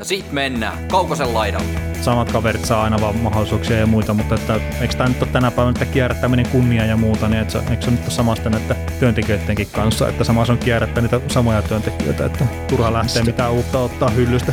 Ja 0.00 0.04
sit 0.04 0.32
mennään 0.32 0.88
Kaukosen 0.88 1.34
laidalle. 1.34 1.80
Samat 2.00 2.32
kaverit 2.32 2.64
saa 2.64 2.82
aina 2.82 3.00
vaan 3.00 3.16
mahdollisuuksia 3.16 3.76
ja 3.76 3.86
muita, 3.86 4.14
mutta 4.14 4.34
että, 4.34 4.60
eikö 4.80 4.94
tämä 4.94 5.08
nyt 5.08 5.22
ole 5.22 5.30
tänä 5.32 5.50
päivänä 5.50 5.70
että 5.70 5.92
kierrättäminen 5.92 6.48
kunnia 6.48 6.86
ja 6.86 6.96
muuta, 6.96 7.28
niin 7.28 7.42
että, 7.42 7.62
eikö 7.70 7.82
se 7.82 7.90
nyt 7.90 8.00
ole 8.00 8.10
samasta 8.10 8.50
näiden 8.50 8.76
työntekijöidenkin 9.00 9.66
kanssa, 9.72 10.08
että 10.08 10.24
samassa 10.24 10.52
on 10.52 10.58
kierrättää 10.58 11.02
niitä 11.02 11.20
samoja 11.28 11.62
työntekijöitä, 11.62 12.26
että 12.26 12.46
turha 12.68 12.92
lähtee 12.92 13.22
mitään 13.22 13.52
uutta 13.52 13.78
ottaa 13.78 14.10
hyllystä. 14.10 14.52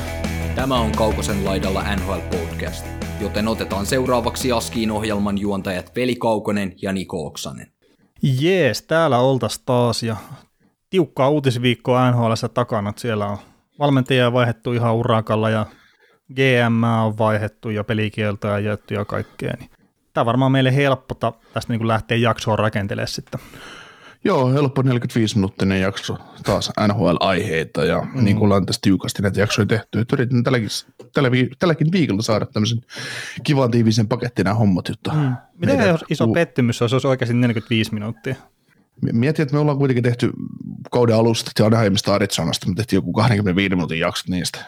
Tämä 0.56 0.80
on 0.80 0.92
Kaukosen 0.92 1.46
laidalla 1.46 1.96
NHL 1.96 2.38
Podcast, 2.38 2.86
joten 3.22 3.48
otetaan 3.48 3.86
seuraavaksi 3.86 4.52
Askiin 4.52 4.92
ohjelman 4.92 5.38
juontajat 5.38 5.96
Veli 5.96 6.16
Kaukonen 6.16 6.74
ja 6.82 6.94
Niko 6.94 7.26
Oksanen. 7.26 7.72
Jees, 8.22 8.82
täällä 8.82 9.20
oltas 9.20 9.60
taas 9.60 10.04
ja 10.04 10.16
tiukkaa 10.90 11.30
uutisviikkoa 11.30 12.12
NHL 12.12 12.34
takana, 12.54 12.90
että 12.90 13.02
siellä 13.02 13.28
on 13.28 13.38
valmentajia 13.80 14.34
vaihdettu 14.34 14.74
ihan 14.74 14.96
urakalla 14.96 15.50
ja 15.50 15.66
GM 16.34 16.84
on 16.84 17.18
vaihdettu 17.18 17.70
ja 17.70 17.84
pelikieltoja 17.84 18.54
ja 18.54 18.60
jätty 18.60 18.94
ja 18.94 19.06
kaikkea. 19.06 19.54
Niin 19.60 19.70
tämä 20.14 20.22
on 20.22 20.26
varmaan 20.26 20.52
meille 20.52 20.76
helppo 20.76 21.16
tästä 21.54 21.74
niin 21.74 21.88
lähteä 21.88 22.18
jaksoa 22.18 22.56
rakentelemaan 22.56 23.08
sitten. 23.08 23.40
Joo, 24.24 24.54
helppo 24.54 24.82
45-minuuttinen 24.82 25.82
jakso 25.82 26.18
taas 26.44 26.72
NHL-aiheita 26.88 27.86
ja 27.86 28.02
mm. 28.02 28.24
niin 28.24 28.36
kuin 28.36 28.46
ollaan 28.46 28.66
tästä 28.66 28.82
tiukasti 28.82 29.22
näitä 29.22 29.40
jaksoja 29.40 29.66
tehty. 29.66 30.00
Että 30.00 30.16
yritin 30.16 30.44
tälläkin, 30.44 30.70
tällä, 31.14 31.30
tälläkin 31.60 31.92
viikolla 31.92 32.22
saada 32.22 32.46
tämmöisen 32.46 32.82
kivan 33.44 33.72
tiivisen 33.72 34.08
pakettin 34.08 34.44
nämä 34.44 34.54
hommat. 34.54 34.90
Jotta 34.90 35.14
mm. 35.14 35.36
Miten 35.58 35.88
jos 35.88 36.06
iso 36.10 36.28
pettymys 36.28 36.82
olisi, 36.82 36.96
olisi 36.96 37.08
oikeasti 37.08 37.36
45 37.36 37.94
minuuttia? 37.94 38.36
Mietin, 39.02 39.44
että 39.44 39.56
me 39.56 39.60
ollaan 39.60 39.78
kuitenkin 39.78 40.04
tehty 40.04 40.32
kauden 40.92 41.16
alusta 41.16 41.66
Anaheimista 41.66 42.14
Arizonasta, 42.14 42.70
me 42.70 42.76
tehtiin 42.76 42.98
joku 42.98 43.14
25 43.14 43.70
minuutin 43.70 44.00
jaksot 44.00 44.28
niistä. 44.28 44.60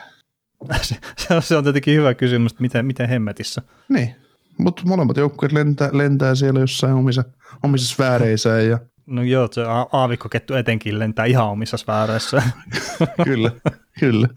se 1.40 1.58
on 1.58 1.64
tietenkin 1.64 1.96
hyvä 1.96 2.14
kysymys, 2.14 2.52
että 2.52 2.62
miten, 2.62 2.86
miten 2.86 3.10
hemmetissä. 3.10 3.62
Niin, 3.90 4.16
mutta 4.58 4.84
molemmat 4.86 5.18
joukkueet 5.18 5.52
lentää, 5.52 5.90
lentää 5.94 6.36
siellä 6.36 6.60
jossain 6.60 6.94
omissa, 6.94 7.24
omissa 7.64 7.94
sfääreissään 7.94 8.68
ja 8.68 8.80
No 9.10 9.24
joo, 9.24 9.50
se 9.52 9.62
aavikkokettu 9.92 10.54
etenkin 10.54 11.00
lentää 11.00 11.26
ihan 11.26 11.50
omissa 11.50 11.78
sfääreissä. 11.78 12.44
kyllä, 13.26 13.52
kyllä. 14.00 14.28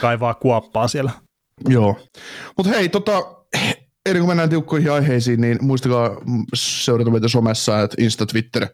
Kaivaa 0.00 0.34
kuoppaa 0.34 0.88
siellä. 0.88 1.10
Joo. 1.68 2.00
Mutta 2.56 2.72
hei, 2.72 2.88
tota, 2.88 3.12
ennen 4.08 4.22
kuin 4.22 4.30
mennään 4.30 4.50
tiukkoihin 4.50 4.92
aiheisiin, 4.92 5.40
niin 5.40 5.58
muistakaa 5.60 6.16
seurata 6.54 7.10
meitä 7.10 7.28
somessa, 7.28 7.82
että 7.82 7.96
Insta, 8.02 8.26
Twitter, 8.26 8.66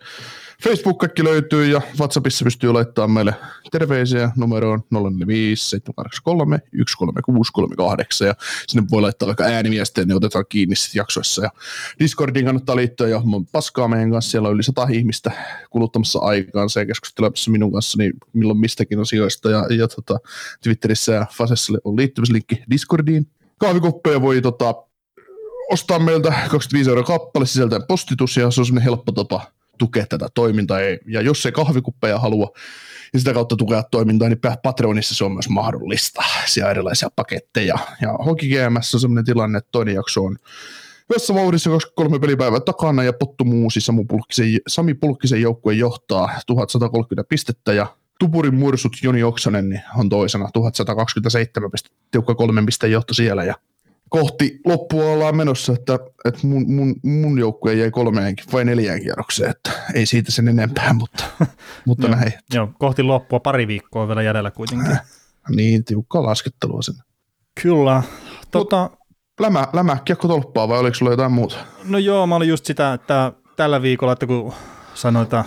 Facebook 0.63 0.99
kaikki 0.99 1.25
löytyy 1.25 1.67
ja 1.67 1.81
WhatsAppissa 2.01 2.45
pystyy 2.45 2.73
laittamaan 2.73 3.11
meille 3.11 3.35
terveisiä 3.71 4.31
numeroon 4.37 4.83
045 4.91 5.71
783 5.71 6.59
13638 6.73 8.27
ja 8.27 8.35
sinne 8.69 8.87
voi 8.91 9.03
laittaa 9.03 9.27
vaikka 9.27 9.45
ääniviestejä, 9.45 10.05
ne 10.05 10.15
otetaan 10.15 10.45
kiinni 10.49 10.77
sitten 10.77 11.01
jaksoissa. 11.01 11.43
Ja 11.43 11.51
Discordiin 11.99 12.45
kannattaa 12.45 12.77
liittyä 12.77 13.09
ja 13.09 13.23
paskaa 13.53 13.89
meidän 13.89 14.11
kanssa, 14.11 14.31
siellä 14.31 14.49
on 14.49 14.55
yli 14.55 14.63
sata 14.63 14.87
ihmistä 14.91 15.33
kuluttamassa 15.71 16.19
aikaansa 16.19 16.81
ja 16.81 16.87
keskustelemassa 16.87 17.51
minun 17.51 17.73
kanssa 17.73 17.99
niin 17.99 18.13
milloin 18.33 18.59
mistäkin 18.59 19.01
asioista. 19.01 19.51
Ja, 19.51 19.67
ja 19.71 19.89
tota, 19.89 20.19
Twitterissä 20.63 21.13
ja 21.13 21.27
Fasessa 21.33 21.73
on 21.85 21.97
liittymislinkki 21.97 22.63
Discordiin. 22.71 23.27
Kahvikoppeja 23.59 24.23
voi 24.23 24.41
tota, 24.41 24.75
ostaa 25.71 25.99
meiltä 25.99 26.29
25 26.29 26.91
euroa 26.91 27.05
kappale 27.05 27.47
sisältäen 27.47 27.87
postitus 27.89 28.37
ja 28.37 28.51
se 28.51 28.61
on 28.61 28.67
semmoinen 28.67 28.85
helppo 28.85 29.13
tapa 29.13 29.47
tukea 29.79 30.07
tätä 30.07 30.29
toimintaa. 30.35 30.81
Ja 31.07 31.21
jos 31.21 31.47
ei 31.47 31.53
kahvikuppeja 31.53 32.19
halua 32.19 32.51
ja 33.13 33.19
sitä 33.19 33.35
kautta 33.35 33.57
tukea 33.57 33.83
toimintaa, 33.83 34.29
niin 34.29 34.41
Patreonissa 34.63 35.15
se 35.15 35.25
on 35.25 35.33
myös 35.33 35.49
mahdollista. 35.49 36.23
Siellä 36.47 36.71
erilaisia 36.71 37.09
paketteja. 37.17 37.79
Ja 38.01 38.13
Hockey 38.13 38.49
GMS 38.49 38.95
on 38.95 39.01
sellainen 39.01 39.25
tilanne, 39.25 39.59
että 39.59 39.69
toinen 39.73 39.95
jakso 39.95 40.25
on 40.25 40.39
Vessa 41.15 41.35
vauhdissa 41.35 41.71
23 41.71 42.19
pelipäivää 42.19 42.61
takana 42.61 43.03
ja 43.03 43.13
Pottu 43.13 43.45
Muusi 43.45 43.81
Pulkkisen, 44.09 44.47
Sami 44.69 44.95
Pulkkisen 44.95 45.43
joukkue 45.43 45.75
johtaa 45.75 46.31
1130 46.47 47.29
pistettä 47.29 47.73
ja 47.73 47.87
Tupurin 48.19 48.55
mursut 48.55 48.93
Joni 49.03 49.23
Oksanen 49.23 49.69
niin 49.69 49.83
on 49.97 50.09
toisena 50.09 50.49
1127 50.53 51.71
pistettä, 51.71 51.99
tiukka 52.11 52.35
kolmen 52.35 52.67
pisteen 52.67 52.93
johto 52.93 53.15
siellä 53.15 53.45
ja 53.45 53.55
kohti 54.21 54.61
loppua 54.67 55.05
ollaan 55.05 55.37
menossa, 55.37 55.73
että, 55.73 55.99
että 56.25 56.47
mun, 56.47 56.73
mun, 56.73 56.95
mun 57.03 57.39
joukkue 57.39 57.75
jäi 57.75 57.91
kolmeen 57.91 58.35
vai 58.53 58.65
neljään 58.65 59.01
kierrokseen, 59.01 59.51
että 59.51 59.71
ei 59.95 60.07
siitä 60.07 60.33
sen 60.33 60.49
enempää, 60.49 60.93
mutta, 60.93 61.25
mutta 61.87 62.07
joo, 62.07 62.17
näin. 62.17 62.33
Joo, 62.55 62.69
kohti 62.79 63.03
loppua 63.03 63.41
pari 63.41 63.67
viikkoa 63.69 64.09
vielä 64.09 64.23
jäljellä 64.23 64.51
kuitenkin. 64.51 64.93
Äh, 64.93 65.03
niin, 65.49 65.85
tiukkaa 65.85 66.23
laskettelua 66.23 66.83
sen. 66.83 66.95
Kyllä. 67.63 68.03
Tota, 68.51 68.91
lämä, 69.41 69.69
lämä 69.73 69.97
kiekko 70.05 70.29
tolppaa 70.29 70.69
vai 70.69 70.79
oliko 70.79 70.95
sulla 70.95 71.13
jotain 71.13 71.33
muuta? 71.33 71.57
No 71.85 71.99
joo, 71.99 72.27
mä 72.27 72.37
olin 72.37 72.49
just 72.49 72.67
sitä, 72.67 72.93
että 72.93 73.33
tällä 73.57 73.83
viikolla, 73.83 74.13
että 74.13 74.27
kun 74.27 74.53
sanoin, 74.95 75.25
että 75.25 75.45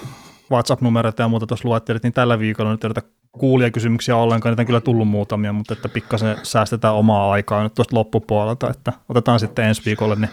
WhatsApp-numeroita 0.51 1.21
ja 1.21 1.27
muuta 1.27 1.47
tuossa 1.47 1.69
luettelit, 1.69 2.03
niin 2.03 2.13
tällä 2.13 2.39
viikolla 2.39 2.71
nyt 2.71 2.83
yritä 2.83 3.01
kuulijakysymyksiä 3.37 4.15
ollenkaan, 4.15 4.51
niitä 4.51 4.61
on 4.61 4.65
kyllä 4.65 4.81
tullut 4.81 5.07
muutamia, 5.07 5.53
mutta 5.53 5.73
että 5.73 5.89
pikkasen 5.89 6.37
säästetään 6.43 6.93
omaa 6.93 7.31
aikaa 7.31 7.63
nyt 7.63 7.73
tuosta 7.73 7.95
loppupuolelta, 7.95 8.69
että 8.69 8.93
otetaan 9.09 9.39
sitten 9.39 9.65
ensi 9.65 9.81
viikolle 9.85 10.15
ne, 10.15 10.29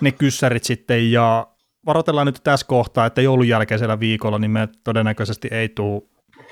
ne 0.00 0.12
kyssärit 0.12 0.64
sitten 0.64 1.12
ja 1.12 1.46
varoitellaan 1.86 2.26
nyt 2.26 2.40
tässä 2.44 2.66
kohtaa, 2.66 3.06
että 3.06 3.22
joulun 3.22 3.48
jälkeisellä 3.48 4.00
viikolla 4.00 4.38
niin 4.38 4.50
me 4.50 4.68
todennäköisesti 4.84 5.48
ei 5.50 5.68
tule 5.68 6.02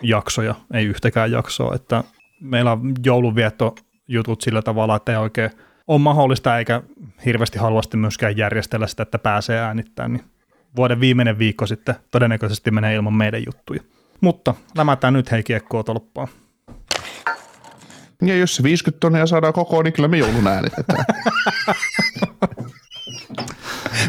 jaksoja, 0.03 0.55
ei 0.75 0.87
yhtäkään 0.87 1.31
jaksoa, 1.31 1.75
että 1.75 2.05
meillä 2.41 2.73
on 2.73 2.93
joulunvietto 3.05 3.75
jutut 4.09 4.41
sillä 4.41 4.63
tavalla, 4.63 4.97
että 4.97 5.13
ei 5.13 5.19
oikein 5.19 5.51
ole 5.87 5.99
mahdollista 5.99 6.59
eikä 6.59 6.83
hirveästi 7.25 7.59
haluasti 7.59 7.97
myöskään 7.97 8.37
järjestellä 8.37 8.87
sitä, 8.87 9.03
että 9.03 9.19
pääsee 9.19 9.59
äänittämään, 9.61 10.13
niin 10.13 10.25
vuoden 10.77 11.01
viimeinen 11.01 11.39
viikko 11.39 11.67
sitten 11.67 11.95
todennäköisesti 12.11 12.71
menee 12.71 12.95
ilman 12.95 13.15
meidän 13.15 13.43
juttuja. 13.47 13.81
Mutta 14.21 14.55
lämätään 14.77 15.15
nyt 15.15 15.31
hei 15.31 15.43
kiekkoa 15.43 15.85
tolppaan. 15.85 16.29
Ja 18.23 18.37
jos 18.37 18.57
se 18.57 18.63
50 18.63 19.01
tonnia 19.01 19.27
saadaan 19.27 19.53
kokoon, 19.53 19.85
niin 19.85 19.93
kyllä 19.93 20.09
me 20.09 20.19
joulun 20.19 20.47
äänitetään. 20.47 21.05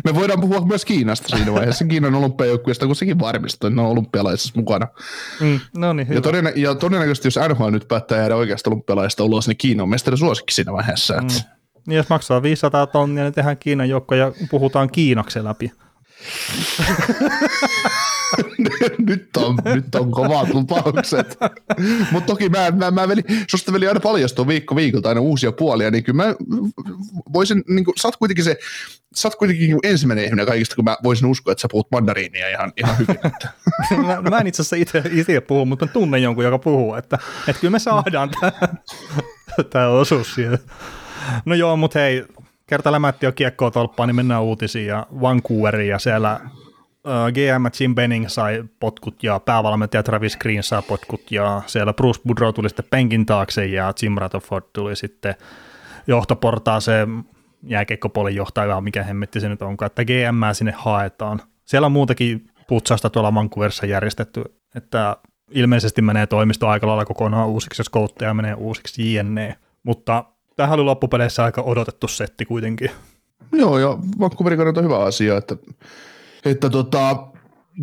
me 0.05 0.15
voidaan 0.15 0.41
puhua 0.41 0.65
myös 0.65 0.85
Kiinasta 0.85 1.37
siinä 1.37 1.53
vaiheessa, 1.53 1.85
Kiinan 1.85 2.15
olympiajoukkueesta, 2.15 2.85
kun 2.85 2.95
sekin 2.95 3.19
varmistuu, 3.19 3.67
että 3.67 3.75
ne 3.75 3.81
on 3.81 3.91
olympialaisissa 3.91 4.53
mukana. 4.55 4.87
Mm, 5.41 5.59
no 5.77 5.93
niin, 5.93 6.07
ja, 6.09 6.21
todennä- 6.21 6.51
ja, 6.55 6.75
todennäköisesti, 6.75 7.27
jos 7.27 7.39
NHL 7.49 7.69
nyt 7.69 7.87
päättää 7.87 8.17
jäädä 8.17 8.35
oikeasta 8.35 8.69
olympialaisista 8.69 9.23
ulos, 9.23 9.47
niin 9.47 9.57
Kiina 9.57 9.83
on 9.83 9.89
mestari 9.89 10.17
suosikki 10.17 10.53
siinä 10.53 10.73
vaiheessa. 10.73 11.13
Mm. 11.13 11.27
Niin 11.87 11.97
jos 11.97 12.09
maksaa 12.09 12.41
500 12.41 12.87
tonnia, 12.87 13.23
niin 13.23 13.33
tehdään 13.33 13.57
Kiinan 13.57 13.89
joukko 13.89 14.15
ja 14.15 14.31
puhutaan 14.51 14.89
Kiinaksi 14.89 15.43
läpi. 15.43 15.71
nyt, 19.07 19.37
on, 19.37 19.57
nyt 19.65 19.95
on 19.95 20.11
kovat 20.11 20.53
lupaukset. 20.53 21.37
Mutta 22.11 22.27
toki 22.27 22.49
mä, 22.49 22.71
mä, 22.71 22.91
mä 22.91 23.07
veli, 23.07 23.21
susta 23.47 23.73
veli 23.73 23.87
aina 23.87 23.99
paljastuu 23.99 24.47
viikko 24.47 24.75
viikolta 24.75 25.09
aina 25.09 25.21
uusia 25.21 25.51
puolia, 25.51 25.91
niin 25.91 26.03
kyllä 26.03 26.23
mä 26.25 26.35
voisin, 27.33 27.63
niin 27.67 27.85
kuin, 27.85 27.93
sä 27.97 28.07
oot 28.07 28.17
kuitenkin 28.17 28.43
se, 28.43 28.57
sä 29.15 29.27
oot 29.27 29.35
kuitenkin 29.35 29.69
niin 29.69 29.79
ensimmäinen 29.83 30.25
ihminen 30.25 30.45
kaikista, 30.45 30.75
kun 30.75 30.85
mä 30.85 30.97
voisin 31.03 31.25
uskoa, 31.25 31.51
että 31.51 31.61
sä 31.61 31.67
puhut 31.71 31.91
mandariinia 31.91 32.49
ihan, 32.49 32.73
ihan 32.77 32.97
hyvin. 32.97 33.15
mä, 34.07 34.29
mä, 34.29 34.39
en 34.39 34.47
itse 34.47 34.61
asiassa 34.61 34.75
itse, 35.11 35.41
puhu, 35.41 35.65
mutta 35.65 35.87
tunnen 35.87 36.23
jonkun, 36.23 36.43
joka 36.43 36.59
puhuu, 36.59 36.95
että, 36.95 37.19
että 37.47 37.59
kyllä 37.61 37.71
me 37.71 37.79
saadaan 37.79 38.29
tämä 39.69 39.87
osuus 39.87 40.35
siihen. 40.35 40.59
No 41.45 41.55
joo, 41.55 41.77
mutta 41.77 41.99
hei, 41.99 42.25
kerta 42.67 42.91
lämätti 42.91 43.25
jo 43.25 43.31
kiekkoa 43.31 43.71
tolppaan, 43.71 44.07
niin 44.07 44.15
mennään 44.15 44.43
uutisiin 44.43 44.87
ja 44.87 45.07
Vancouveriin 45.21 45.89
ja 45.89 45.99
siellä 45.99 46.39
GM 47.05 47.65
Jim 47.79 47.95
Benning 47.95 48.27
sai 48.27 48.63
potkut 48.79 49.23
ja 49.23 49.39
päävalmentaja 49.39 50.03
Travis 50.03 50.37
Green 50.37 50.63
sai 50.63 50.81
potkut 50.81 51.31
ja 51.31 51.61
siellä 51.65 51.93
Bruce 51.93 52.21
Boudreau 52.27 52.53
tuli 52.53 52.69
sitten 52.69 52.85
penkin 52.89 53.25
taakse 53.25 53.65
ja 53.65 53.93
Jim 54.01 54.15
Rutherford 54.17 54.63
tuli 54.73 54.95
sitten 54.95 55.35
johtoportaaseen 56.07 57.23
jääkeikkopolin 57.63 58.35
johtaja, 58.35 58.81
mikä 58.81 59.03
hemmetti 59.03 59.39
se 59.39 59.49
nyt 59.49 59.61
onkaan, 59.61 59.87
että 59.87 60.05
GM 60.05 60.53
sinne 60.53 60.73
haetaan. 60.77 61.41
Siellä 61.65 61.85
on 61.85 61.91
muutakin 61.91 62.47
putsausta 62.67 63.09
tuolla 63.09 63.33
Vancouverissa 63.33 63.85
järjestetty, 63.85 64.43
että 64.75 65.17
ilmeisesti 65.51 66.01
menee 66.01 66.27
toimisto 66.27 66.67
aika 66.67 66.87
lailla 66.87 67.05
kokonaan 67.05 67.47
uusiksi, 67.47 67.79
jos 67.79 67.89
koutteja 67.89 68.33
menee 68.33 68.53
uusiksi 68.53 69.13
jne. 69.13 69.55
Mutta 69.83 70.23
tämähän 70.55 70.79
oli 70.79 70.85
loppupeleissä 70.85 71.43
aika 71.43 71.61
odotettu 71.61 72.07
setti 72.07 72.45
kuitenkin. 72.45 72.91
Joo, 73.51 73.79
ja 73.79 73.97
Vancouverin 74.19 74.57
kannalta 74.57 74.81
hyvä 74.81 74.99
asia, 74.99 75.37
että, 75.37 75.55
että 76.45 76.69
tota, 76.69 77.27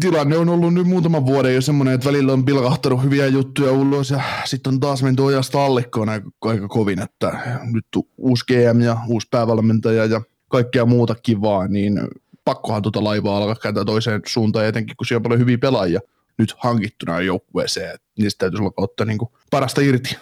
tilanne 0.00 0.36
on 0.36 0.48
ollut 0.48 0.74
nyt 0.74 0.86
muutaman 0.86 1.26
vuoden 1.26 1.54
jo 1.54 1.60
semmoinen, 1.60 1.94
että 1.94 2.08
välillä 2.08 2.32
on 2.32 2.44
pilkahtanut 2.44 3.02
hyviä 3.02 3.26
juttuja 3.26 3.72
ulos 3.72 4.10
ja 4.10 4.20
sitten 4.44 4.72
on 4.72 4.80
taas 4.80 5.02
menty 5.02 5.22
ojasta 5.22 5.64
allikkoon 5.64 6.08
aika, 6.08 6.30
aika 6.40 6.68
kovin, 6.68 7.02
että 7.02 7.38
nyt 7.72 7.86
uusi 8.16 8.44
GM 8.46 8.80
ja 8.80 8.96
uusi 9.08 9.28
päävalmentaja 9.30 10.04
ja 10.04 10.22
kaikkea 10.48 10.86
muuta 10.86 11.14
kivaa, 11.14 11.68
niin 11.68 12.00
pakkohan 12.44 12.82
tuota 12.82 13.04
laivaa 13.04 13.36
alkaa 13.36 13.54
kääntää 13.54 13.84
toiseen 13.84 14.20
suuntaan, 14.26 14.66
etenkin 14.66 14.96
kun 14.96 15.06
siellä 15.06 15.18
on 15.18 15.22
paljon 15.22 15.40
hyviä 15.40 15.58
pelaajia 15.58 16.00
nyt 16.38 16.54
hankittuna 16.58 17.20
joukkueeseen, 17.20 17.98
niistä 18.18 18.38
täytyisi 18.38 18.62
olla 18.62 18.72
ottaa 18.76 19.06
niin 19.06 19.18
parasta 19.50 19.80
irti. 19.80 20.16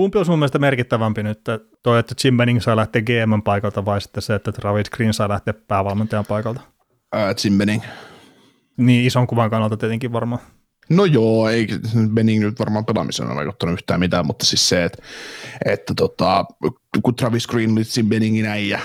Kumpi 0.00 0.18
on 0.18 0.24
sun 0.24 0.38
mielestä 0.38 0.58
merkittävämpi 0.58 1.22
nyt, 1.22 1.38
että 1.38 1.60
toi, 1.82 1.98
että 1.98 2.14
Jim 2.24 2.36
Benning 2.36 2.60
saa 2.60 2.76
lähteä 2.76 3.02
GM 3.02 3.42
paikalta 3.44 3.84
vai 3.84 4.00
sitten 4.00 4.22
se, 4.22 4.34
että 4.34 4.52
Travis 4.52 4.90
Green 4.90 5.14
saa 5.14 5.28
lähteä 5.28 5.54
päävalmentajan 5.68 6.26
paikalta? 6.26 6.60
Ää, 7.12 7.34
Jim 7.44 7.58
Benning. 7.58 7.82
Niin 8.76 9.06
ison 9.06 9.26
kuvan 9.26 9.50
kannalta 9.50 9.76
tietenkin 9.76 10.12
varmaan. 10.12 10.42
No 10.88 11.04
joo, 11.04 11.48
ei 11.48 11.68
Benning 12.14 12.44
nyt 12.44 12.58
varmaan 12.58 12.84
pelaamisen 12.84 13.26
ole 13.26 13.34
vaikuttanut 13.34 13.72
yhtään 13.72 14.00
mitään, 14.00 14.26
mutta 14.26 14.46
siis 14.46 14.68
se, 14.68 14.84
että, 14.84 15.02
että 15.64 15.94
tota, 15.94 16.44
kun 17.02 17.16
Travis 17.16 17.46
Green 17.46 17.72
oli 17.72 17.82
Jim 17.96 18.08
Benningin 18.08 18.46
äijä, 18.46 18.80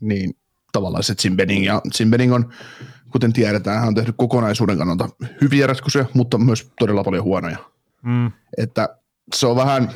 niin 0.00 0.36
tavallaan 0.72 1.04
se 1.04 1.14
Jim 1.24 1.36
Benning, 1.36 1.66
ja 1.66 1.82
Jim 2.00 2.10
Benning 2.10 2.34
on, 2.34 2.52
kuten 3.10 3.32
tiedetään, 3.32 3.78
hän 3.78 3.88
on 3.88 3.94
tehnyt 3.94 4.14
kokonaisuuden 4.18 4.78
kannalta 4.78 5.08
hyviä 5.40 5.66
ratkaisuja, 5.66 6.04
mutta 6.14 6.38
myös 6.38 6.72
todella 6.78 7.04
paljon 7.04 7.24
huonoja. 7.24 7.58
Mm. 8.02 8.32
Että 8.58 8.98
se 9.34 9.46
on 9.46 9.56
vähän, 9.56 9.90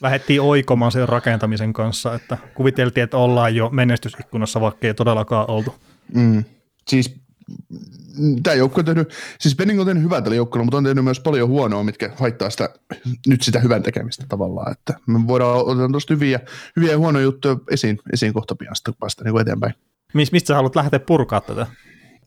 Lähettiin 0.00 0.40
oikomaan 0.40 0.92
sen 0.92 1.08
rakentamisen 1.08 1.72
kanssa, 1.72 2.14
että 2.14 2.38
kuviteltiin, 2.54 3.04
että 3.04 3.16
ollaan 3.16 3.56
jo 3.56 3.70
menestysikkunassa, 3.70 4.60
vaikka 4.60 4.86
ei 4.86 4.94
todellakaan 4.94 5.50
oltu. 5.50 5.74
mm, 6.14 6.44
siis 6.88 7.14
tämä 8.42 8.54
joukko 8.54 8.80
on 8.80 8.84
tehnyt, 8.84 9.12
siis 9.40 9.56
Benning 9.56 9.80
on 9.80 9.86
tehnyt 9.86 10.04
hyvää 10.04 10.22
tällä 10.22 10.36
joukkueella, 10.36 10.64
mutta 10.64 10.76
on 10.76 10.84
tehnyt 10.84 11.04
myös 11.04 11.20
paljon 11.20 11.48
huonoa, 11.48 11.84
mitkä 11.84 12.10
haittaa 12.16 12.50
sitä, 12.50 12.68
nyt 13.26 13.42
sitä 13.42 13.58
hyvän 13.58 13.82
tekemistä 13.82 14.24
tavallaan, 14.28 14.72
että 14.72 14.94
me 15.06 15.26
voidaan 15.26 15.56
ottaa 15.56 15.88
tuosta 15.88 16.14
hyviä, 16.14 16.40
hyviä 16.76 16.90
ja 16.90 16.98
huonoja 16.98 17.22
juttuja 17.24 17.56
esiin, 17.70 17.98
esiin 18.12 18.32
kohta 18.32 18.54
pian 18.54 18.76
sitten, 18.76 18.94
kun 18.94 18.98
päästään 18.98 19.32
niin 19.32 19.40
eteenpäin. 19.40 19.74
Mis, 20.14 20.32
mistä 20.32 20.46
sä 20.46 20.54
haluat 20.54 20.76
lähteä 20.76 21.00
purkaa 21.00 21.40
tätä? 21.40 21.66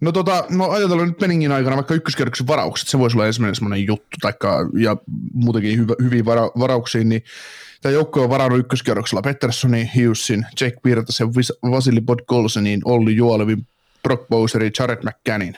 No 0.01 0.11
tota, 0.11 0.45
no 0.49 0.69
ajatellaan 0.69 1.07
nyt 1.07 1.17
Benningin 1.17 1.51
aikana 1.51 1.75
vaikka 1.75 1.93
ykköskerroksen 1.93 2.47
varaukset, 2.47 2.87
se 2.87 2.99
voisi 2.99 3.17
olla 3.17 3.27
ensimmäinen 3.27 3.55
semmoinen 3.55 3.87
juttu, 3.87 4.17
taikka, 4.21 4.69
ja 4.79 4.97
muutenkin 5.33 5.79
hyvä, 5.79 5.93
hyviä 6.03 6.25
vara, 6.25 6.51
varauksia, 6.59 7.03
niin 7.03 7.23
tämä 7.81 7.93
joukko 7.93 8.23
on 8.23 8.29
varannut 8.29 8.59
ykköskerroksella 8.59 9.21
Petterssonin, 9.21 9.89
Hughesin, 9.95 10.45
Jake 10.61 10.77
Virtasen, 10.85 11.27
Vasili 11.71 12.01
Podgolsenin, 12.01 12.81
Olli 12.85 13.15
Juolevin, 13.15 13.67
Brock 14.03 14.29
Bowserin, 14.29 14.71
Jared 14.79 14.99
McCannin. 15.03 15.57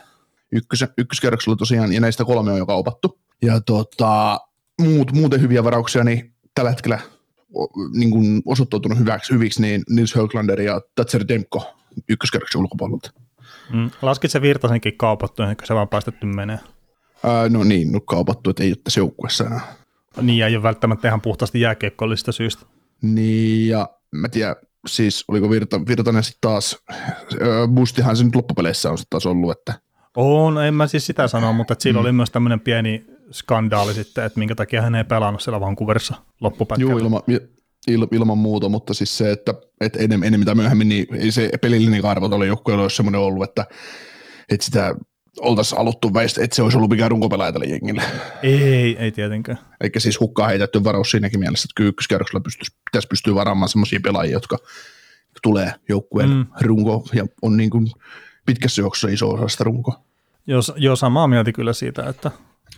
Ykkös, 0.51 0.85
ykköskerroksella 0.97 1.55
tosiaan, 1.55 1.93
ja 1.93 2.01
näistä 2.01 2.25
kolme 2.25 2.51
on 2.51 2.57
jo 2.57 2.65
kaupattu. 2.65 3.19
Ja 3.41 3.61
tota, 3.61 4.39
muut, 4.81 5.11
muuten 5.11 5.41
hyviä 5.41 5.63
varauksia, 5.63 6.03
niin 6.03 6.33
tällä 6.55 6.69
hetkellä 6.69 6.99
niin 7.93 8.11
kuin 8.11 8.41
osoittautunut 8.45 8.99
hyväksi, 8.99 9.33
hyviksi, 9.33 9.61
niin 9.61 9.83
Nils 9.89 10.15
Höglander 10.15 10.61
ja 10.61 10.81
Tatser 10.95 11.25
Demko 11.27 11.75
ykköskerroksen 12.09 12.61
ulkopuolelta. 12.61 13.11
Mm. 13.73 13.91
Laskit 14.01 14.31
se 14.31 14.41
Virtasenkin 14.41 14.97
kaupattu, 14.97 15.43
kuin 15.43 15.55
se 15.63 15.75
vaan 15.75 15.89
päästetty 15.89 16.25
menee. 16.25 16.59
Ää, 17.23 17.49
no 17.49 17.63
niin, 17.63 17.91
no 17.91 17.99
kaupattu, 17.99 18.49
että 18.49 18.63
ei 18.63 18.69
ole 18.69 18.77
tässä 18.83 18.99
joukkueessa 18.99 19.43
enää. 19.43 19.61
Niin, 20.21 20.45
ei 20.45 20.55
ole 20.55 20.63
välttämättä 20.63 21.07
ihan 21.07 21.21
puhtaasti 21.21 21.61
jääkiekkoillisista 21.61 22.31
syistä. 22.31 22.65
Niin, 23.01 23.69
ja 23.69 23.89
mä 24.11 24.29
tiedän, 24.29 24.55
siis 24.87 25.25
oliko 25.27 25.49
Virta, 25.49 25.85
Virtanen 25.87 26.23
sitten 26.23 26.51
taas, 26.51 26.77
öö, 27.41 27.67
Bustihan 27.67 28.17
se 28.17 28.23
nyt 28.23 28.35
loppupeleissä 28.35 28.91
on 28.91 28.97
sitten 28.97 29.09
taas 29.09 29.25
ollut, 29.25 29.51
että 29.51 29.73
On, 30.17 30.65
en 30.65 30.73
mä 30.73 30.87
siis 30.87 31.05
sitä 31.05 31.27
sano, 31.27 31.53
mutta 31.53 31.73
että 31.73 31.83
siinä 31.83 31.99
mm. 31.99 32.01
oli 32.01 32.11
myös 32.11 32.29
tämmöinen 32.29 32.59
pieni 32.59 33.05
skandaali 33.31 33.93
sitten, 33.93 34.23
että 34.23 34.39
minkä 34.39 34.55
takia 34.55 34.81
hän 34.81 34.95
ei 34.95 35.03
pelannut 35.03 35.41
siellä 35.41 35.59
Vancouverissa 35.59 36.15
loppupätkällä. 36.41 36.91
Juu, 36.91 36.99
ilma, 36.99 37.21
il, 37.87 38.07
ilman 38.11 38.37
muuta, 38.37 38.69
mutta 38.69 38.93
siis 38.93 39.17
se, 39.17 39.31
että, 39.31 39.53
että 39.81 39.99
enemmän, 39.99 40.27
enemmän 40.27 40.45
tai 40.45 40.55
myöhemmin, 40.55 40.89
niin 40.89 41.07
ei 41.15 41.31
se 41.31 41.51
pelillinen 41.61 42.05
arvo 42.05 42.29
tuolle 42.29 42.47
joukkueelle 42.47 42.81
olisi 42.81 42.95
semmoinen 42.95 43.21
ollut, 43.21 43.43
että, 43.43 43.65
että 44.49 44.65
sitä 44.65 44.95
oltaisiin 45.39 45.81
aluttu 45.81 46.13
väistä, 46.13 46.43
että 46.43 46.55
se 46.55 46.61
olisi 46.61 46.77
ollut 46.77 46.89
mikään 46.89 47.11
runkopelaaja 47.11 47.51
tälle 47.51 47.65
jengille. 47.65 48.01
Ei, 48.43 48.97
ei 48.97 49.11
tietenkään. 49.11 49.57
Eikä 49.81 49.99
siis 49.99 50.19
hukkaan 50.19 50.49
heitetty 50.49 50.83
varaus 50.83 51.11
siinäkin 51.11 51.39
mielessä, 51.39 51.65
että 51.65 51.73
kyllä 51.75 51.89
ykköskerroksella 51.89 52.41
pystyisi, 52.41 52.71
pitäisi 52.91 53.07
pystyä 53.07 53.35
varaamaan 53.35 53.69
semmoisia 53.69 53.99
pelaajia, 54.03 54.33
jotka 54.33 54.57
tulee 55.43 55.73
joukkueen 55.89 56.29
Mm. 56.29 56.45
runko 56.61 57.07
ja 57.13 57.25
on 57.41 57.57
niin 57.57 57.69
kuin 57.69 57.87
pitkässä 58.45 58.81
juoksussa 58.81 59.07
iso 59.13 59.29
osa 59.29 59.47
sitä 59.47 59.63
runkoa. 59.63 60.03
Jos, 60.47 60.73
joo, 60.75 60.95
samaa 60.95 61.27
mieltä 61.27 61.51
kyllä 61.51 61.73
siitä, 61.73 62.09
että, 62.09 62.31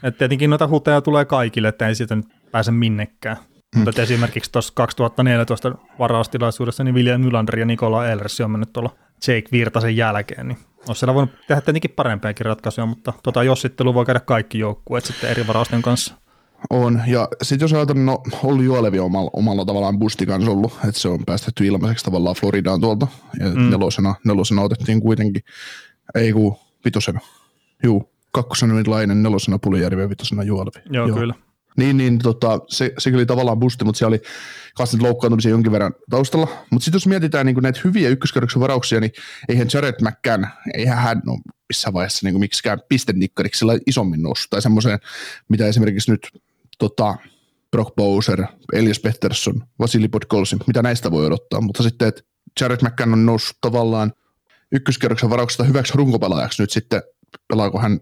että 0.03 0.17
tietenkin 0.17 0.49
noita 0.49 0.67
huteja 0.67 1.01
tulee 1.01 1.25
kaikille, 1.25 1.67
että 1.67 1.87
ei 1.87 1.95
siitä 1.95 2.15
nyt 2.15 2.25
pääse 2.51 2.71
minnekään. 2.71 3.37
Mm. 3.75 3.83
Mutta 3.83 4.01
esimerkiksi 4.01 4.51
tuossa 4.51 4.73
2014 4.75 5.75
varaustilaisuudessa 5.99 6.83
niin 6.83 6.95
William 6.95 7.21
Nylander 7.21 7.59
ja 7.59 7.65
Nikola 7.65 8.07
Ellersi 8.07 8.43
on 8.43 8.51
mennyt 8.51 8.73
tuolla 8.73 8.95
Jake 9.27 9.47
Virtasen 9.51 9.97
jälkeen, 9.97 10.47
niin 10.47 10.57
olisi 10.87 10.99
siellä 10.99 11.13
voinut 11.13 11.31
tehdä 11.47 11.61
tietenkin 11.61 11.91
parempiakin 11.95 12.45
ratkaisuja, 12.45 12.85
mutta 12.85 13.13
tota 13.23 13.43
jossittelu 13.43 13.93
voi 13.93 14.05
käydä 14.05 14.19
kaikki 14.19 14.59
joukkueet 14.59 15.05
sitten 15.05 15.29
eri 15.29 15.47
varausten 15.47 15.81
kanssa. 15.81 16.15
On, 16.69 17.01
ja 17.07 17.27
sitten 17.41 17.63
jos 17.63 17.73
ajatellaan, 17.73 18.05
no 18.05 18.23
Olli 18.43 18.63
Juolevi 18.63 18.99
on 18.99 19.05
omalla, 19.05 19.29
omalla 19.33 19.65
tavallaan 19.65 19.99
busti 19.99 20.25
kanssa 20.25 20.51
ollut, 20.51 20.73
että 20.87 21.01
se 21.01 21.07
on 21.07 21.19
päästetty 21.25 21.65
ilmaiseksi 21.65 22.05
tavallaan 22.05 22.35
Floridaan 22.35 22.81
tuolta, 22.81 23.07
ja 23.39 23.49
mm. 23.49 23.69
nelosena, 23.69 24.15
nelosena 24.25 24.61
otettiin 24.61 25.01
kuitenkin, 25.01 25.41
ei 26.15 26.33
kun 26.33 26.55
vitosena, 26.85 27.19
juu, 27.83 28.11
kakkosena 28.31 28.73
nyt 28.73 28.87
Lainen, 28.87 29.23
nelosena 29.23 29.59
Pulijärvi 29.59 30.01
ja 30.01 30.09
vitosena 30.09 30.43
Juolevi. 30.43 30.83
Joo, 30.89 31.07
Joo. 31.07 31.17
kyllä. 31.17 31.33
Niin, 31.77 31.97
niin 31.97 32.19
tota, 32.19 32.59
se, 32.67 32.93
se 32.97 33.11
oli 33.15 33.25
tavallaan 33.25 33.59
busti, 33.59 33.85
mutta 33.85 33.99
siellä 33.99 34.13
oli 34.13 34.21
kanssa 34.75 34.97
loukkaantumisia 35.01 35.51
jonkin 35.51 35.71
verran 35.71 35.93
taustalla. 36.09 36.47
Mutta 36.69 36.85
sitten 36.85 36.97
jos 36.97 37.07
mietitään 37.07 37.45
niin 37.45 37.57
näitä 37.61 37.81
hyviä 37.83 38.09
ykköskerroksen 38.09 38.59
varauksia, 38.59 38.99
niin 38.99 39.11
eihän 39.49 39.67
Jared 39.73 39.95
McCann, 40.01 40.45
eihän 40.73 40.97
hän 40.97 41.21
ole 41.27 41.39
missään 41.69 41.93
vaiheessa 41.93 42.27
niin 42.27 42.39
miksikään 42.39 42.79
pistennikkariksi 42.89 43.59
sillä 43.59 43.79
isommin 43.87 44.21
noussut. 44.21 44.49
Tai 44.49 44.61
semmoiseen, 44.61 44.99
mitä 45.49 45.67
esimerkiksi 45.67 46.11
nyt 46.11 46.27
tota, 46.79 47.15
Brock 47.71 47.95
Bowser, 47.95 48.45
Elias 48.73 48.99
Pettersson, 48.99 49.63
Vasili 49.79 50.07
Podkolsin, 50.07 50.59
mitä 50.67 50.81
näistä 50.81 51.11
voi 51.11 51.25
odottaa. 51.25 51.61
Mutta 51.61 51.83
sitten, 51.83 52.07
että 52.07 52.21
Jared 52.61 52.79
McCann 52.81 53.13
on 53.13 53.25
noussut 53.25 53.57
tavallaan 53.61 54.13
ykköskerroksen 54.71 55.29
varauksesta 55.29 55.63
hyväksi 55.63 55.93
runkopelaajaksi 55.95 56.63
nyt 56.63 56.71
sitten, 56.71 57.01
pelaako 57.47 57.79
hän 57.79 57.99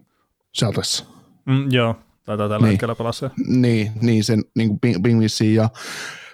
Celtics? 0.58 1.06
Mm, 1.46 1.72
joo, 1.72 1.96
taitaa 2.24 2.48
tällä 2.48 2.66
Niin. 2.66 2.70
hetkellä 2.72 2.94
pelaa 2.94 3.12
se. 3.12 3.30
Niin, 3.46 3.92
niin 4.02 4.24
sen 4.24 4.44
niin 4.56 4.68
kuin 4.68 5.02
Pingvissin 5.02 5.54
ja 5.54 5.68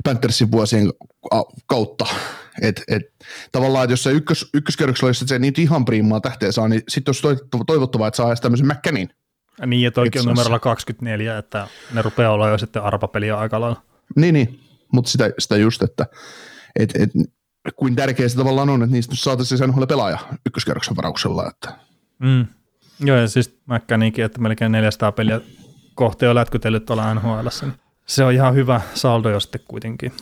Panthersin 0.04 0.52
vuosien 0.52 0.92
kautta. 1.66 2.06
Et, 2.62 2.82
et, 2.88 3.02
tavallaan, 3.52 3.84
että 3.84 3.92
jos 3.92 4.02
se 4.02 4.10
ykkös, 4.10 4.50
ykköskerroksella, 4.54 5.10
jos 5.10 5.24
se 5.26 5.38
niitä 5.38 5.60
ihan 5.60 5.84
priimaa 5.84 6.20
tähteä 6.20 6.52
saa, 6.52 6.68
niin 6.68 6.82
sitten 6.88 7.14
olisi 7.22 7.44
toivottavaa, 7.66 8.08
että 8.08 8.16
saa 8.16 8.26
edes 8.28 8.40
tämmöisen 8.40 8.66
McCannin. 8.66 9.08
Niin, 9.66 9.82
ja 9.82 9.90
toikin 9.90 10.02
on 10.02 10.06
Itse 10.08 10.18
asiassa. 10.18 10.30
numerolla 10.42 10.58
24, 10.58 11.38
että 11.38 11.68
ne 11.92 12.02
rupeaa 12.02 12.32
olla 12.32 12.48
jo 12.48 12.58
sitten 12.58 12.82
arpapeliä 12.82 13.38
aika 13.38 13.60
lailla. 13.60 13.82
Niin, 14.16 14.32
niin. 14.34 14.60
mutta 14.92 15.10
sitä, 15.10 15.30
sitä 15.38 15.56
just, 15.56 15.82
että 15.82 16.06
et, 16.78 16.92
et, 16.96 17.10
kuin 17.76 17.96
tärkeää 17.96 18.28
se 18.28 18.36
tavallaan 18.36 18.68
on, 18.68 18.82
että 18.82 18.92
niistä 18.92 19.14
saataisiin 19.16 19.58
sen 19.58 19.72
pelaaja 19.88 20.18
ykköskerroksen 20.46 20.96
varauksella. 20.96 21.48
Että. 21.48 21.78
Mm. 22.18 22.46
Joo, 23.00 23.16
ja 23.16 23.28
siis 23.28 23.58
McCannikin, 23.66 24.24
että 24.24 24.40
melkein 24.40 24.72
400 24.72 25.12
peliä 25.12 25.40
kohti 25.96 26.26
on 26.26 26.34
lätkytellyt 26.34 26.84
tuolla 26.84 27.14
NHL. 27.14 27.48
Niin 27.62 27.72
se 28.06 28.24
on 28.24 28.32
ihan 28.32 28.54
hyvä 28.54 28.80
saldo 28.94 29.30
jo 29.30 29.40
sitten 29.40 29.60
kuitenkin. 29.68 30.12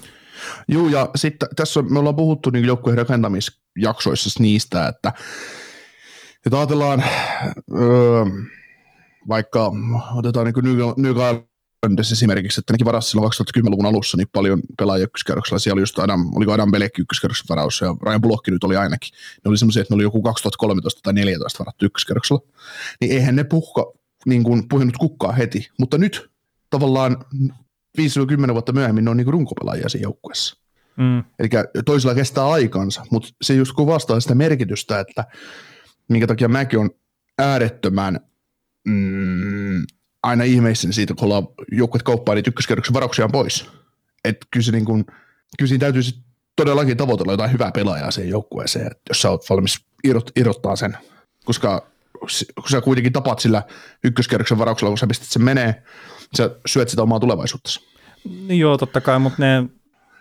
Joo, 0.68 0.88
ja 0.88 1.08
sitten 1.16 1.48
tässä 1.56 1.82
me 1.82 1.98
ollaan 1.98 2.16
puhuttu 2.16 2.50
niin 2.50 2.64
joukkueen 2.64 2.98
rakentamisjaksoissa 2.98 4.42
niistä, 4.42 4.88
että, 4.88 5.12
että 6.46 6.58
ajatellaan 6.58 7.04
öö, 7.80 8.24
vaikka 9.28 9.72
otetaan 10.14 10.46
niin 10.46 10.94
New, 10.96 11.16
Islanders 11.84 12.12
esimerkiksi, 12.12 12.60
että 12.60 12.72
nekin 12.72 12.84
varasi 12.84 13.10
silloin 13.10 13.32
2010-luvun 13.32 13.86
alussa 13.86 14.16
niin 14.16 14.28
paljon 14.32 14.60
pelaajia 14.78 15.04
ykköskerroksella. 15.04 15.58
Siellä 15.58 15.74
oli 15.74 15.82
just 15.82 15.98
Adam, 15.98 16.36
oliko 16.36 16.52
Adam 16.52 16.70
Belek 16.70 16.98
ykköskerroksen 16.98 17.46
varaus 17.48 17.80
ja 17.80 17.96
Ryan 18.06 18.20
Bullock 18.20 18.48
nyt 18.48 18.64
oli 18.64 18.76
ainakin. 18.76 19.10
Ne 19.44 19.48
oli 19.48 19.58
semmoisia, 19.58 19.82
että 19.82 19.94
ne 19.94 19.96
oli 19.96 20.02
joku 20.02 20.22
2013 20.22 21.00
tai 21.02 21.12
2014 21.12 21.58
varattu 21.58 21.86
ykköskerroksella. 21.86 22.40
Niin 23.00 23.12
eihän 23.12 23.36
ne 23.36 23.44
puhka, 23.44 23.92
niin 24.26 24.44
kuin 24.44 24.68
puhunut 24.68 24.96
kukkaa 24.96 25.32
heti, 25.32 25.68
mutta 25.78 25.98
nyt 25.98 26.30
tavallaan 26.70 27.16
5-10 27.98 28.52
vuotta 28.52 28.72
myöhemmin 28.72 29.04
ne 29.04 29.10
on 29.10 29.16
niin 29.16 29.24
kuin 29.24 29.32
runkopelaajia 29.32 29.88
siinä 29.88 30.02
joukkueessa. 30.02 30.56
Mm. 30.96 31.24
Eli 31.38 31.48
toisella 31.84 32.14
kestää 32.14 32.48
aikansa, 32.48 33.06
mutta 33.10 33.28
se 33.42 33.54
just 33.54 33.72
kuvastaa 33.72 34.20
sitä 34.20 34.34
merkitystä, 34.34 35.00
että 35.00 35.24
minkä 36.08 36.26
takia 36.26 36.48
mäkin 36.48 36.78
on 36.78 36.90
äärettömän 37.38 38.20
mm, 38.84 39.82
aina 40.22 40.44
ihmeissäni 40.44 40.92
siitä, 40.92 41.14
kun 41.14 41.24
ollaan 41.24 41.48
joukkueet 41.72 42.02
kauppaa 42.02 42.34
niitä 42.34 42.50
ykköskerroksen 42.50 42.94
varauksiaan 42.94 43.32
pois. 43.32 43.70
Et 44.24 44.36
kyllä, 44.50 44.64
se 44.64 44.72
niin 44.72 44.84
kun, 44.84 45.04
kyllä 45.58 45.68
siinä 45.68 45.80
täytyy 45.80 46.02
todellakin 46.56 46.96
tavoitella 46.96 47.32
jotain 47.32 47.52
hyvää 47.52 47.72
pelaajaa 47.72 48.10
siihen 48.10 48.30
joukkueeseen, 48.30 48.86
että 48.86 49.02
jos 49.08 49.22
sä 49.22 49.30
oot 49.30 49.50
valmis 49.50 49.86
irrot, 50.04 50.30
irrottaa 50.36 50.76
sen, 50.76 50.96
koska 51.44 51.86
kun 52.20 52.68
sä 52.70 52.80
kuitenkin 52.80 53.12
tapat 53.12 53.38
sillä 53.38 53.62
ykköskerroksen 54.04 54.58
varauksella, 54.58 54.90
kun 54.90 54.98
sä 54.98 55.06
pistät 55.06 55.28
sen 55.28 55.44
menee, 55.44 55.82
sä 56.36 56.50
syöt 56.66 56.88
sitä 56.88 57.02
omaa 57.02 57.20
tulevaisuutta. 57.20 57.70
Niin 58.48 58.60
joo, 58.60 58.78
totta 58.78 59.00
kai, 59.00 59.18
mutta 59.18 59.42
ne, 59.42 59.64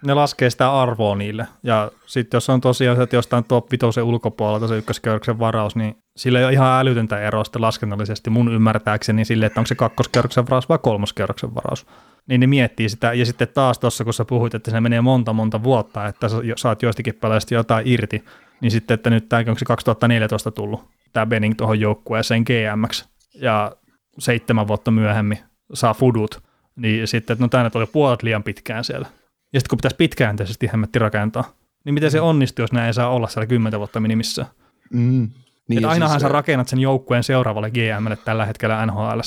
ne 0.06 0.14
laskee 0.14 0.50
sitä 0.50 0.82
arvoa 0.82 1.16
niille. 1.16 1.48
Ja 1.64 1.92
sitten 2.06 2.38
jos 2.38 2.50
on 2.50 2.62
tosiaan, 2.62 3.02
että 3.02 3.16
jostain 3.16 3.44
top 3.44 3.72
5 3.72 4.02
ulkopuolelta 4.02 4.68
se 4.68 4.78
ykköskerroksen 4.78 5.40
varaus, 5.40 5.76
niin 5.76 5.96
sillä 6.18 6.40
ei 6.40 6.46
ole 6.46 6.54
ihan 6.54 6.80
älytöntä 6.80 7.20
eroa 7.20 7.44
sitten 7.44 7.62
laskennallisesti 7.62 8.30
mun 8.30 8.54
ymmärtääkseni 8.54 9.26
sille, 9.26 9.46
että 9.46 9.60
onko 9.60 9.68
se 9.68 9.76
kakkoskerroksen 9.76 10.46
varaus 10.46 10.70
vai 10.70 10.80
kolmoskerroksen 10.84 11.56
varaus. 11.56 11.86
Niin 12.28 12.40
ne 12.40 12.48
miettii 12.48 12.90
sitä. 12.90 13.14
Ja 13.14 13.26
sitten 13.26 13.48
taas 13.54 13.80
tuossa, 13.80 14.04
kun 14.04 14.14
sä 14.14 14.26
puhuit, 14.26 14.56
että 14.56 14.72
se 14.72 14.82
menee 14.82 15.02
monta 15.02 15.34
monta 15.34 15.64
vuotta, 15.64 16.08
että 16.08 16.30
sä 16.30 16.38
saat 16.56 16.82
joistakin 16.82 17.16
pelaajista 17.16 17.54
jotain 17.54 17.88
irti, 17.88 18.24
niin 18.62 18.72
sitten, 18.72 18.96
että 18.96 19.10
nyt 19.10 19.30
tämä 19.30 19.40
onko 19.40 19.60
se 19.60 19.66
2014 19.66 20.52
tullut, 20.52 20.84
tämä 21.14 21.26
Benning 21.26 21.56
tuohon 21.58 21.80
joukkueeseen 21.80 22.44
GMX, 22.44 23.06
ja 23.34 23.76
seitsemän 24.20 24.68
vuotta 24.68 24.92
myöhemmin 24.92 25.40
saa 25.74 25.94
fudut, 25.94 26.44
niin 26.76 27.08
sitten, 27.08 27.34
että 27.34 27.44
no 27.44 27.48
tämä 27.48 27.70
oli 27.74 27.86
puolet 27.86 28.24
liian 28.24 28.44
pitkään 28.44 28.84
siellä. 28.84 29.08
Ja 29.54 29.60
sitten 29.60 29.70
kun 29.70 29.78
pitäisi 29.78 29.96
pitkäjänteisesti 29.96 30.70
hemmetti 30.74 31.00
rakentaa, 31.00 31.54
niin 31.86 31.94
miten 31.94 32.12
se 32.12 32.20
mm. 32.20 32.26
onnistuu, 32.26 32.64
jos 32.64 32.72
näin 32.72 32.88
ei 32.88 32.94
saa 32.94 33.10
olla 33.10 33.28
siellä 33.28 33.48
kymmentä 33.48 33.80
vuotta 33.80 34.00
minimissä? 34.00 34.46
Mm. 34.94 35.30
Niin, 35.70 35.78
että 35.78 35.90
ainahan 35.90 36.20
siis, 36.20 36.22
sä 36.22 36.34
rakennat 36.34 36.68
sen 36.68 36.80
joukkueen 36.80 37.24
seuraavalle 37.24 37.72
GMlle 37.72 38.18
tällä 38.26 38.46
hetkellä 38.46 38.86
NHL. 38.86 39.20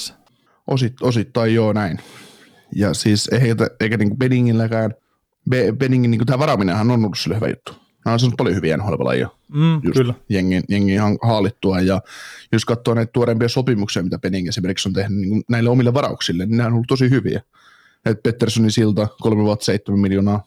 Osit, 0.66 1.02
osittain 1.02 1.54
joo 1.54 1.72
näin. 1.72 1.98
Ja 2.74 2.94
siis 2.94 3.28
eikä, 3.28 3.68
eikä 3.80 3.96
niin 3.96 4.18
Benningilläkään, 4.18 4.94
Benningin 5.78 6.10
niin 6.10 6.26
tämä 6.26 6.38
varaaminenhan 6.38 6.90
on 6.90 7.04
ollut 7.04 7.18
sille 7.18 7.36
hyvä 7.36 7.48
juttu. 7.48 7.85
Nämä 8.06 8.12
on 8.12 8.20
saanut 8.20 8.36
paljon 8.36 8.56
hyviä 8.56 8.76
nhl 8.76 9.12
jo. 9.12 9.36
Mm, 9.48 9.74
just 9.82 9.98
kyllä. 9.98 10.14
Jengin, 10.28 10.62
jengin 10.68 11.00
haalittua. 11.22 11.80
Ja 11.80 12.00
jos 12.52 12.64
katsoo 12.64 12.94
näitä 12.94 13.12
tuorempia 13.12 13.48
sopimuksia, 13.48 14.02
mitä 14.02 14.18
Penning 14.18 14.48
esimerkiksi 14.48 14.88
on 14.88 14.92
tehnyt 14.92 15.18
niin 15.18 15.44
näille 15.48 15.70
omille 15.70 15.94
varauksille, 15.94 16.46
niin 16.46 16.56
nämä 16.56 16.66
on 16.66 16.72
ollut 16.72 16.86
tosi 16.88 17.10
hyviä. 17.10 17.42
Et 18.04 18.22
Petterssonin 18.22 18.70
silta 18.70 19.08
3 19.20 19.42
vuotta 19.42 19.64
7 19.64 20.00
miljoonaa, 20.00 20.44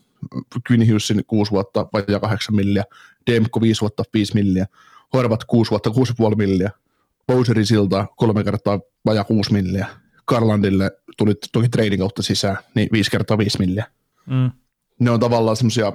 Quinn 0.71 0.87
Hughesin 0.87 1.25
6 1.27 1.51
vuotta 1.51 1.87
vajaa 1.93 2.19
8 2.19 2.55
milliä, 2.55 2.83
Demko 3.31 3.61
5 3.61 3.81
vuotta 3.81 4.03
5 4.13 4.33
milliä, 4.33 4.65
Horvat 5.13 5.43
6 5.43 5.71
vuotta 5.71 5.89
6,5 6.29 6.35
milliä, 6.35 6.71
Bowserin 7.27 7.65
silta 7.65 8.05
3 8.17 8.43
kertaa 8.43 8.79
vajaa 9.05 9.23
6 9.23 9.53
milliä, 9.53 9.87
Karlandille 10.25 10.91
tuli 11.17 11.35
toki 11.51 11.69
trading 11.69 12.01
kautta 12.01 12.21
sisään, 12.21 12.57
niin 12.75 12.89
5 12.91 13.11
kertaa 13.11 13.37
5 13.37 13.59
milliä. 13.59 13.85
Mm. 14.25 14.51
Ne 14.99 15.11
on 15.11 15.19
tavallaan 15.19 15.57
semmoisia 15.57 15.93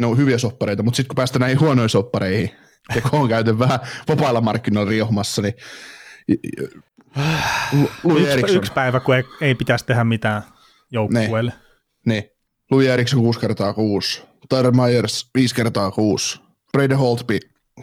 ne 0.00 0.06
on 0.06 0.18
hyviä 0.18 0.38
soppareita, 0.38 0.82
mutta 0.82 0.96
sitten 0.96 1.08
kun 1.08 1.16
päästään 1.16 1.40
näihin 1.40 1.60
huonoihin 1.60 1.88
soppareihin, 1.88 2.50
ja 2.94 3.00
kun 3.02 3.20
on 3.20 3.28
käyty 3.28 3.58
vähän 3.58 3.78
vapailla 4.08 4.40
markkinoilla 4.40 4.90
riehumassa, 4.90 5.42
niin 5.42 5.54
yksi, 8.38 8.56
yksi 8.56 8.72
päivä, 8.72 9.00
kun 9.00 9.16
ei, 9.16 9.24
ei 9.40 9.54
pitäisi 9.54 9.86
tehdä 9.86 10.04
mitään 10.04 10.42
joukkueelle. 10.90 11.52
Niin. 12.06 12.22
niin. 12.22 12.30
Louis 12.70 12.88
Eriksson 12.88 13.20
6 13.20 13.40
kertaa 13.40 13.72
6, 13.72 14.22
Tyler 14.48 14.72
Myers 14.72 15.30
5 15.34 15.54
kertaa 15.54 15.90
6, 15.90 16.40
Brady 16.72 16.94
Holtby 16.94 17.38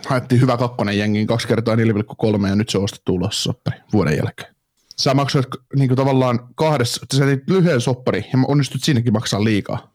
haettiin 0.08 0.42
hyvä 0.42 0.58
kakkonen 0.58 0.98
jengiin 0.98 1.28
2 1.28 1.48
kertaa 1.48 1.76
4,3 1.76 2.48
ja 2.48 2.56
nyt 2.56 2.70
se 2.70 2.78
on 2.78 2.84
ostettu 2.84 3.14
ulos 3.14 3.44
soppari 3.44 3.78
vuoden 3.94 4.18
jälkeen. 4.18 4.56
Sä 4.98 5.14
maksoit 5.14 5.46
niin 5.76 5.96
tavallaan 5.96 6.40
kahdessa, 6.56 7.06
sä 7.14 7.26
teit 7.26 7.50
lyhyen 7.50 7.82
soppari 7.82 8.26
ja 8.34 8.40
onnistut 8.48 8.84
siinäkin 8.84 9.14
maksaa 9.14 9.44
liikaa. 9.44 9.94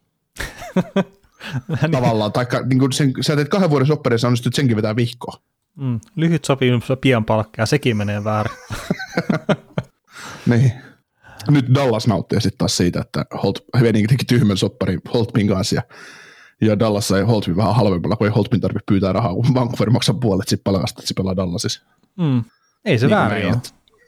Niin. 1.69 1.91
tavallaan, 1.91 2.33
tai 2.33 2.47
niin 2.65 2.79
kuin 2.79 2.93
sen, 2.93 3.13
sä 3.21 3.37
teet 3.37 3.49
kahden 3.49 3.71
vuoden 3.71 3.87
sopparin, 3.87 4.19
sä 4.19 4.27
onnistut 4.27 4.55
senkin 4.55 4.77
vetää 4.77 4.97
vihkoa. 4.97 5.41
Mm, 5.77 6.01
lyhyt 6.17 6.45
sopimus 6.45 6.85
pian 7.01 7.25
palkkaa, 7.25 7.67
sekin 7.67 7.97
menee 7.97 8.25
väärin. 8.25 8.57
niin. 10.51 10.73
Nyt 11.51 11.75
Dallas 11.75 12.07
nauttii 12.07 12.41
sitten 12.41 12.59
taas 12.59 12.77
siitä, 12.77 13.01
että 13.01 13.25
Holt 13.43 13.65
Henning 13.81 14.09
teki 14.09 14.25
tyhmän 14.25 14.57
sopparin 14.57 15.01
Holtpin 15.15 15.49
kanssa 15.49 15.77
ja, 15.77 15.83
ja 16.61 16.79
Dallas 16.79 17.09
sai 17.09 17.23
Holtpin 17.23 17.57
vähän 17.57 17.77
halvemmalla, 17.77 18.17
kun 18.17 18.27
ei 18.27 18.33
Holtpin 18.33 18.61
tarvitse 18.61 18.85
pyytää 18.89 19.13
rahaa, 19.13 19.35
kun 19.35 19.55
Vancouver 19.55 19.91
maksaa 19.91 20.15
puolet 20.15 20.49
sit 20.49 20.61
palkasta, 20.65 21.01
että 21.01 21.09
se 21.09 21.15
pelaa 21.15 21.37
Dallasissa. 21.37 21.83
Mm. 22.17 22.45
Ei 22.85 22.99
se 22.99 23.07
niin 23.07 23.17
väärin 23.17 23.47
ole. 23.47 23.57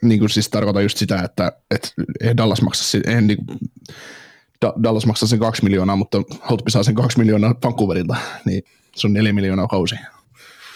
Niin 0.01 0.19
kuin 0.19 0.29
siis 0.29 0.49
tarkoitan 0.49 0.83
just 0.83 0.97
sitä, 0.97 1.21
että, 1.21 1.51
että 1.71 1.89
ei 2.21 2.37
Dallas 2.37 2.61
maksa, 2.61 2.97
ei, 3.07 3.21
niin 3.21 3.45
kuin, 3.45 3.57
Dallas 4.83 5.05
maksaa 5.05 5.27
sen 5.27 5.39
kaksi 5.39 5.63
miljoonaa, 5.63 5.95
mutta 5.95 6.21
Holtby 6.49 6.71
saa 6.71 6.83
sen 6.83 6.95
kaksi 6.95 7.19
miljoonaa 7.19 7.55
Vancouverilta, 7.63 8.15
niin 8.45 8.63
se 8.95 9.07
on 9.07 9.13
neljä 9.13 9.33
miljoonaa 9.33 9.67
kausi. 9.67 9.95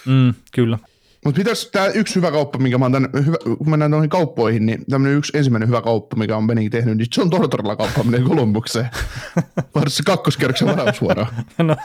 Mm, 0.05 0.33
kyllä. 0.51 0.79
Mutta 1.25 1.37
pitäisi 1.37 1.71
tämä 1.71 1.87
yksi 1.87 2.15
hyvä 2.15 2.31
kauppa, 2.31 2.59
mikä 2.59 2.77
mä 2.77 2.85
oon 2.85 2.91
tämän, 2.91 3.09
hyvä, 3.25 3.37
kun 3.57 3.69
mennään 3.69 3.91
noihin 3.91 4.09
kauppoihin, 4.09 4.65
niin 4.65 4.85
tämmöinen 4.89 5.17
yksi 5.17 5.37
ensimmäinen 5.37 5.67
hyvä 5.67 5.81
kauppa, 5.81 6.15
mikä 6.15 6.37
on 6.37 6.47
Benning 6.47 6.71
tehnyt, 6.71 6.97
niin 6.97 7.07
John 7.17 7.29
Tortorella 7.29 7.75
kauppaaminen 7.75 8.23
Kolumbukseen. 8.23 8.89
Varsin 9.75 10.05
kakkoskerroksen 10.05 10.67
varausvuoroa. 10.67 11.27
no, 11.57 11.75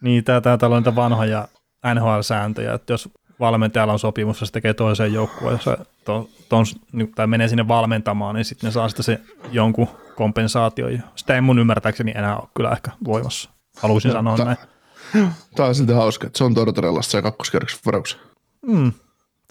niin, 0.00 0.24
tämä 0.24 0.40
täällä 0.40 0.76
on 0.76 0.82
niitä 0.82 0.96
vanhoja 0.96 1.48
NHL-sääntöjä, 1.94 2.74
että 2.74 2.92
jos 2.92 3.08
valmentajalla 3.44 3.92
on 3.92 3.98
sopimus, 3.98 4.40
ja 4.40 4.46
se 4.46 4.52
tekee 4.52 4.74
toiseen 4.74 5.12
joukkueen, 5.12 5.52
jos 5.52 5.76
to, 6.04 6.28
ton, 6.48 6.66
tai 7.14 7.26
menee 7.26 7.48
sinne 7.48 7.68
valmentamaan, 7.68 8.34
niin 8.34 8.44
sitten 8.44 8.68
ne 8.68 8.72
saa 8.72 8.88
sitten 8.88 9.04
se 9.04 9.20
jonkun 9.52 9.88
kompensaatio. 10.16 10.86
Sitä 11.16 11.34
ei 11.34 11.40
mun 11.40 11.58
ymmärtääkseni 11.58 12.12
enää 12.16 12.36
ole 12.36 12.48
kyllä 12.54 12.70
ehkä 12.70 12.90
voimassa. 13.04 13.50
Haluaisin 13.76 14.08
no, 14.08 14.14
sanoa 14.14 14.36
ta- 14.36 14.44
näin. 14.44 14.58
Tämä 15.56 15.68
on 15.68 15.74
silti 15.74 15.92
hauska, 15.92 16.26
että 16.26 16.38
se 16.38 16.44
on 16.44 16.54
Tortorellassa 16.54 17.18
ja 17.18 17.22
kakkoskerroksen 17.22 17.80
varauksen. 17.86 18.20
Mm, 18.66 18.92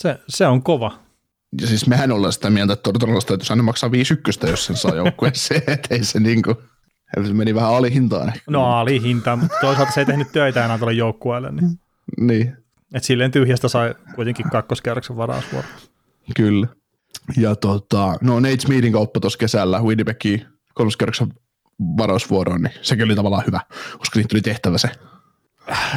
se, 0.01 0.19
se 0.27 0.47
on 0.47 0.63
kova. 0.63 0.91
Ja 1.61 1.67
siis 1.67 1.87
mehän 1.87 2.11
ollaan 2.11 2.33
sitä 2.33 2.49
mieltä, 2.49 2.73
että 2.73 2.83
Tortorellassa 2.83 3.27
täytyy 3.27 3.45
aina 3.49 3.63
maksaa 3.63 3.91
5 3.91 4.13
ykköstä, 4.13 4.47
jos 4.47 4.65
sen 4.65 4.75
saa 4.75 4.95
joukkueeseen, 4.95 5.63
että 5.73 5.95
ei 5.95 6.03
se 6.03 6.19
niinku, 6.19 6.55
se 7.25 7.33
meni 7.33 7.55
vähän 7.55 7.75
alihintaan. 7.75 8.33
No 8.49 8.77
alihintaan, 8.77 9.39
mutta 9.39 9.57
toisaalta 9.61 9.91
se 9.91 10.01
ei 10.01 10.05
tehnyt 10.05 10.31
töitä 10.31 10.65
enää 10.65 10.77
tuolle 10.77 10.93
joukkueelle. 10.93 11.51
Niin. 11.51 11.79
niin. 12.17 12.62
Et 12.93 13.03
silleen 13.03 13.31
tyhjästä 13.31 13.67
sai 13.67 13.95
kuitenkin 14.15 14.49
kakkoskerroksen 14.49 15.17
varausvuoro. 15.17 15.67
Kyllä. 16.35 16.67
Ja 17.37 17.55
tota, 17.55 18.15
no 18.21 18.39
Nate 18.39 18.59
Smeedin 18.59 18.93
kauppa 18.93 19.19
tuossa 19.19 19.39
kesällä 19.39 19.81
Winnipegin 19.81 20.45
kolmoskerroksen 20.73 21.33
varausvuoroon, 21.97 22.61
niin 22.61 22.73
sekin 22.81 23.05
oli 23.05 23.15
tavallaan 23.15 23.43
hyvä, 23.47 23.59
koska 23.97 24.19
niitä 24.19 24.27
tuli 24.27 24.41
tehtävä 24.41 24.77
se. 24.77 24.89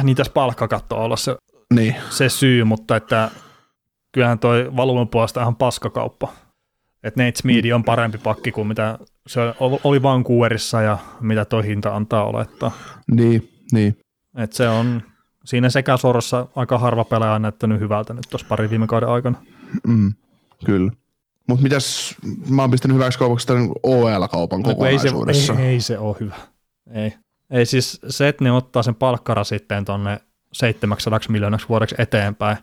Niin 0.03 0.17
tässä 0.17 0.33
palkkakatto 0.33 1.03
olla 1.03 1.15
se, 1.15 1.35
niin. 1.73 1.95
se 2.09 2.29
syy, 2.29 2.63
mutta 2.63 2.95
että 2.95 3.31
kyllähän 4.11 4.39
toi 4.39 4.75
valumen 4.75 5.07
puolesta 5.07 5.41
ihan 5.41 5.55
paskakauppa. 5.55 6.33
Että 7.03 7.23
Nate 7.23 7.37
Smeedi 7.37 7.73
on 7.73 7.83
parempi 7.83 8.17
pakki 8.17 8.51
kuin 8.51 8.67
mitä 8.67 8.99
se 9.27 9.39
oli 9.59 10.03
Vancouverissa 10.03 10.81
ja 10.81 10.97
mitä 11.21 11.45
toi 11.45 11.65
hinta 11.65 11.95
antaa 11.95 12.25
olettaa. 12.25 12.71
Niin, 13.11 13.49
niin. 13.71 13.97
Et 14.37 14.53
se 14.53 14.69
on 14.69 15.01
siinä 15.47 15.69
sekä 15.69 15.97
sorossa 15.97 16.47
aika 16.55 16.77
harva 16.77 17.03
pelaaja 17.03 17.33
on 17.33 17.41
näyttänyt 17.41 17.79
hyvältä 17.79 18.13
nyt 18.13 18.25
tuossa 18.29 18.47
pari 18.49 18.69
viime 18.69 18.87
kauden 18.87 19.09
aikana. 19.09 19.37
Mm, 19.87 20.13
kyllä. 20.65 20.91
Mutta 21.47 21.63
mitäs, 21.63 22.15
mä 22.49 22.61
oon 22.61 22.71
pistänyt 22.71 22.95
hyväksi 22.95 23.19
kaupaksi 23.19 23.47
tämän 23.47 23.69
OL-kaupan 23.83 24.61
no. 24.61 24.85
Ei 24.85 24.99
se, 24.99 25.07
ei, 25.59 25.65
ei 25.65 25.79
se 25.79 25.97
ole 25.97 26.15
hyvä. 26.19 26.35
Ei. 26.91 27.13
ei 27.49 27.65
siis 27.65 28.01
se, 28.09 28.27
että 28.27 28.43
ne 28.43 28.51
ottaa 28.51 28.83
sen 28.83 28.95
palkkarasitteen 28.95 29.85
tonne 29.85 30.19
700 30.53 31.19
miljoonaksi 31.29 31.69
vuodeksi 31.69 31.95
eteenpäin 31.97 32.57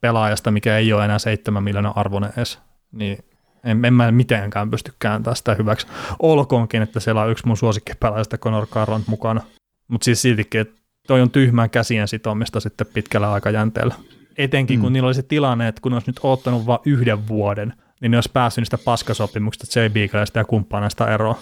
pelaajasta, 0.00 0.50
mikä 0.50 0.78
ei 0.78 0.92
ole 0.92 1.04
enää 1.04 1.18
7 1.18 1.62
miljoonaa 1.62 1.92
arvoinen 1.96 2.32
edes, 2.36 2.58
niin 2.92 3.18
en, 3.64 3.84
en 3.84 3.94
mä 3.94 4.12
mitenkään 4.12 4.70
pysty 4.70 4.92
kääntämään 4.98 5.36
sitä 5.36 5.54
hyväksi. 5.54 5.86
Olkoonkin, 6.18 6.82
että 6.82 7.00
siellä 7.00 7.22
on 7.22 7.30
yksi 7.30 7.46
mun 7.46 7.56
suosikkipelaajista 7.56 8.38
Conor 8.38 8.66
Carrant 8.66 9.08
mukana. 9.08 9.40
Mutta 9.88 10.04
siis 10.04 10.22
siltikin, 10.22 10.60
että 10.60 10.79
toi 11.10 11.20
on 11.20 11.30
tyhmää 11.30 11.68
käsien 11.68 12.08
sitomista 12.08 12.60
sitten 12.60 12.86
pitkällä 12.94 13.32
aikajänteellä. 13.32 13.94
Etenkin 14.38 14.78
mm. 14.78 14.82
kun 14.82 14.92
niillä 14.92 15.06
oli 15.06 15.14
se 15.14 15.22
tilanne, 15.22 15.68
että 15.68 15.80
kun 15.80 15.92
olisi 15.92 16.06
nyt 16.06 16.20
ottanut 16.22 16.66
vain 16.66 16.80
yhden 16.84 17.28
vuoden, 17.28 17.72
niin 18.00 18.10
ne 18.10 18.16
olisi 18.16 18.30
päässyt 18.32 18.62
niistä 18.62 18.78
paskasopimuksista 18.78 19.80
J. 19.80 19.88
Beagleista 19.88 20.38
ja 20.38 20.44
kumppaneista 20.44 21.14
eroon. 21.14 21.34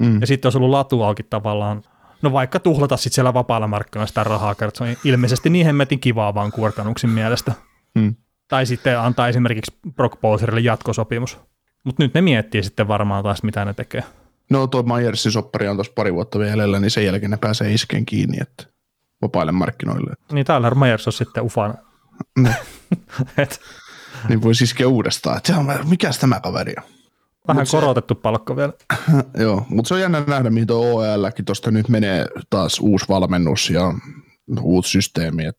Mm. 0.00 0.20
Ja 0.20 0.26
sitten 0.26 0.46
olisi 0.46 0.58
ollut 0.58 0.70
latu 0.70 1.02
auki 1.02 1.22
tavallaan, 1.22 1.82
no 2.22 2.32
vaikka 2.32 2.60
tuhlata 2.60 2.96
sitten 2.96 3.14
siellä 3.14 3.34
vapaalla 3.34 3.68
markkinoilla 3.68 4.06
sitä 4.06 4.24
rahaa, 4.24 4.54
kertaa 4.54 4.86
se 4.86 4.92
on 4.92 4.96
ilmeisesti 5.04 5.50
niin 5.50 5.66
hemmetin 5.66 6.00
kivaa 6.00 6.34
vaan 6.34 6.52
kuortanuksin 6.52 7.10
mielestä. 7.10 7.52
Mm. 7.94 8.14
Tai 8.48 8.66
sitten 8.66 9.00
antaa 9.00 9.28
esimerkiksi 9.28 9.76
Brock 9.96 10.20
Bowserille 10.20 10.60
jatkosopimus. 10.60 11.38
Mutta 11.84 12.02
nyt 12.02 12.14
ne 12.14 12.22
miettii 12.22 12.62
sitten 12.62 12.88
varmaan 12.88 13.24
taas, 13.24 13.42
mitä 13.42 13.64
ne 13.64 13.74
tekee. 13.74 14.04
No 14.50 14.66
tuo 14.66 14.82
Myersin 14.82 15.32
soppari 15.32 15.68
on 15.68 15.76
tuossa 15.76 15.92
pari 15.96 16.14
vuotta 16.14 16.38
vielä 16.38 16.80
niin 16.80 16.90
sen 16.90 17.04
jälkeen 17.04 17.30
ne 17.30 17.36
pääsee 17.36 17.72
iskeen 17.72 18.06
kiinni, 18.06 18.38
että 18.40 18.71
vapaille 19.22 19.52
markkinoille. 19.52 20.14
Niin 20.32 20.46
täällä 20.46 20.70
Myers 20.70 21.06
on 21.06 21.12
sitten 21.12 21.42
ufana. 21.42 21.74
Et. 23.38 23.60
niin 24.28 24.42
voi 24.42 24.52
iskeä 24.62 24.88
uudestaan, 24.88 25.36
että 25.36 25.54
mikäs 25.84 26.18
tämä 26.18 26.40
kaveri 26.40 26.74
on. 26.78 26.84
Vähän 27.48 27.60
Mut 27.60 27.68
se- 27.68 27.76
korotettu 27.76 28.14
palkka 28.14 28.56
vielä. 28.56 28.72
Joo, 29.44 29.66
mutta 29.68 29.88
se 29.88 29.94
on 29.94 30.00
jännä 30.00 30.24
nähdä, 30.26 30.50
mihin 30.50 30.66
tuo 30.66 30.96
OELkin 30.96 31.44
tuosta 31.44 31.70
nyt 31.70 31.88
menee 31.88 32.26
taas 32.50 32.80
uusi 32.80 33.04
valmennus 33.08 33.70
ja 33.70 33.94
uusi 34.60 34.90
systeemi. 34.90 35.46
Et 35.46 35.58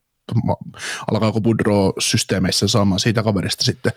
alkaako 1.10 1.40
Budro 1.40 1.92
systeemeissä 1.98 2.68
saamaan 2.68 3.00
siitä 3.00 3.22
kaverista 3.22 3.64
sitten 3.64 3.92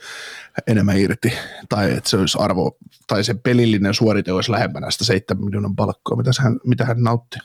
enemmän 0.67 0.97
irti, 0.97 1.33
tai 1.69 1.91
että 1.91 2.09
se 2.09 2.17
olisi 2.17 2.37
arvo, 2.41 2.77
tai 3.07 3.23
se 3.23 3.33
pelillinen 3.33 3.93
suorite 3.93 4.31
olisi 4.31 4.51
lähempänä 4.51 4.91
sitä 4.91 5.03
7 5.05 5.45
miljoonan 5.45 5.75
palkkoa, 5.75 6.17
mitä 6.17 6.31
hän, 6.39 6.59
mitä 6.65 6.85
hän 6.85 7.03
nautti. 7.03 7.39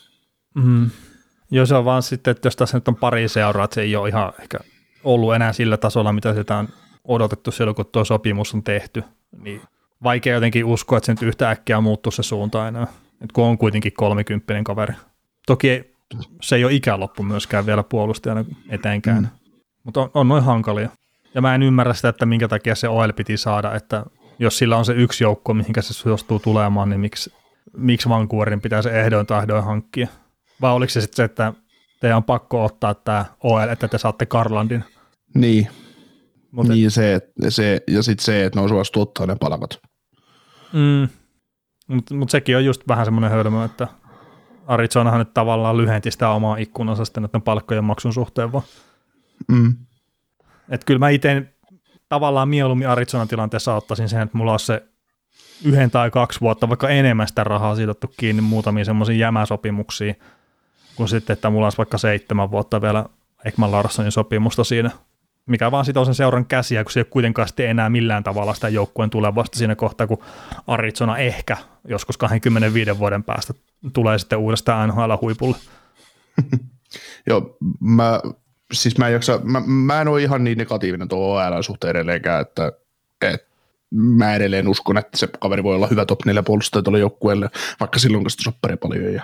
Mm. 0.55 0.89
Joo, 1.53 1.65
se 1.65 1.75
on 1.75 1.85
vaan 1.85 2.03
sitten, 2.03 2.31
että 2.31 2.47
jos 2.47 2.55
tässä 2.55 2.77
nyt 2.77 2.87
on 2.87 2.95
pari 2.95 3.27
seuraa, 3.27 3.65
että 3.65 3.75
se 3.75 3.81
ei 3.81 3.95
ole 3.95 4.09
ihan 4.09 4.33
ehkä 4.41 4.59
ollut 5.03 5.35
enää 5.35 5.53
sillä 5.53 5.77
tasolla, 5.77 6.13
mitä 6.13 6.33
sitä 6.33 6.57
on 6.57 6.67
odotettu 7.03 7.51
silloin, 7.51 7.75
kun 7.75 7.85
tuo 7.85 8.05
sopimus 8.05 8.53
on 8.53 8.63
tehty, 8.63 9.03
niin 9.37 9.61
vaikea 10.03 10.33
jotenkin 10.33 10.65
uskoa, 10.65 10.97
että 10.97 11.05
se 11.05 11.11
nyt 11.11 11.21
yhtä 11.21 11.49
äkkiä 11.49 11.81
muuttuu 11.81 12.11
se 12.11 12.23
suunta 12.23 12.67
enää, 12.67 12.83
että 13.11 13.33
kun 13.33 13.43
on 13.43 13.57
kuitenkin 13.57 13.93
kolmekymppinen 13.93 14.63
kaveri. 14.63 14.93
Toki 15.47 15.69
ei, 15.69 15.95
se 16.41 16.55
ei 16.55 16.65
ole 16.65 16.73
ikäloppu 16.73 17.23
myöskään 17.23 17.65
vielä 17.65 17.83
puolustajana 17.83 18.45
eteenkään, 18.69 19.21
mm. 19.21 19.59
mutta 19.83 20.01
on, 20.01 20.11
on 20.13 20.27
noin 20.27 20.43
hankalia. 20.43 20.89
Ja 21.35 21.41
mä 21.41 21.55
en 21.55 21.63
ymmärrä 21.63 21.93
sitä, 21.93 22.09
että 22.09 22.25
minkä 22.25 22.47
takia 22.47 22.75
se 22.75 22.87
OL 22.87 23.11
piti 23.15 23.37
saada, 23.37 23.75
että 23.75 24.05
jos 24.39 24.57
sillä 24.57 24.77
on 24.77 24.85
se 24.85 24.93
yksi 24.93 25.23
joukko, 25.23 25.53
mihinkä 25.53 25.81
se 25.81 25.93
suostuu 25.93 26.39
tulemaan, 26.39 26.89
niin 26.89 26.99
miksi, 26.99 27.33
miksi 27.77 28.09
Vancouverin 28.09 28.61
pitää 28.61 28.81
se 28.81 29.01
ehdoin 29.01 29.25
tahdoin 29.25 29.63
hankkia? 29.63 30.07
Vai 30.61 30.71
oliko 30.71 30.89
se 30.89 31.01
sitten 31.01 31.15
se, 31.15 31.23
että 31.23 31.53
teidän 31.99 32.17
on 32.17 32.23
pakko 32.23 32.63
ottaa 32.63 32.93
tämä 32.93 33.25
OL, 33.43 33.69
että 33.69 33.87
te 33.87 33.97
saatte 33.97 34.25
Karlandin? 34.25 34.83
Niin, 35.35 35.67
Mutta 36.51 36.73
niin 36.73 36.91
se, 36.91 37.13
että 37.13 37.49
se, 37.49 37.81
ja 37.87 38.03
sitten 38.03 38.25
se, 38.25 38.45
että 38.45 38.59
ne 38.59 38.63
on 38.63 38.69
suosittu 38.69 39.01
ottaa 39.01 39.25
ne 39.25 39.35
palkat. 39.39 39.81
mm, 40.73 41.09
mut, 41.87 42.11
mut 42.11 42.29
sekin 42.29 42.57
on 42.57 42.65
just 42.65 42.81
vähän 42.87 43.05
semmoinen 43.05 43.31
hölmö, 43.31 43.65
että 43.65 43.87
Arizonahan 44.67 45.19
nyt 45.19 45.33
tavallaan 45.33 45.77
lyhenti 45.77 46.11
sitä 46.11 46.29
omaa 46.29 46.57
ikkunansa 46.57 47.05
sitten 47.05 47.23
näiden 47.23 47.41
palkkojen 47.41 47.83
maksun 47.83 48.13
suhteen 48.13 48.51
vaan. 48.51 48.63
Mm. 49.47 49.75
Että 50.69 50.85
kyllä 50.85 50.99
mä 50.99 51.09
itse 51.09 51.53
tavallaan 52.09 52.49
mieluummin 52.49 52.87
Arizonan 52.87 53.27
tilanteessa 53.27 53.75
ottaisin 53.75 54.09
sen, 54.09 54.21
että 54.21 54.37
mulla 54.37 54.53
on 54.53 54.59
se 54.59 54.83
yhden 55.65 55.91
tai 55.91 56.11
kaksi 56.11 56.41
vuotta, 56.41 56.69
vaikka 56.69 56.89
enemmän 56.89 57.27
sitä 57.27 57.43
rahaa 57.43 57.75
sidottu 57.75 58.13
kiinni 58.19 58.41
muutamiin 58.41 58.85
semmoisiin 58.85 59.19
jämäsopimuksiin, 59.19 60.15
kun 60.95 61.07
sitten, 61.07 61.33
että 61.33 61.49
mulla 61.49 61.65
olisi 61.65 61.77
vaikka 61.77 61.97
seitsemän 61.97 62.51
vuotta 62.51 62.81
vielä 62.81 63.05
Ekman 63.45 63.71
Larssonin 63.71 64.11
sopimusta 64.11 64.63
siinä, 64.63 64.91
mikä 65.45 65.71
vaan 65.71 65.85
sitoo 65.85 66.05
sen 66.05 66.15
seuran 66.15 66.45
käsiä, 66.45 66.83
kun 66.83 66.91
se 66.91 66.99
ei 66.99 67.01
ole 67.01 67.07
kuitenkaan 67.09 67.47
sitten 67.47 67.69
enää 67.69 67.89
millään 67.89 68.23
tavalla 68.23 68.53
sitä 68.53 68.69
joukkueen 68.69 69.09
tulevasta 69.09 69.57
siinä 69.57 69.75
kohtaa, 69.75 70.07
kun 70.07 70.23
Arizona 70.67 71.17
ehkä 71.17 71.57
joskus 71.87 72.17
25 72.17 72.99
vuoden 72.99 73.23
päästä 73.23 73.53
tulee 73.93 74.17
sitten 74.17 74.39
uudestaan 74.39 74.89
NHL-huipulle. 74.89 75.57
Joo, 77.29 77.57
mä, 77.79 78.21
siis 78.73 78.97
mä 78.97 79.07
en, 79.07 79.13
jaksa, 79.13 79.39
mä, 79.43 79.61
mä 79.65 80.01
en 80.01 80.07
ole 80.07 80.21
ihan 80.21 80.43
niin 80.43 80.57
negatiivinen 80.57 81.07
tuo 81.07 81.35
OL 81.35 81.61
suhteen 81.61 81.91
edelleenkään, 81.91 82.41
että, 82.41 82.71
että 83.21 83.47
mä 83.91 84.35
edelleen 84.35 84.67
uskon, 84.67 84.97
että 84.97 85.17
se 85.17 85.27
kaveri 85.39 85.63
voi 85.63 85.75
olla 85.75 85.87
hyvä 85.87 86.05
top 86.05 86.25
4 86.25 86.43
puolustaja 86.43 86.83
tuolle 86.83 86.99
joukkueelle, 86.99 87.49
vaikka 87.79 87.99
silloin 87.99 88.23
kun 88.23 88.31
sitä 88.31 88.51
paljon 88.81 89.13
ja 89.13 89.23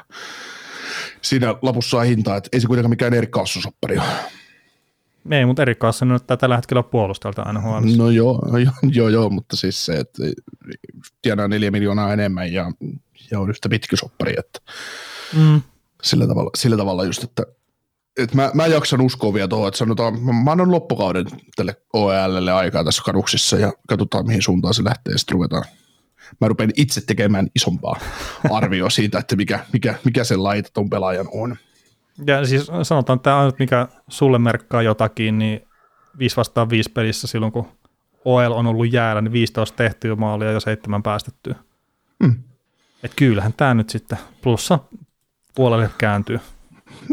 siinä 1.21 1.55
lopussa 1.61 1.97
on 1.97 2.05
hintaa, 2.05 2.37
että 2.37 2.49
ei 2.53 2.59
se 2.59 2.67
kuitenkaan 2.67 2.89
mikään 2.89 3.13
Erik 3.13 3.31
Kassu-soppari 3.31 3.97
ole. 3.99 4.07
Ei, 5.31 5.45
mutta 5.45 5.61
Erik 5.61 5.79
Kassan 5.79 6.07
näyttää 6.07 6.37
tällä 6.37 6.55
hetkellä 6.55 6.83
puolustajalta 6.83 7.53
NHL. 7.53 7.97
No 7.97 8.09
joo, 8.09 8.41
joo, 8.51 8.73
joo, 8.91 9.09
joo, 9.09 9.29
mutta 9.29 9.57
siis 9.57 9.85
se, 9.85 9.93
että 9.93 10.23
tienaa 11.21 11.47
neljä 11.47 11.71
miljoonaa 11.71 12.13
enemmän 12.13 12.53
ja, 12.53 12.71
ja 13.31 13.39
on 13.39 13.49
yhtä 13.49 13.69
pitkä 13.69 13.95
soppari, 13.95 14.33
että 14.37 14.59
Mm. 15.33 15.61
sillä 16.03 16.27
tavalla, 16.27 16.49
sillä 16.57 16.77
tavalla 16.77 17.05
just, 17.05 17.23
että, 17.23 17.43
että 18.17 18.35
mä, 18.35 18.51
mä 18.53 18.67
jaksan 18.67 19.01
uskoa 19.01 19.33
vielä 19.33 19.47
tuohon, 19.47 19.67
että 19.67 19.77
sanotaan, 19.77 20.21
mä, 20.21 20.33
mä 20.43 20.51
annan 20.51 20.71
loppukauden 20.71 21.25
tälle 21.55 21.75
OELlle 21.93 22.51
aikaa 22.51 22.83
tässä 22.83 23.03
kaduksissa 23.05 23.57
ja 23.57 23.73
katsotaan 23.89 24.27
mihin 24.27 24.41
suuntaan 24.41 24.73
se 24.73 24.83
lähtee 24.83 25.11
ja 25.11 25.17
sitten 25.17 25.33
ruvetaan 25.33 25.63
Mä 26.41 26.47
rupean 26.47 26.71
itse 26.77 27.01
tekemään 27.05 27.47
isompaa 27.55 27.99
arvioa 28.51 28.89
siitä, 28.89 29.19
että 29.19 29.35
mikä, 29.35 29.59
mikä, 29.73 29.95
mikä 30.05 30.23
se 30.23 30.35
laita 30.35 30.69
ton 30.73 30.89
pelaajan 30.89 31.27
on. 31.31 31.57
Ja 32.27 32.45
siis 32.45 32.71
sanotaan, 32.83 33.17
että 33.17 33.23
tämä 33.23 33.39
ainut, 33.39 33.59
mikä 33.59 33.87
sulle 34.07 34.39
merkkaa 34.39 34.81
jotakin, 34.81 35.39
niin 35.39 35.61
5 36.19 36.37
vastaan 36.37 36.69
5 36.69 36.91
pelissä 36.91 37.27
silloin, 37.27 37.51
kun 37.51 37.67
OL 38.25 38.51
on 38.51 38.67
ollut 38.67 38.93
jäällä, 38.93 39.21
niin 39.21 39.31
15 39.31 39.75
tehtyä 39.75 40.15
maalia 40.15 40.51
ja 40.51 40.59
7 40.59 41.03
päästettyä. 41.03 41.55
Mm. 42.19 42.35
Et 43.03 43.11
kyllähän 43.15 43.53
tämä 43.53 43.73
nyt 43.73 43.89
sitten 43.89 44.17
plussa 44.41 44.79
puolelle 45.55 45.89
kääntyy. 45.97 46.39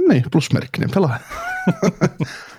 Niin, 0.09 0.24
plusmerkkinen 0.33 0.90
pelaaja. 0.94 1.20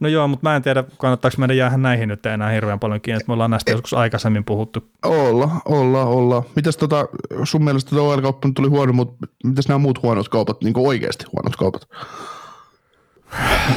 No 0.00 0.08
joo, 0.08 0.28
mutta 0.28 0.48
mä 0.48 0.56
en 0.56 0.62
tiedä, 0.62 0.84
kannattaako 0.98 1.34
meidän 1.38 1.56
jäädä 1.56 1.76
näihin 1.76 2.08
nyt 2.08 2.26
enää 2.26 2.50
hirveän 2.50 2.78
paljon 2.78 3.00
kiinni, 3.00 3.16
että 3.16 3.28
me 3.28 3.32
ollaan 3.32 3.50
näistä 3.50 3.70
joskus 3.70 3.94
aikaisemmin 3.94 4.44
puhuttu. 4.44 4.90
Olla, 5.04 5.50
olla, 5.64 6.04
olla. 6.04 6.42
Mitäs 6.56 6.76
tota, 6.76 7.08
sun 7.44 7.64
mielestä 7.64 7.90
tuo 7.90 8.12
OL-kauppa 8.12 8.48
tuli 8.54 8.68
huono, 8.68 8.92
mutta 8.92 9.26
mitäs 9.44 9.68
nämä 9.68 9.78
muut 9.78 10.02
huonot 10.02 10.28
kaupat, 10.28 10.62
niin 10.62 10.74
oikeasti 10.76 11.24
huonot 11.32 11.56
kaupat? 11.56 11.88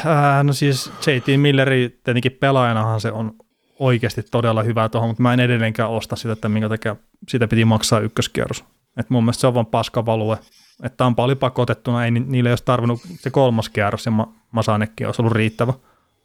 Äh, 0.05 0.43
no 0.43 0.53
siis 0.53 0.91
JT 1.07 1.41
Milleri 1.41 1.99
tietenkin 2.03 2.37
pelaajanahan 2.39 3.01
se 3.01 3.11
on 3.11 3.31
oikeasti 3.79 4.23
todella 4.23 4.63
hyvä 4.63 4.89
tuohon, 4.89 5.09
mutta 5.09 5.23
mä 5.23 5.33
en 5.33 5.39
edelleenkään 5.39 5.89
osta 5.89 6.15
sitä, 6.15 6.33
että 6.33 6.49
minkä 6.49 6.69
takia 6.69 6.95
sitä 7.29 7.47
piti 7.47 7.65
maksaa 7.65 7.99
ykköskierros. 7.99 8.63
Et 8.97 9.09
mun 9.09 9.23
mielestä 9.23 9.41
se 9.41 9.47
on 9.47 9.53
vaan 9.53 9.65
paskavalue. 9.65 10.37
Että 10.83 10.97
Tampa 10.97 11.23
oli 11.23 11.35
pakotettuna, 11.35 12.05
ei 12.05 12.11
ni- 12.11 12.25
niille 12.27 12.49
olisi 12.49 12.65
tarvinnut 12.65 12.99
se 13.19 13.29
kolmas 13.29 13.69
kierros 13.69 14.05
ja 14.05 14.11
ma- 14.11 14.33
Masanekin 14.51 15.07
olisi 15.07 15.21
ollut 15.21 15.33
riittävä. 15.33 15.73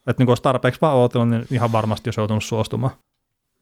Että 0.07 0.23
niin 0.23 0.29
olisi 0.29 0.43
tarpeeksi 0.43 0.81
vaan 0.81 0.97
ootellut, 0.97 1.29
niin 1.29 1.47
ihan 1.51 1.73
varmasti 1.73 2.09
olisi 2.09 2.21
joutunut 2.21 2.45
suostumaan. 2.45 2.93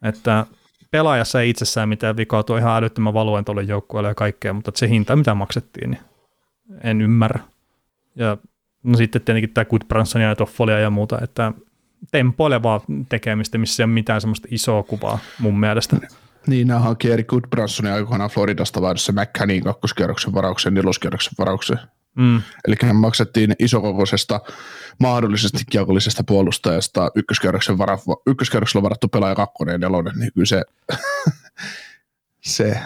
Että 0.02 0.46
pelaajassa 0.90 1.40
ei 1.40 1.50
itsessään 1.50 1.88
mitään 1.88 2.16
vikaa, 2.16 2.42
tuo 2.42 2.56
ihan 2.56 2.76
älyttömän 2.76 3.14
valuen 3.14 3.44
tuolle 3.44 3.62
joukkueelle 3.62 4.08
ja 4.08 4.14
kaikkea, 4.14 4.52
mutta 4.52 4.72
se 4.74 4.88
hinta, 4.88 5.16
mitä 5.16 5.34
maksettiin, 5.34 5.90
niin 5.90 6.00
en 6.82 7.00
ymmärrä. 7.00 7.40
Ja 8.16 8.36
no 8.82 8.96
sitten 8.96 9.22
tietenkin 9.22 9.54
tämä 9.54 9.64
Goodbransonia 9.64 10.28
ja 10.28 10.36
Toffolia 10.36 10.78
ja 10.78 10.90
muuta, 10.90 11.18
että 11.22 11.52
tempoilevaa 12.10 12.80
tekemistä, 13.08 13.58
missä 13.58 13.82
ei 13.82 13.84
ole 13.84 13.92
mitään 13.92 14.20
semmoista 14.20 14.48
isoa 14.50 14.82
kuvaa 14.82 15.18
mun 15.38 15.60
mielestä. 15.60 15.96
Niin, 16.46 16.68
nämä 16.68 16.80
hankkii 16.80 17.10
Erik 17.10 17.26
Goodbransonin 17.26 17.92
aikoinaan 17.92 18.30
Floridasta 18.30 18.82
vaihdossa 18.82 19.12
McCannin 19.12 19.64
kakkoskierroksen 19.64 20.34
varauksen, 20.34 20.74
neloskierroksen 20.74 21.32
varauksen. 21.38 21.78
Mm. 22.14 22.42
Eli 22.68 22.76
hän 22.82 22.96
maksettiin 22.96 23.54
isokokoisesta, 23.58 24.40
mahdollisesti 24.98 25.62
kiekollisesta 25.70 26.24
puolustajasta 26.24 27.10
ykköskierroksen 27.14 27.78
vara, 27.78 27.98
ykköskierroksella 28.26 28.82
varattu 28.82 29.08
pelaaja 29.08 29.34
kakkonen 29.34 29.72
ja 29.72 29.78
nelonen, 29.78 30.18
niin 30.18 30.32
kyllä 30.34 30.46
se, 30.46 30.62
se, 32.40 32.80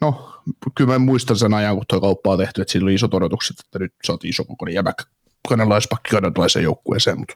no 0.00 0.40
kyllä 0.74 0.92
mä 0.92 0.98
muistan 0.98 1.36
sen 1.36 1.54
ajan, 1.54 1.76
kun 1.76 1.84
tuo 1.88 2.00
kauppa 2.00 2.30
on 2.30 2.38
tehty, 2.38 2.62
että 2.62 2.72
sillä 2.72 2.84
oli 2.84 2.94
isot 2.94 3.14
odotukset, 3.14 3.60
että 3.60 3.78
nyt 3.78 3.94
saatiin 4.04 4.30
isokokoinen 4.30 4.74
jämäkkä 4.74 5.04
kanalaispakki 5.48 6.10
kanadalaiseen 6.10 6.62
joukkueeseen, 6.62 7.18
mutta 7.18 7.34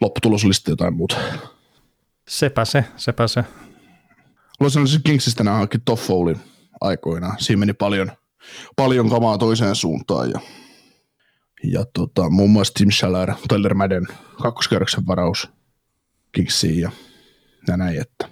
lopputulos 0.00 0.44
oli 0.44 0.54
sitten 0.54 0.72
jotain 0.72 0.94
muuta. 0.94 1.16
Sepä 2.28 2.64
se, 2.64 2.84
sepä 2.96 3.28
se. 3.28 3.44
Los 4.60 4.76
Angeles 4.76 5.00
Kingsistä 5.04 5.44
nämä 5.44 5.56
hankki 5.56 5.78
Toffoulin 5.78 6.40
aikoinaan. 6.80 7.36
Siinä 7.38 7.60
meni 7.60 7.72
paljon, 7.72 8.12
paljon 8.76 9.10
kamaa 9.10 9.38
toiseen 9.38 9.74
suuntaan 9.74 10.30
ja, 10.30 10.40
ja 11.72 11.84
tota, 11.94 12.30
muun 12.30 12.50
muassa 12.50 12.74
Tim 12.74 12.90
Schaller, 12.90 13.32
Tyler 13.48 13.74
Madden, 13.74 14.06
kakkoskerroksen 14.42 15.06
varaus 15.06 15.50
Kingsiin 16.32 16.80
ja, 16.80 16.90
ja 17.68 17.76
näin, 17.76 18.00
että 18.00 18.28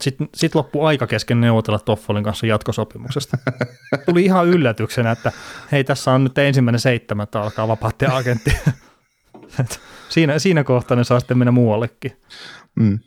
Sitten 0.00 0.28
sit 0.34 0.54
loppui 0.54 0.86
aika 0.86 1.06
kesken 1.06 1.40
neuvotella 1.40 1.78
Toffolin 1.78 2.24
kanssa 2.24 2.46
jatkosopimuksesta. 2.46 3.38
Tuli 4.06 4.24
ihan 4.24 4.46
yllätyksenä, 4.46 5.10
että 5.10 5.32
hei 5.72 5.84
tässä 5.84 6.12
on 6.12 6.24
nyt 6.24 6.38
ensimmäinen 6.38 6.80
seitsemättä 6.80 7.40
alkaa 7.40 7.68
vapaatte 7.68 8.06
agentti. 8.06 8.52
Siinä, 10.08 10.38
siinä 10.38 10.64
kohtaa 10.64 10.96
ne 10.96 11.04
saa 11.04 11.20
sitten 11.20 11.38
mennä 11.38 11.52
muuallekin. 11.52 12.12
mm. 12.74 12.98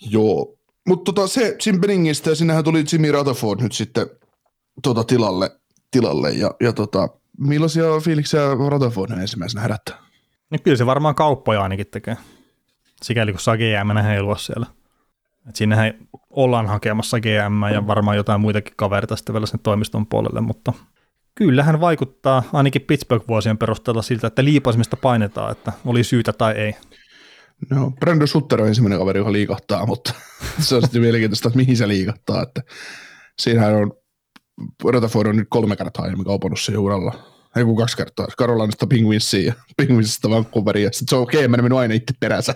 joo. 0.00 0.56
Mutta 0.88 1.12
tota, 1.12 1.28
se 1.28 1.56
Zimberningistä 1.62 2.30
ja 2.30 2.36
sinnehän 2.36 2.64
tuli 2.64 2.84
Jimmy 2.92 3.12
Rutherford 3.12 3.60
nyt 3.60 3.72
sitten 3.72 4.06
tota, 4.82 5.04
tilalle, 5.04 5.50
tilalle 5.92 6.30
ja, 6.30 6.50
ja 6.60 6.72
tota, 6.72 7.08
millaisia 7.38 7.84
fiiliksiä 8.04 8.40
Rutherford 8.68 9.10
ensimmäisenä 9.10 9.62
herättää? 9.62 9.98
Niin 10.50 10.62
kyllä 10.62 10.76
se 10.76 10.86
varmaan 10.86 11.14
kauppoja 11.14 11.62
ainakin 11.62 11.86
tekee. 11.86 12.16
Sikäli 13.02 13.32
kun 13.32 13.40
saa 13.40 13.56
GM 13.56 13.96
heilua 14.04 14.36
siellä. 14.36 14.66
Et 15.48 15.56
sinnehän 15.56 15.94
ollaan 16.30 16.66
hakemassa 16.66 17.20
GM 17.20 17.72
ja 17.74 17.86
varmaan 17.86 18.16
jotain 18.16 18.40
muitakin 18.40 18.74
kavereita 18.76 19.16
sitten 19.16 19.32
vielä 19.32 19.46
sen 19.46 19.60
toimiston 19.60 20.06
puolelle, 20.06 20.40
mutta 20.40 20.72
kyllähän 21.34 21.80
vaikuttaa 21.80 22.42
ainakin 22.52 22.82
Pittsburgh-vuosien 22.82 23.58
perusteella 23.58 24.02
siltä, 24.02 24.26
että 24.26 24.44
liipaisemista 24.44 24.96
painetaan, 24.96 25.52
että 25.52 25.72
oli 25.84 26.04
syytä 26.04 26.32
tai 26.32 26.52
ei. 26.52 26.74
No, 27.70 27.90
Brandon 27.90 28.28
Sutter 28.28 28.62
on 28.62 28.68
ensimmäinen 28.68 28.98
kaveri, 28.98 29.18
joka 29.18 29.32
liikahtaa, 29.32 29.86
mutta 29.86 30.14
se 30.60 30.74
on 30.74 30.82
sitten 30.82 31.02
mielenkiintoista, 31.02 31.48
että 31.48 31.56
mihin 31.56 31.76
se 31.76 31.88
liikahtaa. 31.88 32.42
Että 32.42 32.62
siinähän 33.38 33.74
on, 33.74 33.92
Rutherford 34.84 35.28
on 35.28 35.36
nyt 35.36 35.46
kolme 35.50 35.76
kertaa 35.76 36.04
aiemmin 36.04 36.24
kaupannut 36.24 36.60
se 36.60 36.78
uralla. 36.78 37.14
Ei 37.56 37.64
kun 37.64 37.76
kaksi 37.76 37.96
kertaa. 37.96 38.26
Carolinasta 38.38 38.86
Penguinsiin 38.86 39.46
ja 39.46 39.52
Penguinsista 39.76 40.30
Vancouveriin. 40.30 40.92
Sitten 40.92 41.08
se 41.08 41.16
on 41.16 41.22
okei, 41.22 41.46
okay, 41.46 41.48
mennyt 41.48 41.78
aina 41.78 41.94
itse 41.94 42.14
peränsä. 42.20 42.54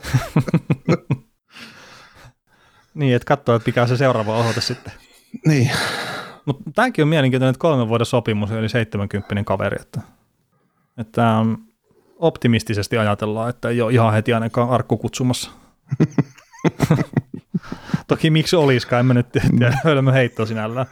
niin, 2.95 3.17
että 3.17 3.27
katsoa, 3.27 3.57
että 3.57 3.69
mikä 3.69 3.83
on 3.83 3.89
se 3.89 3.97
seuraava 3.97 4.37
osoite 4.37 4.61
sitten. 4.61 4.93
niin. 5.47 5.71
Mutta 6.47 6.71
tämäkin 6.75 7.03
on 7.03 7.09
mielenkiintoinen, 7.09 7.51
että 7.51 7.61
kolmen 7.61 7.89
vuoden 7.89 8.07
sopimus, 8.07 8.51
eli 8.51 8.69
70 8.69 9.45
kaveri. 9.45 9.77
Että, 9.81 10.01
että 10.99 11.31
on 11.31 11.59
optimistisesti 12.19 12.99
ajatellaan, 12.99 13.51
että 13.51 13.69
ei 13.69 13.81
ole 13.81 13.93
ihan 13.93 14.13
heti 14.13 14.33
ainakaan 14.33 14.71
arkku 14.71 14.97
kutsumassa. 14.97 15.51
Toki 18.09 18.31
miksi 18.31 18.57
olisikaan, 18.57 19.01
en 19.01 19.07
mä 19.07 19.15
nyt 19.15 19.33
tiedä, 19.33 19.79
hölmö 19.85 20.13
heitto 20.13 20.47
sinällään. 20.47 20.87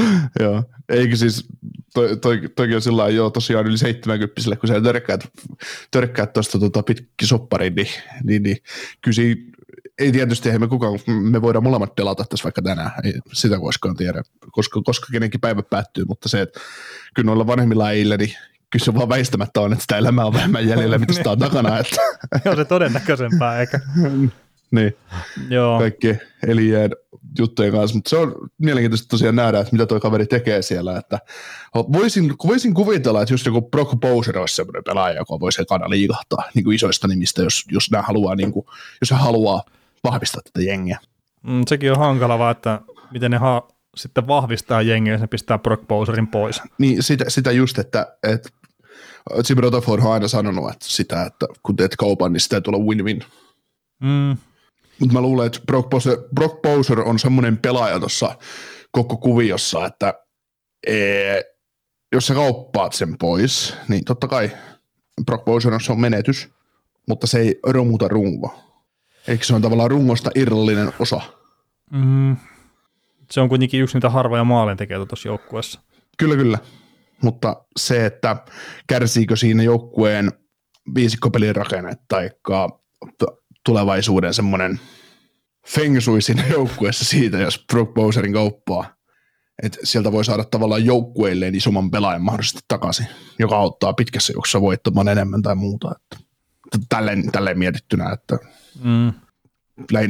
joo, 0.40 0.64
eikö 0.88 1.16
siis, 1.16 1.48
toi, 1.94 2.16
toi, 2.16 2.40
toikin 2.56 2.76
on 2.76 2.82
sillä 2.82 3.08
joo, 3.08 3.30
tosiaan 3.30 3.66
yli 3.66 3.78
70 3.78 4.56
kun 4.60 4.68
sä 4.68 4.80
törkkäät, 4.80 5.28
törkkäät 5.90 6.32
tuosta 6.32 6.58
tota 6.58 6.82
pitkin 6.82 7.28
soppariin, 7.28 7.74
niin, 7.74 7.88
niin, 8.24 8.42
niin 8.42 8.56
kyllä 9.00 9.14
siinä, 9.14 9.42
ei 9.98 10.12
tietysti, 10.12 10.48
eihän 10.48 10.60
me 10.60 10.68
kukaan, 10.68 10.98
me 11.06 11.42
voidaan 11.42 11.62
molemmat 11.62 11.94
pelata 11.94 12.24
tässä 12.24 12.44
vaikka 12.44 12.62
tänään, 12.62 12.90
ei 13.04 13.12
sitä 13.32 13.58
koskaan 13.58 13.96
tiedä, 13.96 14.22
koska, 14.50 14.80
koska 14.84 15.06
kenenkin 15.12 15.40
päivä 15.40 15.62
päättyy, 15.62 16.04
mutta 16.04 16.28
se, 16.28 16.40
että 16.40 16.60
kyllä 17.14 17.26
noilla 17.26 17.46
vanhemmilla 17.46 17.86
äillä, 17.86 18.16
niin 18.16 18.34
kyllä 18.70 18.84
se 18.84 18.94
vaan 18.94 19.08
väistämättä 19.08 19.60
on, 19.60 19.72
että 19.72 19.82
sitä 19.82 19.98
elämää 19.98 20.24
on 20.24 20.34
vähemmän 20.34 20.68
jäljellä, 20.68 20.98
mitä 20.98 21.12
sitä 21.12 21.30
on 21.30 21.38
takana. 21.38 21.78
Että. 21.78 21.96
Joo, 22.44 22.56
se 22.56 22.64
todennäköisempää, 22.64 23.60
eikä? 23.60 23.80
niin, 24.70 24.96
Joo. 25.50 25.78
kaikki 25.78 26.16
elijään 26.46 26.90
juttujen 27.38 27.72
kanssa, 27.72 27.96
mutta 27.96 28.10
se 28.10 28.16
on 28.16 28.34
mielenkiintoista 28.58 29.08
tosiaan 29.08 29.36
nähdä, 29.36 29.60
että 29.60 29.72
mitä 29.72 29.86
tuo 29.86 30.00
kaveri 30.00 30.26
tekee 30.26 30.62
siellä, 30.62 30.98
että 30.98 31.18
voisin, 31.74 32.34
voisin 32.46 32.74
kuvitella, 32.74 33.22
että 33.22 33.34
just 33.34 33.46
joku 33.46 33.62
Brock 33.62 34.00
Bowser 34.00 34.38
olisi 34.38 34.56
sellainen 34.56 34.84
pelaaja, 34.84 35.16
joka 35.16 35.40
voisi 35.40 35.62
ekana 35.62 35.90
liikahtaa 35.90 36.44
niin 36.54 36.64
kuin 36.64 36.74
isoista 36.74 37.08
nimistä, 37.08 37.42
jos, 37.42 37.64
jos 37.70 37.90
nämä 37.90 38.02
haluaa, 38.02 38.34
niin 38.34 38.52
kuin, 38.52 38.66
jos 39.00 39.10
hän 39.10 39.20
haluaa 39.20 39.62
vahvistaa 40.04 40.42
tätä 40.42 40.62
jengiä. 40.62 40.98
Mm, 41.42 41.62
sekin 41.68 41.92
on 41.92 41.98
hankalaa, 41.98 42.50
että 42.50 42.80
miten 43.10 43.30
ne 43.30 43.36
ha- 43.36 43.68
sitten 43.96 44.26
vahvistaa 44.26 44.82
jengiä, 44.82 45.12
ja 45.12 45.18
se 45.18 45.26
pistää 45.26 45.58
Brock 45.58 45.88
Bowserin 45.88 46.26
pois. 46.26 46.62
Niin 46.78 47.02
sitä, 47.02 47.24
sitä 47.30 47.52
just, 47.52 47.78
että, 47.78 48.16
että 48.22 48.48
Jim 49.48 49.58
Rutherford 49.58 50.02
on 50.02 50.12
aina 50.12 50.28
sanonut 50.28 50.70
että 50.70 50.86
sitä, 50.88 51.22
että 51.22 51.46
kun 51.62 51.76
teet 51.76 51.96
kaupan, 51.96 52.32
niin 52.32 52.40
sitä 52.40 52.56
ei 52.56 52.62
tule 52.62 52.78
win-win. 52.78 53.24
Mm. 54.02 54.36
Mutta 55.00 55.12
mä 55.12 55.20
luulen, 55.20 55.46
että 55.46 55.60
Brock 55.66 55.88
Bowser, 55.90 56.16
Brock 56.34 56.62
Bowser 56.62 57.00
on 57.00 57.18
semmoinen 57.18 57.58
pelaaja 57.58 58.00
tuossa 58.00 58.36
koko 58.90 59.16
kuviossa, 59.16 59.86
että 59.86 60.14
ee, 60.86 61.42
jos 62.12 62.26
sä 62.26 62.34
kauppaat 62.34 62.92
sen 62.92 63.18
pois, 63.18 63.74
niin 63.88 64.04
totta 64.04 64.28
kai 64.28 64.50
Brock 65.26 65.44
Bowser 65.44 65.74
on, 65.74 65.80
se 65.80 65.92
on 65.92 66.00
menetys, 66.00 66.48
mutta 67.08 67.26
se 67.26 67.38
ei 67.38 67.60
romuta 67.66 68.08
runko. 68.08 68.62
Eikö 69.28 69.44
se 69.44 69.54
on 69.54 69.62
tavallaan 69.62 69.90
rungosta 69.90 70.30
irrallinen 70.34 70.92
osa? 70.98 71.20
Mm. 71.90 72.36
Se 73.30 73.40
on 73.40 73.48
kuitenkin 73.48 73.82
yksi 73.82 73.96
niitä 73.96 74.10
harvoja 74.10 74.44
maalintekijöitä 74.44 75.06
tuossa 75.06 75.28
joukkueessa. 75.28 75.80
Kyllä, 76.18 76.36
kyllä. 76.36 76.58
Mutta 77.22 77.64
se, 77.76 78.06
että 78.06 78.36
kärsiikö 78.86 79.36
siinä 79.36 79.62
joukkueen 79.62 80.32
viisikkopelin 80.94 81.56
rakenne 81.56 81.92
tai 82.08 82.30
tulevaisuuden 83.66 84.34
semmoinen 84.34 84.80
feng 85.66 86.00
shui 86.00 86.22
siinä 86.22 86.44
joukkueessa 86.56 87.04
siitä, 87.04 87.38
jos 87.38 87.64
Brook 87.72 87.94
Bowserin 87.94 88.32
kauppaa. 88.32 88.96
Että 89.62 89.78
sieltä 89.84 90.12
voi 90.12 90.24
saada 90.24 90.44
tavallaan 90.44 90.84
joukkueilleen 90.84 91.54
isomman 91.54 91.90
pelaajan 91.90 92.22
mahdollisesti 92.22 92.60
takaisin, 92.68 93.06
joka 93.38 93.56
auttaa 93.56 93.92
pitkässä 93.92 94.32
juoksussa 94.32 94.60
voittamaan 94.60 95.08
enemmän 95.08 95.42
tai 95.42 95.54
muuta. 95.54 95.92
Että, 95.96 96.26
tälleen, 96.88 97.32
tälleen 97.32 97.58
mietittynä, 97.58 98.12
että 98.12 98.38
Mm. 98.84 99.12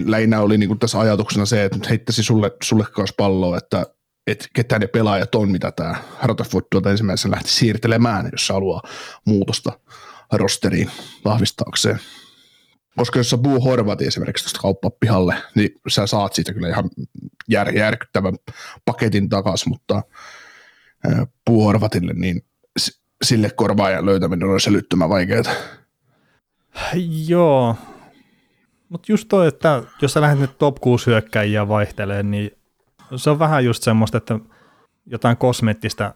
lähinnä 0.07 0.41
oli 0.41 0.59
niin 0.59 0.79
tässä 0.79 1.01
ajatuksena 1.01 1.47
se, 1.47 1.65
että 1.65 1.79
nyt 1.79 1.91
heittäisi 1.91 2.23
sulle, 2.23 2.51
sulle 2.63 2.85
kanssa 2.85 3.15
palloa, 3.17 3.59
että 3.59 3.87
et 4.27 4.49
ketä 4.55 4.79
ne 4.79 4.87
pelaajat 4.87 5.35
on, 5.35 5.51
mitä 5.51 5.73
tämä 5.73 5.97
Rutherford 6.23 6.65
tuolta 6.71 6.91
ensimmäisenä 6.91 7.35
lähti 7.35 7.51
siirtelemään, 7.51 8.29
jos 8.33 8.49
haluaa 8.49 8.83
muutosta 9.25 9.73
rosteriin 10.33 10.91
vahvistaakseen. 11.25 12.01
Koska 12.97 13.19
jos 13.19 13.31
sä 13.31 13.39
Boo 13.39 13.61
Horvati 13.61 14.07
esimerkiksi 14.07 14.45
tuosta 14.45 14.61
kauppaa 14.61 14.91
pihalle, 15.01 15.35
niin 15.55 15.71
sä 15.89 16.07
saat 16.07 16.33
siitä 16.33 16.53
kyllä 16.53 16.69
ihan 16.69 16.91
jär, 17.49 17.77
järkyttävän 17.77 18.35
paketin 18.85 19.29
takaisin, 19.29 19.69
mutta 19.69 20.03
Boo 21.47 21.65
Horvatille, 21.65 22.13
niin 22.13 22.45
sille 23.25 23.51
korvaajan 23.51 24.07
löytäminen 24.07 24.49
on 24.49 24.59
älyttömän 24.71 25.09
vaikeaa. 25.09 25.43
Joo, 27.27 27.77
mutta 28.89 29.13
just 29.13 29.29
toi, 29.29 29.49
että 29.49 29.83
jos 30.03 30.13
sä 30.13 30.21
lähdet 30.21 30.41
nyt 30.41 30.59
top 30.59 30.77
6 30.81 31.07
hyökkäjiä 31.07 31.69
vaihteleen, 31.69 32.31
niin 32.31 32.51
se 33.17 33.31
on 33.31 33.39
vähän 33.39 33.65
just 33.65 33.83
semmoista, 33.83 34.19
että 34.19 34.39
jotain 35.07 35.37
kosmeettista 35.37 36.15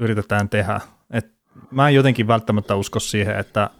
yritetään 0.00 0.48
tehdä. 0.48 0.80
Et 1.10 1.26
mä 1.70 1.88
en 1.88 1.94
jotenkin 1.94 2.26
välttämättä 2.26 2.74
usko 2.74 3.00
siihen, 3.00 3.38
että 3.38 3.70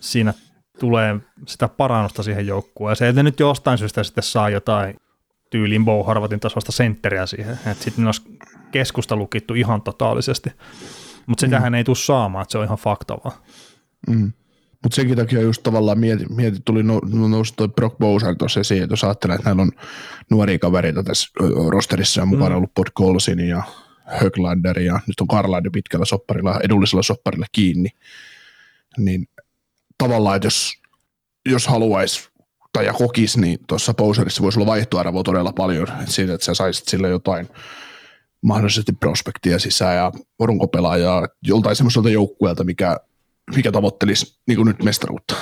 siinä 0.00 0.34
tulee 0.80 1.20
sitä 1.46 1.68
parannusta 1.68 2.22
siihen 2.22 2.46
joukkueeseen. 2.46 3.08
Että 3.08 3.22
ne 3.22 3.22
nyt 3.22 3.40
jostain 3.40 3.78
syystä 3.78 4.02
sitten 4.02 4.24
saa 4.24 4.50
jotain 4.50 4.96
tyylin 5.50 5.84
Bo 5.84 6.04
Harvatin 6.04 6.40
tasosta 6.40 6.72
sentteriä 6.72 7.26
siihen. 7.26 7.52
Että 7.52 7.84
sitten 7.84 8.04
ne 8.04 8.08
olisi 8.08 8.38
keskusta 8.72 9.16
lukittu 9.16 9.54
ihan 9.54 9.82
totaalisesti. 9.82 10.50
Mutta 11.26 11.40
sitähän 11.40 11.72
mm. 11.72 11.74
ei 11.74 11.84
tule 11.84 11.96
saamaan, 11.96 12.42
että 12.42 12.52
se 12.52 12.58
on 12.58 12.64
ihan 12.64 12.78
faktavaa. 12.78 13.42
Mm. 14.08 14.32
Mutta 14.82 14.96
senkin 14.96 15.16
takia 15.16 15.40
just 15.40 15.62
tavallaan 15.62 15.98
mieti, 15.98 16.26
mieti 16.28 16.58
tuli 16.64 16.82
no, 16.82 17.00
no, 17.12 17.28
nousi 17.28 17.54
toi 17.56 17.68
Brock 17.68 17.98
Bowser 17.98 18.36
tuossa 18.36 18.60
esiin, 18.60 18.82
että 18.82 18.92
jos 18.92 19.04
ajattelee, 19.04 19.36
että 19.36 19.48
näillä 19.48 19.62
on 19.62 19.70
nuoria 20.30 20.58
kavereita 20.58 21.02
tässä 21.02 21.28
rosterissa 21.68 22.20
ja 22.20 22.26
mukana 22.26 22.50
mm. 22.50 22.56
ollut 22.56 22.74
Pod 22.74 22.86
Colsin 22.98 23.40
ja 23.40 23.62
Höglander 24.04 24.78
ja 24.78 25.00
nyt 25.06 25.20
on 25.20 25.26
Karlander 25.26 25.72
pitkällä 25.72 26.04
sopparilla, 26.04 26.60
edullisella 26.64 27.02
sopparilla 27.02 27.46
kiinni, 27.52 27.88
niin 28.98 29.28
tavallaan, 30.02 30.36
että 30.36 30.46
jos, 30.46 30.72
jos 31.46 31.66
haluaisi 31.66 32.28
tai 32.72 32.86
ja 32.86 32.92
kokisi, 32.92 33.40
niin 33.40 33.58
tuossa 33.66 33.94
Bowserissa 33.94 34.42
voisi 34.42 34.58
olla 34.58 34.66
vaihtoarvoa 34.66 35.22
todella 35.22 35.52
paljon, 35.52 35.88
että 35.88 36.12
siitä, 36.12 36.34
että 36.34 36.44
sä 36.44 36.54
saisit 36.54 36.88
sille 36.88 37.08
jotain 37.08 37.48
mahdollisesti 38.42 38.92
prospektia 38.92 39.58
sisään 39.58 39.96
ja 39.96 40.12
runkopelaajaa 40.40 41.28
joltain 41.42 41.76
semmoiselta 41.76 42.10
joukkueelta, 42.10 42.64
mikä 42.64 42.96
mikä 43.56 43.72
tavoittelisi 43.72 44.38
niin 44.46 44.56
kuin 44.56 44.66
nyt 44.66 44.82
mestaruutta. 44.82 45.34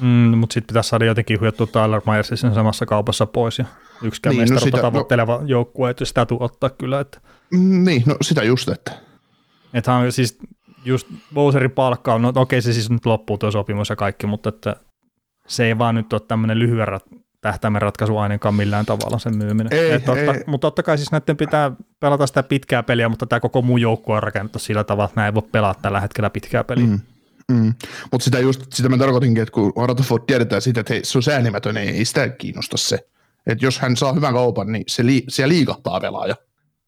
Mm, 0.00 0.38
mutta 0.38 0.54
sitten 0.54 0.66
pitäisi 0.66 0.88
saada 0.88 1.04
jotenkin 1.04 1.40
huijattua 1.40 1.66
Tyler 1.66 2.00
Myersin 2.06 2.38
sen 2.38 2.54
samassa 2.54 2.86
kaupassa 2.86 3.26
pois 3.26 3.58
ja 3.58 3.64
yksikään 4.02 4.36
niin, 4.36 4.40
mestaruutta 4.40 4.76
no 4.76 4.78
sitä, 4.78 4.82
tavoitteleva 4.82 5.36
no, 5.36 5.46
joukkue, 5.46 5.90
että 5.90 6.04
sitä 6.04 6.26
tuu 6.26 6.42
ottaa 6.42 6.70
kyllä. 6.70 7.00
Että. 7.00 7.20
Mm, 7.52 7.84
niin, 7.84 8.02
no 8.06 8.16
sitä 8.22 8.42
just, 8.42 8.68
että. 8.68 8.92
Että 9.74 9.92
siis 10.10 10.38
just 10.84 11.06
Bowserin 11.34 11.70
palkka 11.70 12.14
on, 12.14 12.22
no 12.22 12.32
okei 12.34 12.62
se 12.62 12.72
siis 12.72 12.90
nyt 12.90 13.06
loppuu 13.06 13.38
tuo 13.38 13.50
sopimus 13.50 13.90
ja 13.90 13.96
kaikki, 13.96 14.26
mutta 14.26 14.48
että 14.48 14.76
se 15.46 15.66
ei 15.66 15.78
vaan 15.78 15.94
nyt 15.94 16.12
ole 16.12 16.20
tämmöinen 16.28 16.58
lyhyen 16.58 16.88
rat- 16.88 17.20
tähtäimen 17.40 17.82
ratkaisu 17.82 18.18
ainakaan 18.18 18.54
millään 18.54 18.86
tavalla 18.86 19.18
sen 19.18 19.36
myyminen. 19.36 19.72
Ei, 19.72 19.90
Et 19.90 20.04
totta, 20.04 20.34
ei. 20.34 20.44
Mutta 20.46 20.66
totta 20.66 20.82
kai 20.82 20.98
siis 20.98 21.12
näiden 21.12 21.36
pitää 21.36 21.72
pelata 22.00 22.26
sitä 22.26 22.42
pitkää 22.42 22.82
peliä, 22.82 23.08
mutta 23.08 23.26
tämä 23.26 23.40
koko 23.40 23.62
muu 23.62 23.76
joukkue 23.76 24.16
on 24.16 24.22
rakennettu 24.22 24.58
sillä 24.58 24.84
tavalla, 24.84 25.04
että 25.04 25.16
nämä 25.16 25.26
ei 25.26 25.34
voi 25.34 25.42
pelata 25.52 25.80
tällä 25.82 26.00
hetkellä 26.00 26.30
pitkää 26.30 26.64
peliä. 26.64 26.86
Mm. 26.86 27.00
Mm. 27.52 27.74
Mutta 28.12 28.24
sitä 28.24 28.38
just, 28.38 28.72
sitä 28.72 28.88
mä 28.88 28.98
tarkoitinkin, 28.98 29.42
että 29.42 29.52
kun 29.52 29.72
Rutherford 29.76 30.22
tiedetään 30.26 30.62
sitä, 30.62 30.80
että 30.80 30.92
hei, 30.92 31.04
se 31.04 31.18
on 31.18 31.22
säänimätön, 31.22 31.74
niin 31.74 31.94
ei 31.94 32.04
sitä 32.04 32.28
kiinnosta 32.28 32.76
se. 32.76 32.98
Että 33.46 33.66
jos 33.66 33.78
hän 33.78 33.96
saa 33.96 34.12
hyvän 34.12 34.34
kaupan, 34.34 34.72
niin 34.72 34.84
se 34.86 35.06
li, 35.06 35.24
siellä 35.28 35.52
liikahtaa 35.52 36.00
pelaaja. 36.00 36.36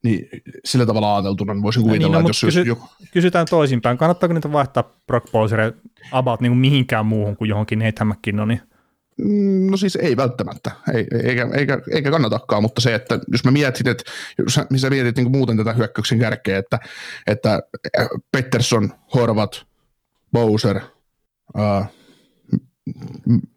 Niin 0.03 0.29
sillä 0.65 0.87
tavalla 0.87 1.17
ajateltuna 1.17 1.55
niin 1.55 1.63
voisin 1.63 1.83
kuvitella, 1.83 2.07
niin, 2.07 2.13
no, 2.13 2.19
että 2.21 2.29
jos... 2.29 2.41
Kysy, 2.41 2.63
joku... 2.63 2.89
Kysytään 3.13 3.47
toisinpäin. 3.51 3.99
Kannattaako 3.99 4.35
niitä 4.35 4.53
vaihtaa 4.53 4.91
Brock 5.07 5.33
Bowser 5.33 5.73
about 6.13 6.41
niin 6.41 6.51
kuin 6.51 6.59
mihinkään 6.59 7.07
muuhun 7.07 7.37
kuin 7.37 7.49
johonkin 7.49 7.79
Nathan 7.79 8.09
McKinnoniin? 8.09 8.61
Mm, 9.19 9.71
no 9.71 9.77
siis 9.77 9.97
ei 9.97 10.17
välttämättä, 10.17 10.71
ei, 10.95 11.07
eikä, 11.25 11.49
eikä, 11.55 11.79
eikä 11.91 12.11
kannatakaan, 12.11 12.63
mutta 12.63 12.81
se, 12.81 12.95
että 12.95 13.21
jos 13.33 13.45
mä 13.45 13.51
mietin, 13.51 13.89
että 13.89 14.05
jos 14.39 14.55
sä 14.55 14.91
mietit 14.91 15.17
niin 15.17 15.31
muuten 15.31 15.57
tätä 15.57 15.73
hyökkäyksen 15.73 16.19
kärkeä, 16.19 16.59
että, 16.59 16.79
että 17.27 17.61
Pettersson, 18.33 18.93
Horvat, 19.15 19.67
Bowser, 20.33 20.81
uh, 21.59 21.87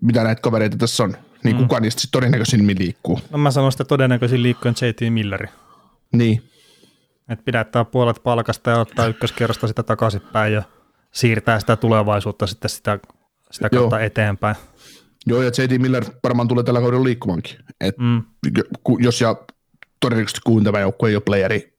mitä 0.02 0.24
näitä 0.24 0.42
kavereita 0.42 0.78
tässä 0.78 1.04
on, 1.04 1.18
niin 1.44 1.56
mm. 1.56 1.62
kuka 1.62 1.80
niistä 1.80 2.02
sitten 2.02 2.20
todennäköisimmin 2.20 2.80
liikkuu? 2.80 3.20
No 3.32 3.38
mä 3.38 3.52
sanon 3.52 3.72
sitä 3.72 3.86
todennäköisin 3.86 4.44
liikkuen 4.44 4.76
JT 4.82 5.14
Milleri. 5.14 5.48
Niin. 6.18 6.50
Et 7.30 7.46
pidättää 7.46 7.86
puolet 7.86 8.24
palkasta 8.24 8.70
ja 8.70 8.80
ottaa 8.80 9.08
ykköskerrosta 9.08 9.68
sitä 9.68 9.84
takaisinpäin 9.84 10.54
ja 10.54 10.64
siirtää 11.12 11.60
sitä 11.60 11.76
tulevaisuutta 11.76 12.48
sitten 12.48 12.70
sitä, 12.70 13.00
sitä 13.52 13.70
kautta 13.70 13.96
Joo. 13.96 14.06
eteenpäin. 14.06 14.56
Joo, 15.26 15.42
ja 15.42 15.48
JT 15.48 15.82
Miller 15.82 16.06
varmaan 16.24 16.48
tulee 16.48 16.64
tällä 16.64 16.80
kaudella 16.82 17.04
liikkumankin. 17.04 17.58
Et 17.82 17.98
Mm. 17.98 18.24
jos 19.00 19.22
ja 19.22 19.36
todennäköisesti 20.00 20.40
kun 20.46 20.64
tämä 20.64 20.80
joukkue 20.80 21.10
ei 21.10 21.16
ole 21.16 21.24
playeri 21.26 21.78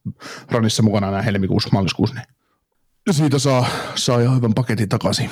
ranissa 0.51 0.83
mukana 0.83 1.09
enää 1.09 1.23
helmikuussa, 1.23 1.69
maaliskuussa, 1.73 2.17
niin 2.17 3.15
siitä 3.15 3.39
saa, 3.39 3.67
saa 3.95 4.21
ihan 4.21 4.37
hyvän 4.37 4.55
paketin 4.55 4.89
takaisin. 4.89 5.31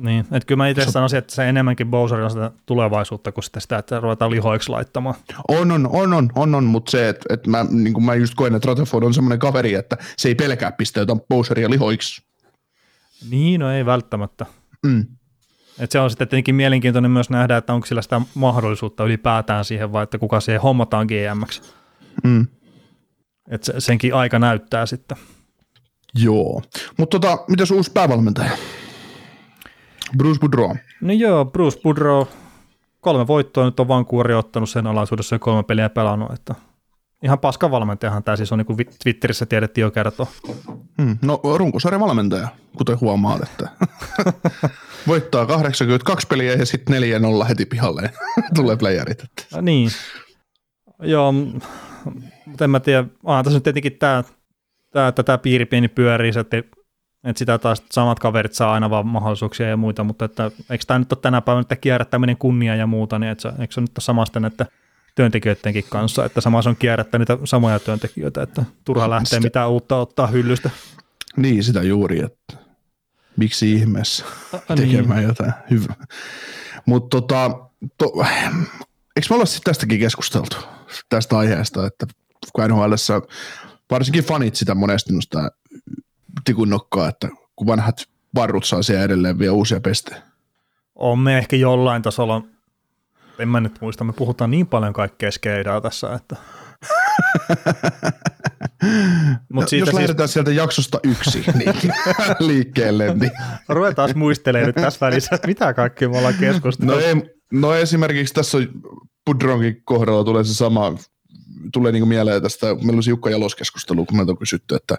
Niin, 0.00 0.20
että 0.20 0.46
kyllä 0.46 0.56
mä 0.56 0.68
itse 0.68 0.84
sanoisin, 0.84 1.18
että 1.18 1.34
se 1.34 1.48
enemmänkin 1.48 1.90
Bowser 1.90 2.20
on 2.20 2.30
sitä 2.30 2.50
tulevaisuutta 2.66 3.32
kuin 3.32 3.44
sitä, 3.44 3.78
että 3.78 4.00
ruvetaan 4.00 4.30
lihoiksi 4.30 4.68
laittamaan. 4.68 5.14
On, 5.48 5.72
on, 5.72 5.88
on, 5.92 6.12
on, 6.12 6.30
on, 6.34 6.54
on 6.54 6.64
mutta 6.64 6.90
se, 6.90 7.08
että, 7.08 7.34
että 7.34 7.50
mä, 7.50 7.66
niin 7.70 7.92
kuin 7.92 8.04
mä 8.04 8.14
just 8.14 8.34
koen, 8.34 8.54
että 8.54 8.68
Rutherford 8.68 9.04
on 9.04 9.14
semmoinen 9.14 9.38
kaveri, 9.38 9.74
että 9.74 9.96
se 10.16 10.28
ei 10.28 10.34
pelkää 10.34 10.72
pistää 10.72 11.00
jotain 11.00 11.20
Bowseria 11.28 11.70
lihoiksi. 11.70 12.22
Niin, 13.30 13.60
no 13.60 13.70
ei 13.70 13.86
välttämättä. 13.86 14.46
Mm. 14.86 15.06
Et 15.78 15.90
se 15.90 16.00
on 16.00 16.10
sitten 16.10 16.28
tietenkin 16.28 16.54
mielenkiintoinen 16.54 17.10
myös 17.10 17.30
nähdä, 17.30 17.56
että 17.56 17.74
onko 17.74 17.86
sillä 17.86 18.02
sitä 18.02 18.20
mahdollisuutta 18.34 19.04
ylipäätään 19.04 19.64
siihen, 19.64 19.92
vai 19.92 20.02
että 20.02 20.18
kuka 20.18 20.40
siihen 20.40 20.60
hommataan 20.60 21.06
GMX. 21.06 21.62
Mm. 22.24 22.46
Et 23.50 23.64
se, 23.64 23.74
senkin 23.78 24.14
aika 24.14 24.38
näyttää 24.38 24.86
sitten. 24.86 25.16
Joo. 26.14 26.62
Mutta 26.96 27.18
tota, 27.20 27.44
mitäs 27.48 27.70
uusi 27.70 27.90
päävalmentaja? 27.92 28.50
Bruce 30.16 30.40
Boudreau. 30.40 30.76
No 31.00 31.12
joo, 31.12 31.44
Bruce 31.44 31.80
Boudreau, 31.82 32.26
kolme 33.00 33.26
voittoa 33.26 33.64
nyt 33.64 33.80
on 33.80 33.88
Vancouver 33.88 34.32
ottanut 34.32 34.70
sen 34.70 34.86
alaisuudessa 34.86 35.34
ja 35.34 35.38
kolme 35.38 35.62
peliä 35.62 35.88
pelannut, 35.88 36.32
että 36.32 36.54
ihan 37.22 37.38
paska 37.38 37.70
valmentajahan 37.70 38.24
tämä 38.24 38.36
siis 38.36 38.52
on, 38.52 38.58
niin 38.58 38.66
kuin 38.66 38.78
Twitterissä 39.02 39.46
tiedettiin 39.46 39.82
jo 39.82 39.90
kertoa. 39.90 40.26
Hmm. 41.02 41.18
No 41.22 41.40
runkosarjan 41.56 42.00
valmentaja, 42.00 42.48
kuten 42.76 43.00
huomaat, 43.00 43.42
että 43.42 43.68
voittaa 45.08 45.46
82 45.46 46.26
peliä 46.26 46.52
ja 46.52 46.66
sitten 46.66 47.02
4-0 47.42 47.44
heti 47.48 47.66
pihalle 47.66 48.10
tulee 48.56 48.76
playerit. 48.76 49.20
Että. 49.20 49.42
Ja 49.52 49.62
niin. 49.62 49.90
Joo, 51.02 51.32
mutta 52.46 52.64
en 52.64 52.70
mä 52.70 52.80
tiedä, 52.80 53.04
onhan 53.24 53.44
tässä 53.44 53.56
nyt 53.56 53.64
tietenkin 53.64 53.98
tämä, 53.98 54.24
tämä 54.90 55.08
että 55.08 55.22
tämä 55.22 55.38
piiri 55.38 55.66
pieni 55.66 55.88
pyörii, 55.88 56.32
että, 56.40 56.79
että 57.24 57.38
sitä 57.38 57.58
taas 57.58 57.82
samat 57.90 58.18
kaverit 58.18 58.54
saa 58.54 58.72
aina 58.72 58.90
vaan 58.90 59.06
mahdollisuuksia 59.06 59.68
ja 59.68 59.76
muita, 59.76 60.04
mutta 60.04 60.24
että 60.24 60.50
eikö 60.70 60.84
tämä 60.86 60.98
nyt 60.98 61.12
ole 61.12 61.20
tänä 61.22 61.40
päivänä 61.40 61.60
että 61.60 61.76
kierrättäminen 61.76 62.36
kunnia 62.36 62.76
ja 62.76 62.86
muuta, 62.86 63.18
niin 63.18 63.30
että 63.30 63.42
se, 63.42 63.48
eikö 63.58 63.74
se 63.74 63.80
nyt 63.80 63.98
ole 63.98 64.02
samasta 64.02 64.40
että 64.46 64.66
työntekijöidenkin 65.14 65.84
kanssa, 65.88 66.24
että 66.24 66.40
samassa 66.40 66.70
on 66.70 66.76
kierrättää 66.76 67.18
niitä 67.18 67.38
samoja 67.44 67.78
työntekijöitä, 67.78 68.42
että 68.42 68.64
turha 68.84 69.10
lähteä 69.10 69.26
Sitä- 69.26 69.40
mitään 69.40 69.70
uutta 69.70 69.96
ottaa 69.96 70.26
hyllystä. 70.26 70.70
Niin, 71.36 71.64
sitä 71.64 71.82
juuri, 71.82 72.22
että 72.24 72.56
miksi 73.36 73.72
ihmeessä 73.72 74.24
niin. 74.52 74.78
tekemään 74.78 75.22
jotain 75.22 75.52
hyvää. 75.70 76.06
Mutta 76.86 77.20
tota, 77.20 77.50
to, 77.98 78.12
eikö 79.16 79.26
me 79.30 79.36
olla 79.36 79.44
tästäkin 79.64 80.00
keskusteltu, 80.00 80.56
tästä 81.08 81.38
aiheesta, 81.38 81.86
että 81.86 82.06
kun 82.52 82.64
NHLssä 82.68 83.22
varsinkin 83.90 84.24
fanit 84.24 84.54
sitä 84.54 84.74
monesti 84.74 85.12
nostaa 85.12 85.50
tikun 86.44 86.70
nokkaa, 86.70 87.08
että 87.08 87.28
kun 87.56 87.66
vanhat 87.66 88.08
varrut 88.34 88.64
saa 88.64 88.82
siellä 88.82 89.04
edelleen 89.04 89.38
vielä 89.38 89.52
uusia 89.52 89.80
pestejä. 89.80 90.22
On 90.94 91.18
me 91.18 91.38
ehkä 91.38 91.56
jollain 91.56 92.02
tasolla, 92.02 92.42
en 93.38 93.48
mä 93.48 93.60
nyt 93.60 93.78
muista, 93.80 94.04
me 94.04 94.12
puhutaan 94.12 94.50
niin 94.50 94.66
paljon 94.66 94.92
kaikkea 94.92 95.30
skeidaa 95.30 95.80
tässä, 95.80 96.14
että... 96.14 96.36
Mut 99.52 99.62
No, 99.62 99.68
siitä 99.68 99.82
jos 99.82 99.88
siis, 99.88 99.94
lähdetään 99.94 100.28
sieltä 100.28 100.50
jaksosta 100.50 101.00
yksi 101.02 101.44
niin, 101.58 101.74
liikkeelle, 102.48 103.14
niin 103.14 103.32
ruvetaan 103.68 104.10
muistelemaan 104.14 104.66
nyt 104.66 104.76
tässä 104.76 105.06
välissä, 105.06 105.34
että 105.34 105.48
mitä 105.48 105.74
kaikkea 105.74 106.08
me 106.08 106.18
ollaan 106.18 106.34
keskusteltu. 106.40 106.92
No, 106.92 107.00
ei, 107.00 107.14
no 107.52 107.74
esimerkiksi 107.74 108.34
tässä 108.34 108.58
on 108.58 108.68
Pudronkin 109.24 109.82
kohdalla 109.84 110.24
tulee 110.24 110.44
se 110.44 110.54
sama, 110.54 110.94
tulee 111.72 111.92
niinku 111.92 112.06
mieleen 112.06 112.42
tästä, 112.42 112.66
meillä 112.66 112.92
oli 112.92 113.02
se 113.02 113.10
Jukka 113.10 113.30
Jalos 113.30 113.54
keskustelu, 113.54 114.06
kun 114.06 114.16
meiltä 114.16 114.32
on 114.32 114.38
kysytty, 114.38 114.74
että 114.74 114.96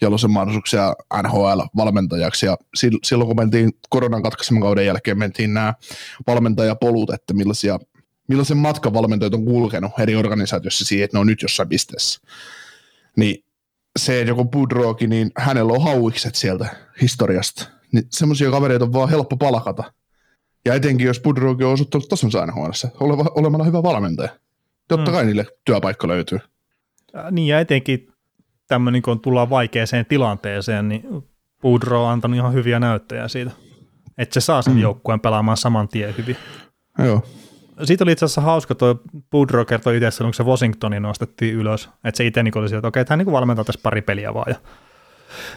Jalosen 0.00 0.30
mahdollisuuksia 0.30 0.94
NHL-valmentajaksi, 1.22 2.46
ja 2.46 2.56
sil- 2.80 3.00
silloin 3.04 3.28
kun 3.28 3.36
mentiin 3.36 3.72
koronan 3.88 4.22
katkaiseman 4.22 4.62
kauden 4.62 4.86
jälkeen, 4.86 5.18
mentiin 5.18 5.54
nämä 5.54 5.74
valmentajapolut, 6.26 7.10
että 7.10 7.34
millaisia, 7.34 7.78
millaisen 8.28 8.56
matkan 8.56 8.94
valmentajat 8.94 9.34
on 9.34 9.44
kulkenut 9.44 9.92
eri 9.98 10.16
organisaatioissa 10.16 10.84
siihen, 10.84 11.04
että 11.04 11.16
ne 11.16 11.20
on 11.20 11.26
nyt 11.26 11.42
jossain 11.42 11.68
pisteessä. 11.68 12.20
Niin 13.16 13.44
se, 13.98 14.20
että 14.20 14.30
joku 14.30 14.44
Pudroki, 14.44 15.06
niin 15.06 15.30
hänellä 15.36 15.72
on 15.72 15.82
hauikset 15.82 16.34
sieltä 16.34 16.68
historiasta. 17.00 17.68
Niin 17.92 18.06
semmoisia 18.10 18.50
kavereita 18.50 18.84
on 18.84 18.92
vaan 18.92 19.08
helppo 19.08 19.36
palkata. 19.36 19.92
Ja 20.64 20.74
etenkin 20.74 21.06
jos 21.06 21.20
Pudroki 21.20 21.64
on 21.64 21.72
osoittanut 21.72 22.08
tasonsa 22.08 22.46
nhl 22.46 22.70
olemalla 23.34 23.64
hyvä 23.64 23.82
valmentaja. 23.82 24.28
Totta 24.88 25.10
Mm. 25.10 25.14
kai 25.14 25.24
niille 25.24 25.46
työpaikka 25.64 26.08
löytyy. 26.08 26.38
Äh, 27.16 27.30
Niin 27.30 27.48
ja 27.48 27.60
etenkin 27.60 28.08
tämmöinen, 28.68 29.02
kun 29.02 29.20
tullaan 29.20 29.50
vaikeaseen 29.50 30.06
tilanteeseen, 30.06 30.88
niin 30.88 31.02
Boudreau 31.62 32.04
on 32.04 32.10
antanut 32.10 32.36
ihan 32.36 32.52
hyviä 32.52 32.80
näyttöjä 32.80 33.28
siitä, 33.28 33.50
että 34.18 34.34
se 34.34 34.44
saa 34.44 34.62
sen 34.62 34.78
joukkueen 34.78 35.20
pelaamaan 35.20 35.56
saman 35.56 35.88
tien 35.88 36.14
hyvin. 36.18 36.36
Joo. 37.04 37.22
Siitä 37.84 38.04
oli 38.04 38.12
itse 38.12 38.24
asiassa 38.24 38.40
hauska, 38.40 38.74
tuo 38.74 39.00
Boudreau 39.30 39.64
kertoi 39.64 39.96
itse, 39.96 40.24
kun 40.24 40.34
se 40.34 40.42
Washingtoni 40.42 41.00
nostettiin 41.00 41.54
ylös, 41.54 41.88
että 42.04 42.16
se 42.16 42.26
itse 42.26 42.42
niin 42.42 42.58
oli 42.58 42.68
sieltä, 42.68 42.78
että 42.78 42.88
okei, 42.88 43.00
että 43.00 43.12
hän 43.12 43.18
niin 43.18 43.32
valmentaa 43.32 43.64
tässä 43.64 43.80
pari 43.82 44.02
peliä 44.02 44.34
vaan. 44.34 44.46
Ja 44.48 44.56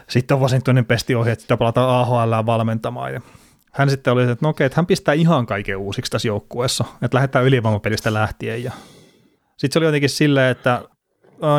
sitten 0.09 0.39
Washingtonin 0.39 0.85
pesti 0.85 1.15
ohi, 1.15 1.31
että 1.31 1.41
sitä 1.41 1.57
palataan 1.57 1.89
AHL 1.89 2.45
valmentamaan. 2.45 3.13
Ja 3.13 3.21
hän 3.71 3.89
sitten 3.89 4.13
oli, 4.13 4.23
että 4.23 4.37
no 4.41 4.49
okei, 4.49 4.65
että 4.65 4.75
hän 4.75 4.85
pistää 4.85 5.13
ihan 5.13 5.45
kaiken 5.45 5.77
uusiksi 5.77 6.11
tässä 6.11 6.27
joukkueessa, 6.27 6.85
että 7.01 7.15
lähdetään 7.15 7.45
ylivoimapelistä 7.45 8.13
lähtien. 8.13 8.63
Ja 8.63 8.71
sitten 9.57 9.71
se 9.71 9.79
oli 9.79 9.85
jotenkin 9.85 10.09
silleen, 10.09 10.51
että 10.51 10.81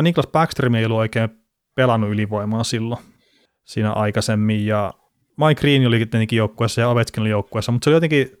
Niklas 0.01 0.27
Backstrom 0.27 0.75
ei 0.75 0.85
ollut 0.85 0.97
oikein 0.97 1.29
pelannut 1.75 2.09
ylivoimaa 2.09 2.63
silloin 2.63 3.01
siinä 3.65 3.93
aikaisemmin, 3.93 4.65
ja 4.65 4.93
Mike 5.37 5.61
Green 5.61 5.87
oli 5.87 5.97
tietenkin 5.97 6.37
joukkueessa 6.37 6.81
ja 6.81 6.89
Ovechkin 6.89 7.21
oli 7.21 7.29
joukkueessa, 7.29 7.71
mutta 7.71 7.83
se 7.83 7.89
oli 7.89 7.95
jotenkin 7.95 8.31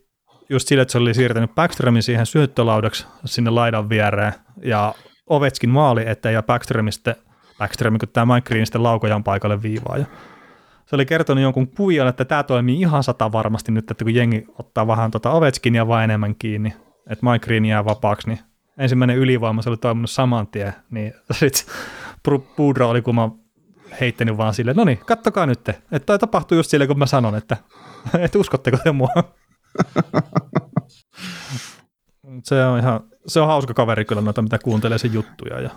just 0.49 0.67
sille, 0.67 0.81
että 0.81 0.91
se 0.91 0.97
oli 0.97 1.13
siirtänyt 1.13 1.55
Backstromin 1.55 2.03
siihen 2.03 2.25
syöttölaudaksi 2.25 3.05
sinne 3.25 3.49
laidan 3.49 3.89
viereen, 3.89 4.33
ja 4.63 4.93
Ovechkin 5.27 5.69
maali 5.69 6.09
eteen, 6.09 6.33
ja 6.33 6.43
Backstrom 6.43 6.91
sitten, 6.91 7.15
Backstrom, 7.57 7.99
kun 7.99 8.09
tämä 8.09 8.35
Mike 8.35 8.47
Green 8.47 8.65
sitten 8.65 8.83
laukojan 8.83 9.23
paikalle 9.23 9.61
viivaa, 9.61 9.97
ja 9.97 10.05
se 10.85 10.95
oli 10.95 11.05
kertonut 11.05 11.41
jonkun 11.41 11.67
kuvion, 11.67 12.07
että 12.07 12.25
tämä 12.25 12.43
toimii 12.43 12.79
ihan 12.79 13.03
sata 13.03 13.31
varmasti 13.31 13.71
nyt, 13.71 13.91
että 13.91 14.03
kun 14.03 14.15
jengi 14.15 14.45
ottaa 14.59 14.87
vähän 14.87 15.11
tota 15.11 15.31
Ovechkinia 15.31 15.87
vaan 15.87 16.03
enemmän 16.03 16.35
kiinni, 16.35 16.73
että 17.09 17.25
Mike 17.25 17.45
Green 17.45 17.65
jää 17.65 17.85
vapaaksi, 17.85 18.27
niin 18.27 18.39
ensimmäinen 18.79 19.17
ylivoima, 19.17 19.61
se 19.61 19.69
oli 19.69 19.77
toiminut 19.77 20.09
saman 20.09 20.47
tien, 20.47 20.73
niin 20.91 21.13
sitten 21.31 21.75
Pudra 22.55 22.87
oli 22.87 23.01
kuma 23.01 23.35
heittänyt 24.01 24.37
vaan 24.37 24.53
silleen, 24.53 24.77
no 24.77 24.83
niin, 24.83 24.97
kattokaa 24.97 25.45
nyt, 25.45 25.69
että 25.69 25.99
toi 26.05 26.19
tapahtuu 26.19 26.57
just 26.57 26.69
silleen, 26.69 26.87
kun 26.87 26.99
mä 26.99 27.05
sanon, 27.05 27.35
että 27.35 27.57
et 28.19 28.35
uskotteko 28.35 28.77
te 28.83 28.91
mua? 28.91 29.09
se 32.43 32.65
on 32.65 32.79
ihan, 32.79 32.99
se 33.27 33.39
on 33.39 33.47
hauska 33.47 33.73
kaveri 33.73 34.05
kyllä 34.05 34.21
noita, 34.21 34.41
mitä 34.41 34.59
kuuntelee 34.59 34.97
sen 34.97 35.13
juttuja 35.13 35.61
ja 35.61 35.69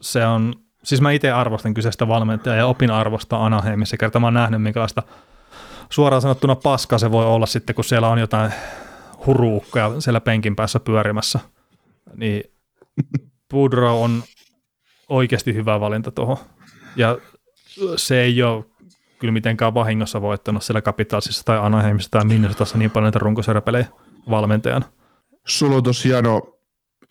se 0.00 0.26
on, 0.26 0.54
siis 0.84 1.00
mä 1.00 1.10
itse 1.10 1.30
arvostan 1.30 1.74
kyseistä 1.74 2.08
valmentajaa 2.08 2.56
ja 2.56 2.66
opin 2.66 2.90
arvostaa 2.90 3.46
Anaheimissa, 3.46 3.96
kerta 3.96 4.20
mä 4.20 4.26
oon 4.26 4.34
nähnyt 4.34 4.62
minkälaista 4.62 5.02
suoraan 5.90 6.22
sanottuna 6.22 6.56
paska 6.56 6.98
se 6.98 7.10
voi 7.10 7.26
olla 7.26 7.46
sitten, 7.46 7.74
kun 7.74 7.84
siellä 7.84 8.08
on 8.08 8.18
jotain 8.18 8.52
huruukkoja 9.26 10.00
siellä 10.00 10.20
penkin 10.20 10.56
päässä 10.56 10.80
pyörimässä, 10.80 11.38
niin 12.16 12.44
Boudreau 13.50 14.02
on 14.02 14.22
oikeasti 15.08 15.54
hyvä 15.54 15.80
valinta 15.80 16.10
tuohon. 16.10 16.36
Ja 16.96 17.18
se 17.96 18.22
ei 18.22 18.42
ole 18.42 18.64
kyllä 19.18 19.32
mitenkään 19.32 19.74
vahingossa 19.74 20.20
voittanut 20.20 20.62
siellä 20.62 20.82
Capitalsissa 20.82 21.44
tai 21.44 21.58
Anaheimissa 21.58 22.10
tai 22.10 22.24
Minnesotassa 22.24 22.78
niin 22.78 22.90
paljon 22.90 23.04
näitä 23.04 23.18
runkosarjapelejä 23.18 23.86
valmentajana. 24.30 24.86
Sulla 25.46 25.76
on 25.76 25.82
tosi 25.82 26.08
hieno, 26.08 26.58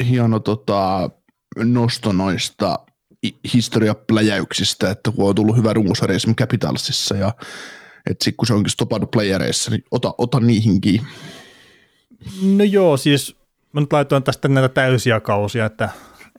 hieno 0.10 0.40
tota, 0.40 1.10
nosto 1.58 2.12
noista 2.12 2.80
historiapläjäyksistä, 3.54 4.92
että 4.92 5.12
kun 5.12 5.30
on 5.30 5.36
tullut 5.36 5.58
hyvä 5.58 5.74
runkosarja 5.74 6.16
esimerkiksi 6.16 6.44
Capitalsissa 6.44 7.16
ja 7.16 7.34
että 8.10 8.24
sit 8.24 8.36
kun 8.38 8.48
se 8.48 8.54
onkin 8.54 8.72
stopannut 8.72 9.12
playereissa, 9.12 9.72
niin 9.72 9.84
ota, 9.92 10.14
ota 10.18 10.40
niihinkin. 10.40 11.02
No 12.42 12.64
joo, 12.64 12.98
siis 12.98 13.36
mä 13.78 13.82
nyt 13.82 13.94
laitoin 13.94 14.24
tästä 14.24 14.48
näitä 14.48 14.70
täysiä 14.70 15.20
kausia, 15.20 15.66
että 15.66 15.90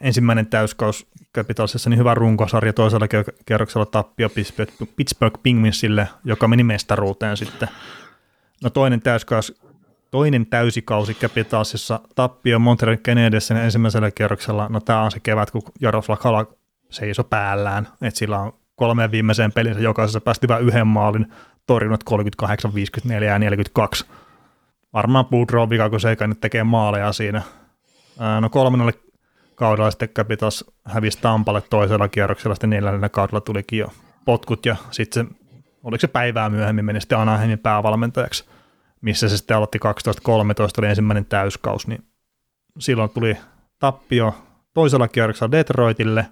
ensimmäinen 0.00 0.46
täyskaus 0.46 1.06
Capitalsissa, 1.34 1.90
niin 1.90 1.98
hyvä 1.98 2.14
runkosarja, 2.14 2.72
toisella 2.72 3.06
ker- 3.06 3.32
kerroksella 3.46 3.86
tappio 3.86 4.28
Pittsburgh- 4.82 5.40
Penguinsille, 5.42 6.08
joka 6.24 6.48
meni 6.48 6.64
mestaruuteen 6.64 7.36
sitten. 7.36 7.68
No 8.62 8.70
toinen 8.70 9.00
täyskaus, 9.00 9.60
toinen 10.10 10.46
täysikausi 10.46 11.14
Capitalsissa, 11.14 12.00
tappio 12.14 12.58
Montreal 12.58 12.96
Canadiensin 12.96 13.56
ensimmäisellä 13.56 14.10
kierroksella, 14.10 14.68
no 14.68 14.80
tämä 14.80 15.02
on 15.02 15.10
se 15.10 15.20
kevät, 15.20 15.50
kun 15.50 15.62
Jaroslav 15.80 16.18
Halak 16.20 16.48
seisoi 16.90 17.24
päällään, 17.30 17.88
että 18.02 18.18
sillä 18.18 18.38
on 18.38 18.52
kolmeen 18.76 19.10
viimeiseen 19.10 19.52
pelinsä 19.52 19.80
jokaisessa 19.80 20.20
päästi 20.20 20.48
vain 20.48 20.64
yhden 20.64 20.86
maalin, 20.86 21.26
torjunut 21.66 22.04
38, 22.04 22.74
54 22.74 23.32
ja 23.32 23.38
42 23.38 24.04
varmaan 24.92 25.26
Boudreau 25.26 25.70
vika, 25.70 25.90
kun 25.90 26.00
se 26.00 26.10
ei 26.10 26.16
tekee 26.40 26.64
maaleja 26.64 27.12
siinä. 27.12 27.42
No 28.40 28.50
kolmannelle 28.50 28.92
kaudella 29.54 29.90
sitten 29.90 30.08
Capitals 30.08 30.64
hävisi 30.84 31.18
Tampalle 31.20 31.62
toisella 31.70 32.08
kierroksella, 32.08 32.54
sitten 32.54 32.70
neljännellä 32.70 33.08
kaudella 33.08 33.40
tulikin 33.40 33.78
jo 33.78 33.92
potkut 34.24 34.66
ja 34.66 34.76
sitten 34.90 35.26
se, 35.26 35.34
oliko 35.84 36.00
se 36.00 36.08
päivää 36.08 36.50
myöhemmin, 36.50 36.84
meni 36.84 37.00
sitten 37.00 37.18
Anaheimin 37.18 37.58
päävalmentajaksi, 37.58 38.44
missä 39.00 39.28
se 39.28 39.36
sitten 39.36 39.56
aloitti 39.56 39.78
2013, 39.78 40.80
oli 40.80 40.88
ensimmäinen 40.88 41.26
täyskaus, 41.26 41.86
niin 41.86 42.04
silloin 42.78 43.10
tuli 43.10 43.36
tappio 43.78 44.34
toisella 44.74 45.08
kierroksella 45.08 45.50
Detroitille, 45.50 46.26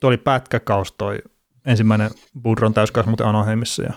tuo 0.00 0.08
oli 0.08 0.16
pätkäkaus 0.16 0.92
toi 0.92 1.18
ensimmäinen 1.66 2.10
Budron 2.42 2.74
täyskaus 2.74 3.06
muuten 3.06 3.26
Anaheimissa 3.26 3.82
ja 3.82 3.92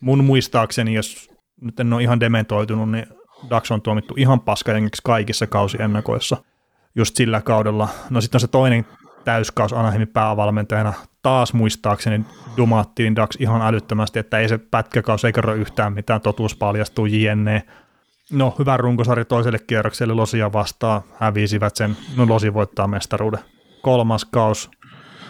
mun 0.00 0.24
muistaakseni, 0.24 0.94
jos 0.94 1.30
nyt 1.60 1.80
en 1.80 1.92
ole 1.92 2.02
ihan 2.02 2.20
dementoitunut, 2.20 2.90
niin 2.90 3.06
Dax 3.50 3.70
on 3.70 3.82
tuomittu 3.82 4.14
ihan 4.16 4.40
paskajengiksi 4.40 5.02
kaikissa 5.04 5.46
kausiennakoissa 5.46 6.36
just 6.94 7.16
sillä 7.16 7.40
kaudella. 7.40 7.88
No 8.10 8.20
sitten 8.20 8.36
on 8.36 8.40
se 8.40 8.48
toinen 8.48 8.86
täyskaus 9.24 9.72
Anaheimin 9.72 10.08
päävalmentajana. 10.08 10.92
Taas 11.22 11.52
muistaakseni 11.52 12.24
dumattiin 12.56 13.16
Dax 13.16 13.36
ihan 13.38 13.62
älyttömästi, 13.62 14.18
että 14.18 14.38
ei 14.38 14.48
se 14.48 14.58
pätkäkaus 14.58 15.24
ei 15.24 15.32
kerro 15.32 15.54
yhtään 15.54 15.92
mitään, 15.92 16.20
totuus 16.20 16.56
paljastuu 16.56 17.06
jne. 17.06 17.62
No, 18.32 18.54
hyvä 18.58 18.76
runkosarja 18.76 19.24
toiselle 19.24 19.58
kierrokselle 19.58 20.14
Losia 20.14 20.52
vastaan, 20.52 21.02
hävisivät 21.20 21.76
sen, 21.76 21.96
no 22.16 22.28
Losi 22.28 22.54
voittaa 22.54 22.86
mestaruuden. 22.86 23.40
Kolmas 23.82 24.24
kaus, 24.24 24.70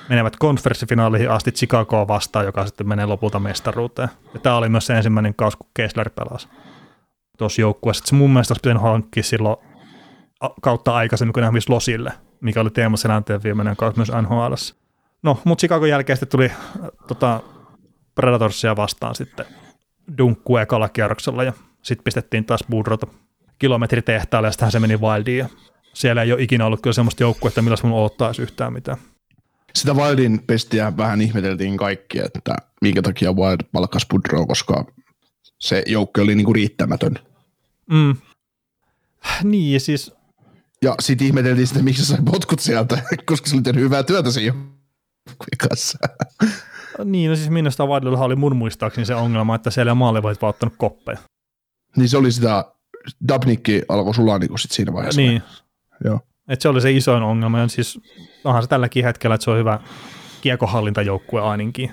menevät 0.09 0.37
konferenssifinaaleihin 0.37 1.31
asti 1.31 1.53
Chicagoa 1.53 2.09
vastaan, 2.09 2.45
joka 2.45 2.67
sitten 2.67 2.89
menee 2.89 3.07
lopulta 3.07 3.39
mestaruuteen. 3.39 4.09
Ja 4.35 4.41
tämä 4.41 4.57
oli 4.57 4.69
myös 4.69 4.87
se 4.87 4.95
ensimmäinen 4.95 5.35
kaus, 5.35 5.57
kun 5.57 5.71
Kessler 5.75 6.11
pelasi 6.11 6.49
tuossa 7.39 7.61
joukkueessa. 7.61 8.05
Se 8.07 8.15
mun 8.15 8.31
mielestä 8.31 8.53
olisi 8.53 8.61
pitänyt 8.61 8.83
hankkia 8.83 9.23
silloin 9.23 9.57
kautta 10.63 10.95
aikaisemmin, 10.95 11.33
kun 11.33 11.43
ne 11.43 11.49
Losille, 11.69 12.13
mikä 12.41 12.61
oli 12.61 12.71
Teemu 12.71 12.97
Selänteen 12.97 13.43
viimeinen 13.43 13.77
kausi 13.77 13.99
myös 13.99 14.11
NHL. 14.23 14.55
No, 15.23 15.39
mutta 15.45 15.61
Chicagon 15.61 15.89
jälkeen 15.89 16.17
sitten 16.17 16.29
tuli 16.29 16.45
äh, 16.45 16.57
tota, 17.09 17.41
Predatorsia 18.15 18.77
vastaan 18.77 19.15
sitten 19.15 19.47
dunkku 20.19 20.57
ekalla 20.57 20.89
kierroksella 20.89 21.45
ja 21.45 21.53
sitten 21.83 22.05
pistettiin 22.05 22.45
taas 22.45 22.65
Budrota 22.71 23.07
kilometritehtaalle 23.59 24.49
ja 24.49 24.53
sitten 24.53 24.71
se 24.71 24.81
meni 24.81 25.01
Wildiin 25.01 25.39
ja 25.39 25.49
siellä 25.93 26.23
ei 26.23 26.33
ole 26.33 26.43
ikinä 26.43 26.67
ollut 26.67 26.83
kyllä 26.83 26.95
semmoista 26.95 27.23
joukkuetta, 27.23 27.63
millä 27.63 27.77
mun 27.83 28.01
odottaisi 28.01 28.43
yhtään 28.43 28.73
mitään. 28.73 28.99
Sitä 29.75 29.95
Wildin 29.95 30.43
pestiä 30.47 30.97
vähän 30.97 31.21
ihmeteltiin 31.21 31.77
kaikki, 31.77 32.19
että 32.19 32.55
minkä 32.81 33.03
takia 33.03 33.33
Wild 33.33 33.61
palkkasi 33.73 34.07
Budroa, 34.11 34.47
koska 34.47 34.85
se 35.63 35.83
joukko 35.87 36.23
oli 36.23 36.35
niinku 36.35 36.53
riittämätön. 36.53 37.19
Mm. 37.91 38.17
Niin, 39.45 39.81
siis... 39.81 40.13
Ja 40.83 40.95
sitten 41.01 41.27
ihmeteltiin 41.27 41.67
sitä, 41.67 41.83
miksi 41.83 42.05
se 42.05 42.09
sai 42.09 42.25
potkut 42.25 42.61
sieltä, 42.61 43.03
koska 43.27 43.51
se 43.51 43.57
oli 43.57 43.63
tehnyt 43.63 43.85
hyvää 43.85 44.03
työtä 44.03 44.31
siinä 44.31 44.57
kanssa. 45.69 45.99
Niin, 47.05 47.31
no 47.31 47.37
siis 47.37 47.51
minusta 47.51 47.87
Wildilla 47.87 48.25
oli 48.25 48.37
mun 48.37 48.57
muistaakseni 48.57 49.07
se 49.07 49.15
ongelma, 49.15 49.55
että 49.55 49.71
siellä 49.71 49.95
maalivahit 49.95 50.43
vaan 50.43 50.49
ottanut 50.51 50.75
koppeja. 50.79 51.19
Niin 51.97 52.09
se 52.09 52.17
oli 52.17 52.33
sitä, 52.33 52.65
Dabnikki 53.29 53.83
alkoi 53.89 54.15
sulaa 54.15 54.39
niin 54.39 54.59
sit 54.59 54.71
siinä 54.71 54.93
vaiheessa. 54.93 55.21
Niin. 55.21 55.43
Joo. 56.05 56.21
Et 56.49 56.61
se 56.61 56.69
oli 56.69 56.81
se 56.81 56.93
isoin 56.93 57.23
ongelma, 57.23 57.59
ja 57.59 57.69
siis 57.69 58.01
onhan 58.45 58.63
se 58.63 58.69
tälläkin 58.69 59.05
hetkellä, 59.05 59.35
että 59.35 59.45
se 59.45 59.51
on 59.51 59.59
hyvä 59.59 59.81
kiekohallintajoukkue 60.41 61.41
ainakin. 61.41 61.93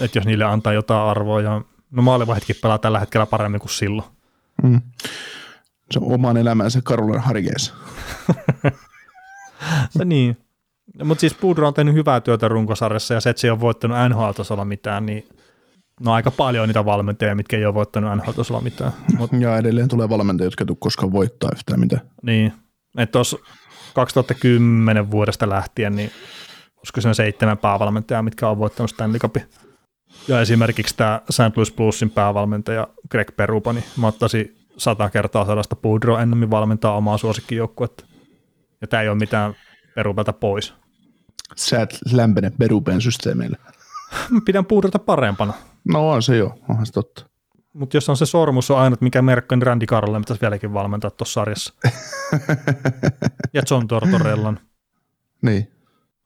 Että 0.00 0.18
jos 0.18 0.26
niille 0.26 0.44
antaa 0.44 0.72
jotain 0.72 1.08
arvoa, 1.08 1.40
ja 1.40 1.62
no 1.96 2.02
maalivahitkin 2.02 2.56
pelaa 2.62 2.78
tällä 2.78 3.00
hetkellä 3.00 3.26
paremmin 3.26 3.60
kuin 3.60 3.70
silloin. 3.70 4.08
Mm. 4.62 4.80
Se 5.90 5.98
on 5.98 6.12
oman 6.12 6.36
elämänsä 6.36 6.80
Karolan 6.84 7.20
harkeessa. 7.20 7.74
se 9.98 10.04
niin. 10.04 10.36
Mutta 11.04 11.20
siis 11.20 11.34
Pudro 11.34 11.68
on 11.68 11.74
tehnyt 11.74 11.94
hyvää 11.94 12.20
työtä 12.20 12.48
runkosarjassa 12.48 13.14
ja 13.14 13.20
se, 13.20 13.30
että 13.30 13.40
se 13.40 13.46
ei 13.46 13.50
ole 13.50 13.60
voittanut 13.60 13.96
NHL-tasolla 14.08 14.64
mitään, 14.64 15.06
niin 15.06 15.28
no 16.00 16.12
aika 16.12 16.30
paljon 16.30 16.68
niitä 16.68 16.84
valmentajia, 16.84 17.34
mitkä 17.34 17.56
ei 17.56 17.66
ole 17.66 17.74
voittanut 17.74 18.16
NHL-tasolla 18.16 18.60
mitään. 18.60 18.92
Mut, 19.18 19.30
ja 19.40 19.56
edelleen 19.56 19.88
tulee 19.88 20.08
valmentajia, 20.08 20.46
jotka 20.46 20.64
ei 20.68 20.76
koskaan 20.78 21.12
voittaa 21.12 21.50
yhtään 21.54 21.80
mitään. 21.80 22.02
Niin, 22.22 22.52
että 22.98 23.12
tuossa 23.12 23.38
2010 23.94 25.10
vuodesta 25.10 25.48
lähtien, 25.48 25.96
niin 25.96 26.10
olisiko 26.76 27.00
se 27.00 27.14
seitsemän 27.14 27.58
päävalmentajaa, 27.58 28.22
mitkä 28.22 28.48
on 28.48 28.58
voittanut 28.58 28.90
Stanley 28.90 29.18
Cupin. 29.18 29.42
Ja 30.28 30.40
esimerkiksi 30.40 30.96
tämä 30.96 31.20
St. 31.30 31.56
Louis 31.56 31.72
Bluesin 31.72 32.10
päävalmentaja 32.10 32.88
Greg 33.10 33.28
Perupa, 33.36 33.72
niin 33.72 33.84
mä 33.96 34.06
ottaisin 34.06 34.56
sata 34.76 35.10
kertaa 35.10 35.44
sellaista 35.44 35.76
Pudro 35.76 36.18
ennemmin 36.18 36.50
valmentaa 36.50 36.96
omaa 36.96 37.18
suosikkijoukkuetta. 37.18 38.04
Ja 38.80 38.86
tämä 38.86 39.02
ei 39.02 39.08
ole 39.08 39.18
mitään 39.18 39.54
Perupelta 39.94 40.32
pois. 40.32 40.74
Sä 41.56 41.82
et 41.82 41.98
lämpene 42.12 42.52
Perupen 42.58 43.00
systeemeillä. 43.00 43.56
Mä 44.30 44.40
pidän 44.46 44.66
Pudrota 44.66 44.98
parempana. 44.98 45.52
No 45.84 46.10
on 46.10 46.22
se 46.22 46.36
jo, 46.36 46.58
onhan 46.68 46.86
se 46.86 46.92
totta. 46.92 47.26
Mutta 47.72 47.96
jos 47.96 48.08
on 48.08 48.16
se 48.16 48.26
sormus 48.26 48.70
on 48.70 48.78
ainut, 48.78 49.00
mikä 49.00 49.22
merkka, 49.22 49.56
niin 49.56 49.62
Randy 49.62 49.86
Carrolle 49.86 50.18
pitäisi 50.18 50.40
vieläkin 50.40 50.74
valmentaa 50.74 51.10
tuossa 51.10 51.32
sarjassa. 51.32 51.74
ja 53.54 53.62
John 53.70 53.88
Tortorellan. 53.88 54.60
Niin. 55.42 55.72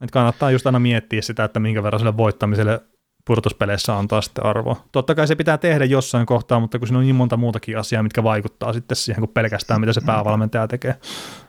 Et 0.00 0.10
kannattaa 0.10 0.50
just 0.50 0.66
aina 0.66 0.78
miettiä 0.78 1.22
sitä, 1.22 1.44
että 1.44 1.60
minkä 1.60 1.82
verran 1.82 2.00
sille 2.00 2.16
voittamiselle 2.16 2.80
purtuspeleissä 3.24 3.98
antaa 3.98 4.20
sitten 4.20 4.46
arvoa. 4.46 4.76
Totta 4.92 5.14
kai 5.14 5.26
se 5.26 5.34
pitää 5.34 5.58
tehdä 5.58 5.84
jossain 5.84 6.26
kohtaa, 6.26 6.60
mutta 6.60 6.78
kun 6.78 6.88
siinä 6.88 6.98
on 6.98 7.04
niin 7.04 7.14
monta 7.14 7.36
muutakin 7.36 7.78
asiaa, 7.78 8.02
mitkä 8.02 8.22
vaikuttaa 8.22 8.72
sitten 8.72 8.96
siihen, 8.96 9.20
kuin 9.20 9.30
pelkästään 9.34 9.80
mitä 9.80 9.92
se 9.92 10.00
päävalmentaja 10.06 10.68
tekee. 10.68 10.94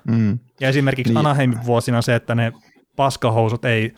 Mm. 0.07 0.39
Ja 0.59 0.69
esimerkiksi 0.69 1.13
niin. 1.13 1.17
Anaheimin 1.17 1.65
vuosina 1.65 2.01
se, 2.01 2.15
että 2.15 2.35
ne 2.35 2.53
paskahousut 2.95 3.65
ei, 3.65 3.93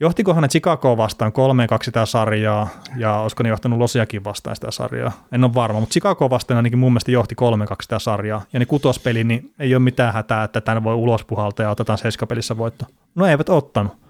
johtikohan 0.00 0.42
ne 0.42 0.48
Chicago 0.48 0.96
vastaan 0.96 1.32
3-2 1.32 1.84
sitä 1.84 2.06
sarjaa, 2.06 2.68
ja 2.96 3.14
olisiko 3.14 3.42
ne 3.42 3.48
johtanut 3.48 3.78
Losiakin 3.78 4.24
vastaan 4.24 4.56
sitä 4.56 4.70
sarjaa, 4.70 5.12
en 5.32 5.44
ole 5.44 5.54
varma, 5.54 5.80
mutta 5.80 5.92
Chicago 5.92 6.30
vastaan 6.30 6.56
ainakin 6.56 6.78
mun 6.78 6.92
mielestä 6.92 7.10
johti 7.10 7.34
3-2 7.40 7.74
sitä 7.82 7.98
sarjaa, 7.98 8.42
ja 8.52 8.58
ne 8.58 8.66
kutospeli, 8.66 9.24
niin 9.24 9.54
ei 9.58 9.74
ole 9.74 9.82
mitään 9.82 10.14
hätää, 10.14 10.44
että 10.44 10.60
tänne 10.60 10.84
voi 10.84 10.94
ulos 10.94 11.24
puhaltaa 11.24 11.64
ja 11.64 11.70
otetaan 11.70 11.98
seiskapelissä 11.98 12.56
voitto. 12.56 12.84
No 13.14 13.26
eivät 13.26 13.48
ottanut. 13.48 14.07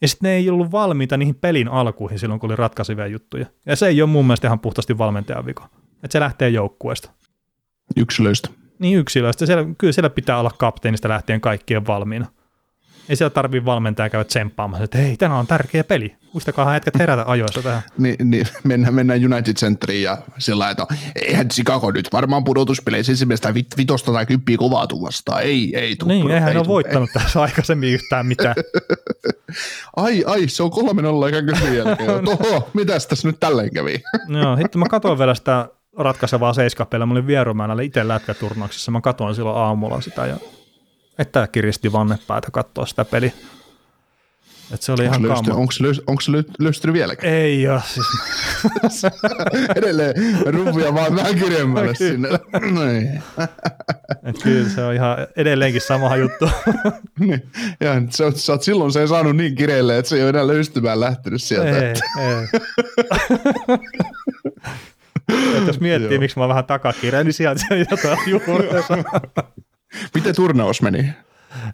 Ja 0.00 0.08
sitten 0.08 0.28
ne 0.28 0.36
ei 0.36 0.50
ollut 0.50 0.72
valmiita 0.72 1.16
niihin 1.16 1.34
pelin 1.34 1.68
alkuihin 1.68 2.18
silloin, 2.18 2.40
kun 2.40 2.50
oli 2.50 2.56
ratkaisivia 2.56 3.06
juttuja. 3.06 3.46
Ja 3.66 3.76
se 3.76 3.86
ei 3.86 4.02
ole 4.02 4.10
mun 4.10 4.26
mielestä 4.26 4.48
ihan 4.48 4.60
puhtaasti 4.60 4.98
valmentajan 4.98 5.46
vika. 5.46 5.68
Että 5.92 6.12
se 6.12 6.20
lähtee 6.20 6.48
joukkueesta. 6.48 7.10
Yksilöistä. 7.96 8.48
Niin 8.78 8.98
yksilöistä. 8.98 9.46
Siellä, 9.46 9.74
kyllä 9.78 9.92
siellä 9.92 10.10
pitää 10.10 10.40
olla 10.40 10.50
kapteenista 10.58 11.08
lähtien 11.08 11.40
kaikkien 11.40 11.86
valmiina. 11.86 12.26
Ei 13.08 13.16
siellä 13.16 13.30
tarvii 13.30 13.64
valmentaja 13.64 14.10
käydä 14.10 14.24
tsemppaamaan, 14.24 14.82
että 14.82 14.98
hei, 14.98 15.16
tänään 15.16 15.40
on 15.40 15.46
tärkeä 15.46 15.84
peli. 15.84 16.16
Muistakaa 16.32 16.70
hetket 16.70 16.98
herätä 16.98 17.24
ajoissa 17.26 17.62
tähän. 17.62 17.82
niin, 17.98 18.16
niin 18.24 18.46
mennään, 18.64 18.94
mennään 18.94 19.32
United 19.32 19.54
Centeriin 19.54 20.02
ja 20.02 20.18
sillä 20.38 20.70
että 20.70 20.86
eihän 21.22 21.48
Chicago 21.48 21.90
nyt 21.90 22.08
varmaan 22.12 22.44
pudotuspeleissä 22.44 23.12
ensimmäistä 23.12 23.54
vit, 23.54 23.66
vitosta 23.76 24.12
tai 24.12 24.26
kyppiä 24.26 24.56
kovaa 24.56 24.86
vastaan. 25.02 25.42
Ei, 25.42 25.76
ei 25.76 25.96
tuu. 25.96 26.08
Niin, 26.08 26.30
eihän 26.30 26.52
ei 26.52 26.58
ole 26.58 26.66
voittanut 26.66 27.10
tässä 27.12 27.42
aikaisemmin 27.42 27.94
yhtään 27.94 28.26
mitään. 28.26 28.54
ai, 29.96 30.24
ai, 30.26 30.48
se 30.48 30.62
on 30.62 30.70
kolme 30.70 31.02
nolla 31.02 31.26
eikä 31.26 31.42
kympin 31.42 31.76
jälkeen. 31.76 32.24
Toho, 32.24 32.70
mitäs 32.74 33.06
tässä 33.06 33.28
nyt 33.28 33.40
tälleen 33.40 33.70
kävi? 33.74 34.02
Joo, 34.28 34.56
hitto 34.56 34.78
mä 34.78 34.86
katsoin 34.90 35.18
vielä 35.18 35.34
sitä 35.34 35.68
ratkaisevaa 35.98 36.52
seiskapeliä. 36.52 37.06
Mä 37.06 37.12
olin 37.12 37.26
Vierumäänä 37.26 37.82
itse 37.82 38.08
lätkäturnauksessa. 38.08 38.90
Mä 38.90 39.00
katsoin 39.00 39.34
silloin 39.34 39.58
aamulla 39.58 40.00
sitä 40.00 40.26
ja 40.26 40.36
että 41.18 41.48
kiristi 41.52 41.92
vannepäätä 41.92 42.50
katsoa 42.50 42.86
sitä 42.86 43.04
peliä. 43.04 43.32
Et 44.74 44.82
se 44.82 44.92
oli 44.92 45.02
onko 45.02 45.16
ihan 45.16 45.28
löystö, 45.28 45.54
onko, 45.54 45.72
se 45.72 45.82
löystö, 45.82 46.04
onko 46.06 46.20
se 46.20 46.32
löystynyt 46.58 46.94
vieläkään? 46.94 47.32
Ei 47.32 47.68
ole. 47.68 47.80
Siis. 47.86 48.06
Edelleen 49.76 50.14
ruuvia 50.46 50.94
vaan 50.94 51.16
vähän 51.16 51.34
kirjemmälle 51.34 51.94
sinne. 51.94 52.28
Niin. 52.84 53.22
Et 54.24 54.42
kyllä 54.42 54.68
se 54.68 54.84
on 54.84 54.94
ihan 54.94 55.16
edelleenkin 55.36 55.80
sama 55.80 56.16
juttu. 56.16 56.50
niin. 57.20 57.42
ja 57.80 58.02
sä, 58.10 58.30
sä 58.34 58.52
oot 58.52 58.62
silloin 58.62 58.92
se 58.92 59.00
ei 59.00 59.08
saanut 59.08 59.36
niin 59.36 59.54
kireelle, 59.54 59.98
että 59.98 60.08
se 60.08 60.16
ei 60.16 60.22
ole 60.22 60.30
enää 60.30 60.46
löystymään 60.46 61.00
lähtenyt 61.00 61.42
sieltä. 61.42 61.78
Ei, 61.78 61.94
ei. 62.18 62.48
Et 65.56 65.66
jos 65.66 65.80
miettii, 65.80 66.14
Joo. 66.14 66.20
miksi 66.20 66.38
mä 66.38 66.42
oon 66.42 66.48
vähän 66.48 66.64
takakireä, 66.64 67.24
niin 67.24 67.32
sieltä 67.32 67.64
se 67.68 67.86
jotain 67.90 68.18
juurensa. 68.26 68.98
Miten 70.14 70.34
turnaus 70.34 70.82
meni? 70.82 71.10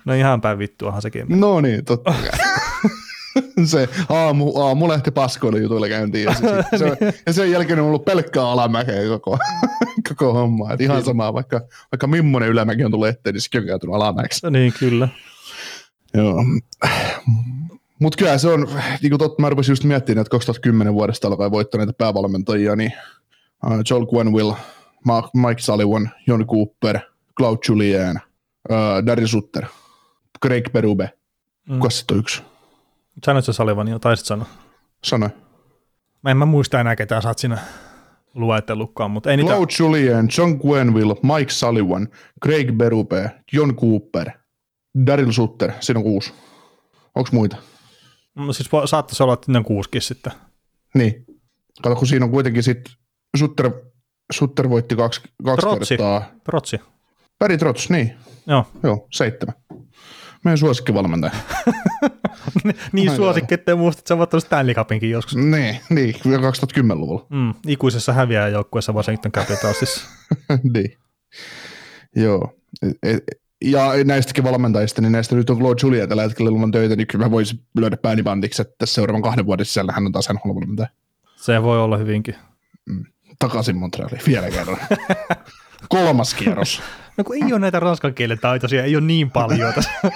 No 0.04 0.14
ihan 0.14 0.40
päin 0.40 0.58
vittuahan 0.58 1.02
sekin. 1.02 1.26
No 1.28 1.60
niin, 1.60 1.84
totta 1.84 2.14
se 3.64 3.88
aamu, 4.08 4.58
aamu 4.60 4.88
lähti 4.88 5.10
paskoille 5.10 5.58
jutuille 5.58 5.88
käyntiin. 5.88 6.24
Ja, 6.24 6.34
se, 6.34 6.78
se, 6.78 6.96
ja 7.26 7.32
sen 7.32 7.50
jälkeen 7.50 7.80
on 7.80 7.86
ollut 7.86 8.04
pelkkää 8.04 8.50
alamäkeä 8.50 9.08
koko, 9.08 9.38
koko 10.08 10.32
homma. 10.32 10.72
Et 10.72 10.80
ihan 10.80 11.04
sama, 11.04 11.34
vaikka, 11.34 11.60
vaikka 11.92 12.06
millainen 12.06 12.48
ylämäki 12.48 12.84
on 12.84 12.90
tullut 12.90 13.08
eteen, 13.08 13.34
niin 13.34 13.42
sekin 13.42 13.60
on 13.60 13.66
käytynyt 13.66 13.96
alamäeksi. 13.96 14.46
No 14.46 14.50
niin, 14.50 14.72
kyllä. 14.78 15.08
Joo. 16.14 16.44
Mutta 17.98 18.16
kyllä 18.16 18.38
se 18.38 18.48
on, 18.48 18.68
niin 19.02 19.10
kuin 19.10 19.18
totta, 19.18 19.42
mä 19.42 19.50
rupesin 19.50 19.72
just 19.72 19.84
miettimään, 19.84 20.20
että 20.20 20.30
2010 20.30 20.94
vuodesta 20.94 21.28
alkaen 21.28 21.50
voittaneita 21.50 21.92
päävalmentajia, 21.92 22.76
niin 22.76 22.92
uh, 23.66 23.72
Joel 23.90 24.06
Gwenwill 24.06 24.52
Mike 25.34 25.60
Sullivan, 25.60 26.10
Jon 26.26 26.46
Cooper, 26.46 26.98
Claude 27.38 27.60
Julien, 27.68 28.20
uh, 28.70 29.06
Daryl 29.06 29.26
Sutter, 29.26 29.66
Craig 30.46 30.72
Berube. 30.72 31.10
Mm. 31.68 31.78
Kuka 31.78 31.90
sitten 31.90 32.14
on 32.14 32.20
yksi? 32.20 32.42
Sanoit 33.24 33.44
sä 33.44 33.52
Salivan 33.52 33.88
jo, 33.88 33.98
taisit 33.98 34.26
sanoa. 34.26 34.46
Sano. 35.04 35.30
Mä 36.22 36.30
en 36.30 36.36
mä 36.36 36.46
muista 36.46 36.80
enää 36.80 36.96
ketään 36.96 37.22
sä 37.22 37.28
oot 37.28 37.38
siinä 37.38 37.58
luetellutkaan, 38.34 39.10
mutta 39.10 39.30
ei 39.30 39.36
niitä... 39.36 39.50
Claude 39.52 39.72
Julien, 39.78 40.28
John 40.38 40.56
Gwenville, 40.60 41.14
Mike 41.22 41.52
Sullivan, 41.52 42.08
Craig 42.44 42.72
Berube, 42.72 43.30
Jon 43.52 43.76
Cooper, 43.76 44.30
Daryl 45.06 45.32
Sutter. 45.32 45.72
Siinä 45.80 45.98
on 45.98 46.04
kuusi. 46.04 46.32
Onko 47.14 47.28
muita? 47.32 47.56
No 48.34 48.52
siis 48.52 48.70
saattaisi 48.84 49.22
olla, 49.22 49.34
että 49.34 49.52
ne 49.52 49.58
on 49.58 49.64
kuuskin 49.64 50.02
sitten. 50.02 50.32
Niin. 50.94 51.24
Kato, 51.82 51.96
kun 51.96 52.06
siinä 52.06 52.24
on 52.24 52.30
kuitenkin 52.30 52.62
sitten 52.62 52.94
Sutter, 53.36 53.70
Sutter 54.32 54.70
voitti 54.70 54.96
kaksi, 54.96 55.20
kaksi 55.44 55.66
Trotsi. 55.66 55.88
kertaa. 55.88 56.24
Trotsi. 56.44 56.80
Barry 57.44 57.58
Trotz, 57.58 57.90
niin. 57.90 58.14
Joo. 58.46 58.66
Joo, 58.82 59.06
seitsemän. 59.10 59.54
Meidän 60.44 60.58
suosikkivalmentaja. 60.58 61.32
niin 62.92 63.10
Ai 63.10 63.16
suosikki, 63.16 63.54
ettei 63.54 63.74
muista, 63.74 64.00
että 64.00 64.08
sä 64.08 64.14
oot 64.14 64.30
Stanley 64.44 64.74
Cupinkin 64.74 65.10
joskus. 65.10 65.36
niin, 65.36 65.80
niin, 65.90 66.14
vielä 66.28 66.50
2010-luvulla. 66.50 67.26
Mm, 67.30 67.54
ikuisessa 67.66 68.12
häviäjäjoukkueessa 68.12 68.92
Washington 68.92 69.32
Capitalsissa. 69.32 70.08
niin. 70.74 70.98
Joo. 72.16 72.54
E- 72.82 73.10
e- 73.10 73.18
Ja 73.64 73.90
näistäkin 74.04 74.44
valmentajista, 74.44 75.02
niin 75.02 75.12
näistä 75.12 75.36
nyt 75.36 75.50
on 75.50 75.58
Claude 75.58 75.80
Julia 75.82 76.06
tällä 76.06 76.22
hetkellä 76.22 76.50
ilman 76.50 76.70
töitä, 76.70 76.96
niin 76.96 77.06
kyllä 77.06 77.24
mä 77.24 77.30
voisin 77.30 77.60
lyödä 77.78 77.96
pääni 77.96 78.22
bandiksi, 78.22 78.62
että 78.62 78.86
seuraavan 78.86 79.22
kahden 79.22 79.46
vuoden 79.46 79.66
sisällä 79.66 79.92
hän 79.92 80.06
on 80.06 80.12
taas 80.12 80.28
valmentaja 80.28 80.88
Se 81.36 81.62
voi 81.62 81.78
olla 81.80 81.96
hyvinkin. 81.96 82.34
Takaisin 83.38 83.76
Montrealiin 83.76 84.22
vielä 84.26 84.50
kerran. 84.50 84.78
Kolmas 85.88 86.34
kierros. 86.34 86.82
No 87.16 87.24
kun 87.24 87.36
ei 87.36 87.52
ole 87.52 87.58
näitä 87.58 87.80
ranskan 87.80 88.14
kielen 88.14 88.38
taitoisia, 88.38 88.84
ei 88.84 88.96
ole 88.96 89.04
niin 89.04 89.30
paljon 89.30 89.74
tässä. 89.74 89.90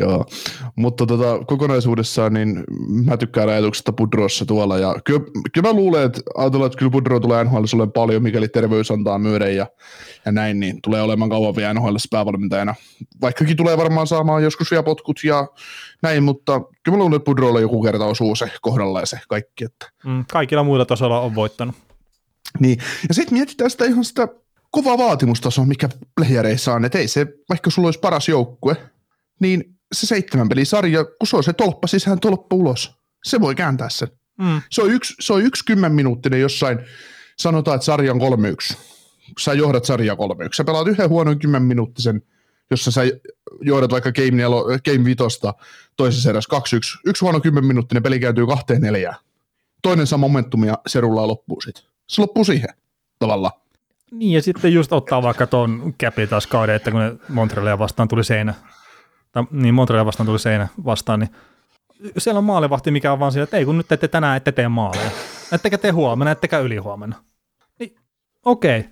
Joo, 0.00 0.24
mutta 0.76 1.06
tota, 1.06 1.44
kokonaisuudessaan 1.46 2.32
niin 2.32 2.64
mä 3.04 3.16
tykkään 3.16 3.48
ajatuksesta 3.48 3.92
Pudrossa 3.92 4.46
tuolla 4.46 4.78
ja 4.78 4.96
kyllä, 5.04 5.20
kyllä 5.52 5.68
mä 5.68 5.72
luulen, 5.72 6.02
että 6.02 6.20
ajatellaan, 6.36 6.66
että 6.66 6.78
kyllä 6.78 6.90
Pudro 6.90 7.20
tulee 7.20 7.44
NHL 7.44 7.56
olemaan 7.56 7.92
paljon, 7.92 8.22
mikäli 8.22 8.48
terveys 8.48 8.90
antaa 8.90 9.18
myöden 9.18 9.56
ja, 9.56 9.66
ja 10.24 10.32
näin, 10.32 10.60
niin 10.60 10.82
tulee 10.82 11.02
olemaan 11.02 11.30
kauan 11.30 11.56
vielä 11.56 11.74
NHL 11.74 11.96
päävalmentajana. 12.10 12.74
Vaikkakin 13.20 13.56
tulee 13.56 13.76
varmaan 13.76 14.06
saamaan 14.06 14.42
joskus 14.42 14.70
vielä 14.70 14.82
potkut 14.82 15.20
ja 15.24 15.46
näin, 16.02 16.22
mutta 16.22 16.60
kyllä 16.82 16.96
mä 16.96 17.02
luulen, 17.02 17.16
että 17.16 17.24
Pudrolle 17.24 17.60
joku 17.60 17.82
kerta 17.82 18.04
osuu 18.04 18.36
se 18.36 18.50
kohdalla 18.60 19.00
ja 19.00 19.06
se 19.06 19.20
kaikki. 19.28 19.64
Että. 19.64 19.90
Mm, 20.06 20.24
kaikilla 20.32 20.62
muilla 20.62 20.84
tasoilla 20.84 21.20
on 21.20 21.34
voittanut. 21.34 21.74
Niin. 22.60 22.78
Ja 23.08 23.14
sitten 23.14 23.38
mietitään 23.38 23.70
sitä 23.70 23.84
ihan 23.84 24.04
sitä 24.04 24.28
kovaa 24.70 24.98
vaatimustasoa, 24.98 25.64
mikä 25.64 25.88
playereissa 26.16 26.74
on, 26.74 26.84
että 26.84 26.98
ei 26.98 27.08
se, 27.08 27.26
vaikka 27.48 27.70
sulla 27.70 27.88
olisi 27.88 28.00
paras 28.00 28.28
joukkue, 28.28 28.76
niin 29.40 29.74
se 29.92 30.06
seitsemän 30.06 30.48
pelisarja, 30.48 31.04
kun 31.04 31.26
se 31.26 31.36
on 31.36 31.44
se 31.44 31.52
tolppa 31.52 31.86
sisään, 31.86 32.20
tolppa 32.20 32.56
ulos. 32.56 32.94
Se 33.24 33.40
voi 33.40 33.54
kääntää 33.54 33.88
sen. 33.88 34.08
Mm. 34.38 34.62
Se 34.70 34.82
on 34.82 34.90
yksi, 34.90 35.14
se 35.20 35.32
on 35.32 35.42
yksi 35.42 35.64
kymmenminuuttinen 35.64 36.40
jossain, 36.40 36.78
sanotaan, 37.38 37.74
että 37.74 37.84
sarja 37.84 38.12
on 38.12 38.20
3-1. 38.72 38.76
Sä 39.40 39.52
johdat 39.52 39.84
sarjaa 39.84 40.16
3-1. 40.16 40.18
Sä 40.56 40.64
pelaat 40.64 40.88
yhden 40.88 41.08
huonon 41.08 41.38
kymmenminuuttisen, 41.38 42.22
jossa 42.70 42.90
sä 42.90 43.02
johdat 43.60 43.90
vaikka 43.90 44.12
Game, 44.12 44.30
nelo, 44.30 44.64
game 44.64 45.04
vitosta 45.04 45.54
toisessa 45.96 46.30
erässä 46.30 46.56
2-1. 46.56 47.00
Yksi 47.06 47.24
huono 47.24 47.40
kymmenminuuttinen 47.40 48.02
peli 48.02 48.20
kääntyy 48.20 48.46
kahteen 48.46 48.80
neljään. 48.80 49.16
Toinen 49.82 50.06
saa 50.06 50.18
momentumia, 50.18 50.78
se 50.86 51.00
rullaa 51.00 51.28
loppuun 51.28 51.62
sit. 51.62 51.91
Se 52.06 52.20
loppuu 52.20 52.44
siihen 52.44 52.70
tavallaan. 53.18 53.62
Niin, 54.10 54.32
ja 54.32 54.42
sitten 54.42 54.72
just 54.72 54.92
ottaa 54.92 55.22
vaikka 55.22 55.46
tuon 55.46 55.94
Capitals 56.02 56.46
kauden, 56.46 56.74
että 56.74 56.90
kun 56.90 57.00
ne 57.00 57.14
Montrealia 57.28 57.78
vastaan 57.78 58.08
tuli 58.08 58.24
seinä, 58.24 58.54
tai 59.32 59.44
niin 59.50 59.74
Montrealia 59.74 60.06
vastaan 60.06 60.26
tuli 60.26 60.38
seinä 60.38 60.68
vastaan, 60.84 61.20
niin 61.20 61.30
siellä 62.18 62.38
on 62.38 62.44
maalivahti, 62.44 62.90
mikä 62.90 63.12
on 63.12 63.18
vaan 63.18 63.32
siinä, 63.32 63.44
että 63.44 63.56
ei 63.56 63.64
kun 63.64 63.76
nyt 63.76 63.92
ette 63.92 64.08
tänään 64.08 64.36
ette 64.36 64.52
tee 64.52 64.68
maaleja. 64.68 65.10
Ettekä 65.52 65.78
te 65.78 65.90
huomenna, 65.90 66.30
ettekä 66.30 66.58
yli 66.58 66.76
huomenna. 66.76 67.16
Niin, 67.78 67.96
okei. 68.44 68.84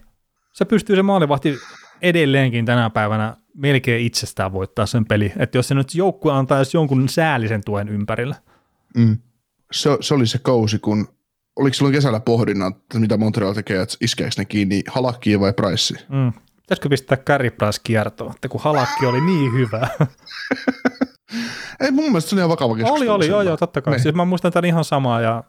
Se 0.53 0.65
pystyy 0.65 0.97
se 0.97 1.03
maalivahti 1.03 1.59
edelleenkin 2.03 2.67
tänä 2.67 2.91
päivänä 2.91 3.37
melkein 3.55 4.07
itsestään 4.07 4.53
voittaa 4.53 4.87
sen 4.87 5.05
peli. 5.05 5.33
Että 5.37 5.59
jos 5.59 5.69
se 5.69 5.75
nyt 5.75 5.95
joukkue 5.95 6.33
antaisi 6.33 6.77
jonkun 6.77 7.09
säällisen 7.09 7.65
tuen 7.65 7.89
ympärillä. 7.89 8.35
Mm. 8.97 9.19
Se, 9.73 9.91
se, 10.01 10.15
oli 10.15 10.27
se 10.27 10.39
kausi, 10.39 10.79
kun 10.79 11.09
oliko 11.61 11.75
silloin 11.75 11.95
kesällä 11.95 12.21
pohdinnat, 12.21 12.77
että 12.77 12.99
mitä 12.99 13.17
Montreal 13.17 13.53
tekee, 13.53 13.81
että 13.81 13.97
iskeekö 14.01 14.35
ne 14.39 14.45
kiinni 14.45 14.83
Halakkiin 14.89 15.41
vai 15.41 15.53
Priceen? 15.53 16.01
Mm. 16.09 16.33
Pitäisikö 16.57 16.89
pistää 16.89 17.17
Carey 17.19 17.51
Price 17.51 17.81
kiertoon, 17.85 18.31
että 18.35 18.49
kun 18.49 18.61
halakki 18.61 19.07
oli 19.07 19.21
niin 19.21 19.53
hyvä. 19.53 19.89
Ei 21.81 21.91
mun 21.91 22.05
mielestä 22.05 22.31
se 22.31 22.35
oli 22.35 22.41
ihan 22.41 22.51
vakava 22.51 22.75
keskustelu. 22.77 23.01
Oli, 23.01 23.09
oli, 23.09 23.29
joo, 23.29 23.43
joo, 23.43 23.57
totta 23.57 23.83
kai. 23.83 23.93
Niin. 23.93 24.03
Siis 24.03 24.15
mä 24.15 24.25
muistan 24.25 24.53
tämän 24.53 24.65
ihan 24.65 24.85
samaa 24.85 25.21
ja 25.21 25.45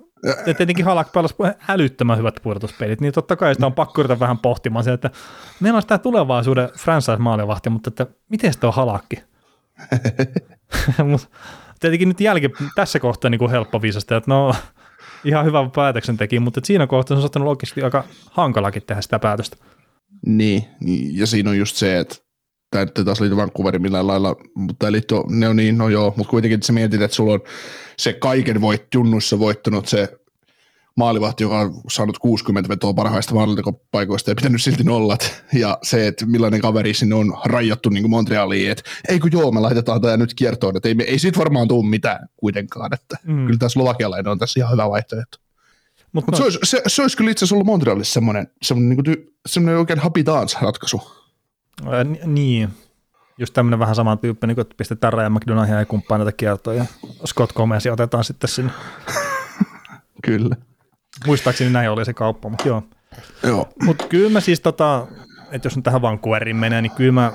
ja 0.46 0.54
tietenkin 0.54 0.86
Halak 0.86 1.12
pelasi 1.12 1.36
älyttömän 1.68 2.18
hyvät 2.18 2.36
pudotuspelit, 2.44 3.02
niin 3.02 3.14
totta 3.14 3.36
kai 3.36 3.56
sitä 3.56 3.66
on 3.66 3.74
pakko 3.74 4.02
yrittää 4.02 4.20
vähän 4.20 4.38
pohtimaan 4.38 4.84
se, 4.84 4.94
että 4.94 5.10
meillä 5.60 5.78
on 5.78 5.82
sitä 5.82 5.98
tulevaisuuden 5.98 6.70
franchise-maalivahti, 6.78 7.70
mutta 7.70 7.88
että 7.88 8.08
miten 8.30 8.54
on 8.64 8.74
Halakki? 8.74 9.24
Mut 11.10 11.30
tietenkin 11.80 12.08
nyt 12.08 12.22
jälki 12.22 12.50
tässä 12.76 13.00
kohtaa 13.00 13.30
niin 13.30 13.40
kuin 13.40 13.52
helppo 13.52 13.82
viisasta, 13.82 14.18
että 14.18 14.32
no 14.32 14.56
ihan 15.24 15.46
hyvä 15.46 15.70
päätöksen 15.76 16.18
teki, 16.18 16.40
mutta 16.40 16.62
siinä 16.64 16.88
kohtaa 16.88 17.16
se 17.16 17.18
on 17.18 17.22
saattanut 17.22 17.48
oikeasti 17.48 17.84
aika 17.84 18.04
hankalakin 18.32 18.84
tehdä 18.88 19.02
sitä 19.02 19.20
päätöstä. 19.20 19.58
Niin, 20.26 20.66
niin, 20.80 21.18
ja 21.18 21.28
siinä 21.28 21.50
on 21.50 21.58
just 21.58 21.76
se, 21.76 22.00
että 22.00 22.16
tämä 22.72 22.86
nyt 22.86 23.06
taas 23.06 23.22
liity 23.22 23.36
Vancouveriin 23.36 23.82
millään 23.82 24.08
lailla, 24.08 24.36
mutta 24.56 24.92
liittyy, 24.92 25.18
ne 25.30 25.50
on 25.50 25.56
niin, 25.56 25.78
no 25.78 25.90
joo, 25.90 26.14
mutta 26.18 26.30
kuitenkin 26.30 26.64
sä 26.64 26.74
mietit, 26.74 27.02
että 27.02 27.16
sulla 27.16 27.34
on 27.34 27.42
se 27.98 28.14
kaiken 28.14 28.62
voit, 28.62 28.84
junnuissa 28.94 29.40
voittanut 29.40 29.88
se 29.88 30.21
maalivahti, 30.98 31.44
joka 31.44 31.60
on 31.60 31.74
saanut 31.92 32.18
60 32.20 32.70
vetoa 32.70 32.94
parhaista 32.94 33.34
maalintekopaikoista 33.36 34.32
ja 34.32 34.36
pitänyt 34.36 34.62
silti 34.62 34.84
nollat, 34.84 35.44
ja 35.54 35.78
se, 35.84 36.08
että 36.08 36.26
millainen 36.26 36.62
kaveri 36.62 36.94
sinne 36.94 37.16
on 37.16 37.38
rajattu 37.46 37.90
niin 37.90 38.04
kuin 38.04 38.10
Montrealiin, 38.12 38.72
että 38.72 38.84
ei 39.10 39.20
kun 39.20 39.32
joo, 39.32 39.52
me 39.52 39.60
laitetaan 39.60 40.02
tämä 40.02 40.18
nyt 40.18 40.34
kiertoon, 40.34 40.78
että 40.78 40.88
ei, 40.90 40.96
me, 40.96 41.04
ei 41.04 41.20
siitä 41.20 41.40
varmaan 41.40 41.68
tule 41.68 41.90
mitään 41.90 42.28
kuitenkaan, 42.38 42.94
että 42.94 43.18
Mm. 43.24 43.46
kyllä 43.46 43.60
tämä 43.60 43.70
slovakialainen 43.70 44.32
on 44.32 44.40
tässä 44.40 44.60
ihan 44.60 44.72
hyvä 44.72 44.90
vaihtoehto. 44.90 45.38
Mutta 46.14 46.32
Mutta 46.32 46.38
se, 46.38 46.44
olisi, 46.44 46.60
se, 46.64 46.82
se, 46.88 47.02
olisi 47.02 47.18
kyllä 47.18 47.32
itse 47.32 47.44
asiassa 47.46 47.56
ollut 47.56 47.66
Montrealissa 47.66 48.14
semmoinen, 48.14 48.48
semmoinen, 48.62 48.90
niin 48.98 49.04
ty, 49.04 49.34
semmoinen 49.46 49.80
oikein 49.80 50.00
happy 50.00 50.26
dance 50.26 50.58
ratkaisu. 50.62 51.02
Ää, 51.92 52.04
ni- 52.04 52.20
Niin, 52.26 52.70
just 53.38 53.54
tämmöinen 53.54 53.80
vähän 53.80 53.96
saman 53.96 54.20
tyyppi, 54.20 54.48
niin 54.48 54.56
kuin, 54.56 54.62
että 54.62 54.76
pistetään 54.78 55.14
Ryan 55.14 55.32
McDonahia 55.32 55.80
ja 55.80 55.86
kumppaneita 55.86 56.32
kiertoon 56.32 56.78
ja 56.78 56.86
Scott 57.28 57.54
Gomez 57.54 57.86
otetaan 57.86 58.24
sitten 58.24 58.50
sinne. 58.50 58.72
Kyllä. 60.26 60.56
Muistaakseni 61.26 61.70
näin 61.70 61.90
oli 61.90 62.06
se 62.06 62.14
kauppa, 62.14 62.50
mutta 62.50 62.68
joo. 62.68 62.84
Joo. 63.44 63.70
Mutta 63.84 64.08
kyllä 64.08 64.30
mä 64.30 64.40
siis 64.40 64.60
tota, 64.60 65.08
että 65.52 65.66
jos 65.66 65.76
nyt 65.76 65.84
tähän 65.84 66.02
Vancouverin 66.02 66.56
menee, 66.56 66.82
niin 66.82 66.92
kyllä 66.92 67.12
mä 67.12 67.34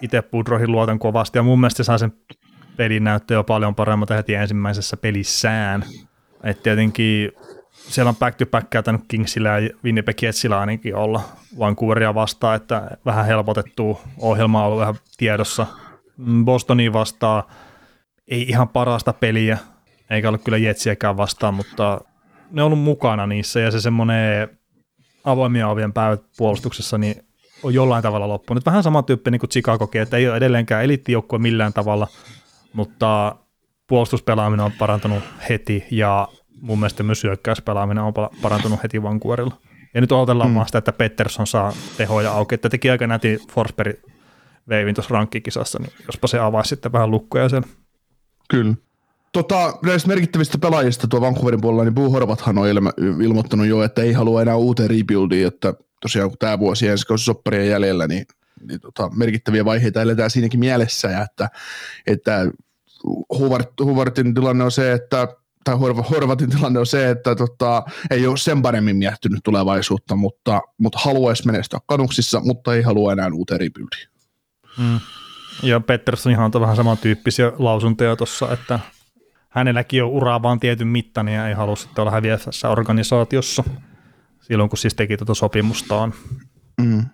itse 0.00 0.22
Pudroihin 0.22 0.72
luotan 0.72 0.98
kovasti 0.98 1.38
ja 1.38 1.42
mun 1.42 1.60
mielestä 1.60 1.76
se 1.76 1.84
saa 1.84 1.98
sen 1.98 2.12
pelin 2.76 3.04
näyttää 3.04 3.34
jo 3.34 3.44
paljon 3.44 3.74
paremmalta 3.74 4.14
heti 4.14 4.34
ensimmäisessä 4.34 4.96
pelissään. 4.96 5.84
että 6.44 6.62
tietenkin 6.62 7.32
siellä 7.70 8.08
on 8.08 8.16
back 8.16 8.36
to 8.36 8.46
back 8.46 8.70
käytänyt 8.70 9.00
Kingsillä 9.08 9.58
ja 9.58 9.70
Winnipeg 9.84 10.22
Jetsillä 10.22 10.60
ainakin 10.60 10.94
olla 10.94 11.20
Vancouveria 11.58 12.14
vastaan, 12.14 12.56
että 12.56 12.96
vähän 13.04 13.26
helpotettu 13.26 14.00
ohjelma 14.18 14.60
on 14.60 14.66
ollut 14.66 14.80
vähän 14.80 14.94
tiedossa. 15.16 15.66
Mm, 16.16 16.44
Bostonia 16.44 16.92
vastaan 16.92 17.42
ei 18.28 18.42
ihan 18.42 18.68
parasta 18.68 19.12
peliä, 19.12 19.58
eikä 20.10 20.28
ole 20.28 20.38
kyllä 20.38 20.58
Jetsiäkään 20.58 21.16
vastaan, 21.16 21.54
mutta 21.54 22.00
ne 22.50 22.62
on 22.62 22.66
ollut 22.66 22.84
mukana 22.84 23.26
niissä 23.26 23.60
ja 23.60 23.70
se 23.70 23.80
semmoinen 23.80 24.48
avoimia 25.24 25.68
ovien 25.68 25.92
päivät 25.92 26.22
puolustuksessa 26.36 26.98
niin 26.98 27.26
on 27.62 27.74
jollain 27.74 28.02
tavalla 28.02 28.28
loppunut. 28.28 28.66
Vähän 28.66 28.82
sama 28.82 29.02
tyyppi 29.02 29.30
niin 29.30 29.40
kuin 29.40 29.50
Chicagokin, 29.50 30.00
että 30.00 30.16
ei 30.16 30.28
ole 30.28 30.36
edelleenkään 30.36 30.84
eliittijoukkue 30.84 31.38
millään 31.38 31.72
tavalla, 31.72 32.08
mutta 32.72 33.36
puolustuspelaaminen 33.86 34.66
on 34.66 34.72
parantunut 34.72 35.22
heti 35.48 35.84
ja 35.90 36.28
mun 36.60 36.78
mielestä 36.78 37.02
myös 37.02 37.24
hyökkäyspelaaminen 37.24 38.04
on 38.04 38.12
pa- 38.12 38.40
parantunut 38.42 38.82
heti 38.82 39.02
Vancouverilla. 39.02 39.54
Ja 39.94 40.00
nyt 40.00 40.12
odotellaan 40.12 40.50
mm. 40.50 40.54
vaan 40.54 40.66
sitä, 40.66 40.78
että 40.78 40.92
Pettersson 40.92 41.46
saa 41.46 41.72
tehoja 41.96 42.32
auki, 42.32 42.54
että 42.54 42.68
teki 42.68 42.90
aika 42.90 43.06
näti 43.06 43.38
Forsberg 43.52 43.96
veivin 44.68 44.94
tuossa 44.94 45.14
rankkikisassa, 45.14 45.78
niin 45.78 45.92
jospa 46.06 46.26
se 46.26 46.38
avaisi 46.38 46.68
sitten 46.68 46.92
vähän 46.92 47.10
lukkoja 47.10 47.48
sen. 47.48 47.64
Kyllä. 48.48 48.74
Tota, 49.36 49.78
näistä 49.82 50.08
merkittävistä 50.08 50.58
pelaajista 50.58 51.08
tuo 51.08 51.20
Vancouverin 51.20 51.60
puolella, 51.60 51.84
niin 51.84 51.94
Boo 51.94 52.10
Horvathan 52.10 52.58
on 52.58 52.68
ilma, 52.68 52.92
ilmoittanut 53.22 53.66
jo, 53.66 53.82
että 53.82 54.02
ei 54.02 54.12
halua 54.12 54.42
enää 54.42 54.56
uuteen 54.56 54.90
rebuildiin, 54.90 55.46
että 55.46 55.74
tosiaan 56.00 56.30
kun 56.30 56.38
tämä 56.38 56.58
vuosi 56.58 56.88
ensi 56.88 57.06
kausi 57.06 57.30
jäljellä, 57.68 58.06
niin, 58.06 58.26
niin 58.68 58.80
tota, 58.80 59.10
merkittäviä 59.16 59.64
vaiheita 59.64 60.02
eletään 60.02 60.30
siinäkin 60.30 60.60
mielessä, 60.60 61.08
ja 61.08 61.22
että, 61.22 61.50
että 62.06 62.50
Huvart, 63.38 63.70
Huvartin 63.80 64.34
tilanne 64.34 64.64
on 64.64 64.70
se, 64.70 64.92
että 64.92 65.28
tai 65.64 65.76
Horvatin 66.10 66.50
tilanne 66.50 66.78
on 66.78 66.86
se, 66.86 67.10
että 67.10 67.34
tota, 67.34 67.82
ei 68.10 68.26
ole 68.26 68.36
sen 68.36 68.62
paremmin 68.62 68.96
miettinyt 68.96 69.40
tulevaisuutta, 69.44 70.16
mutta, 70.16 70.60
mutta 70.78 70.98
haluaisi 70.98 71.46
menestyä 71.46 71.80
kanuksissa, 71.86 72.40
mutta 72.40 72.74
ei 72.74 72.82
halua 72.82 73.12
enää 73.12 73.30
uuteen 73.34 73.60
rebuildiin. 73.60 74.08
Mm. 74.78 75.00
Ja 75.62 75.80
Pettersson 75.80 76.54
on 76.54 76.60
vähän 76.60 76.76
samantyyppisiä 76.76 77.52
lausuntoja 77.58 78.16
tuossa, 78.16 78.52
että 78.52 78.80
hänelläkin 79.56 80.04
on 80.04 80.10
uraa 80.10 80.42
vaan 80.42 80.60
tietyn 80.60 80.88
mittainen 80.88 81.34
ja 81.34 81.48
ei 81.48 81.54
halua 81.54 81.76
sitten 81.76 82.02
olla 82.02 82.10
häviävässä 82.10 82.68
organisaatiossa 82.68 83.64
silloin, 84.40 84.70
kun 84.70 84.78
siis 84.78 84.94
teki 84.94 85.16
tuota 85.16 85.34
sopimustaan. 85.34 86.14
Mm. 86.80 87.04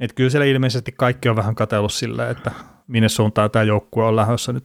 Et 0.00 0.12
kyllä 0.12 0.30
siellä 0.30 0.46
ilmeisesti 0.46 0.92
kaikki 0.92 1.28
on 1.28 1.36
vähän 1.36 1.54
katsellut 1.54 1.92
silleen, 1.92 2.30
että 2.30 2.50
minne 2.86 3.08
suuntaan 3.08 3.50
tämä 3.50 3.62
joukkue 3.62 4.04
on 4.04 4.16
lähdössä 4.16 4.52
nyt. 4.52 4.64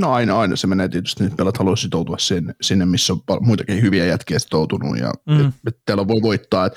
No 0.00 0.12
aina, 0.12 0.38
aina 0.38 0.56
se 0.56 0.66
menee 0.66 0.88
tietysti, 0.88 1.24
että 1.24 1.36
pelat 1.36 1.58
haluaa 1.58 1.76
sitoutua 1.76 2.18
sinne, 2.18 2.54
sinne, 2.60 2.86
missä 2.86 3.12
on 3.12 3.20
muitakin 3.40 3.82
hyviä 3.82 4.04
jätkiä 4.04 4.38
sitoutunut 4.38 4.98
ja 4.98 5.12
mm. 5.26 5.40
et, 5.40 5.54
et 5.66 5.78
teillä 5.86 6.08
voi 6.08 6.22
voittaa. 6.22 6.66
Et, 6.66 6.74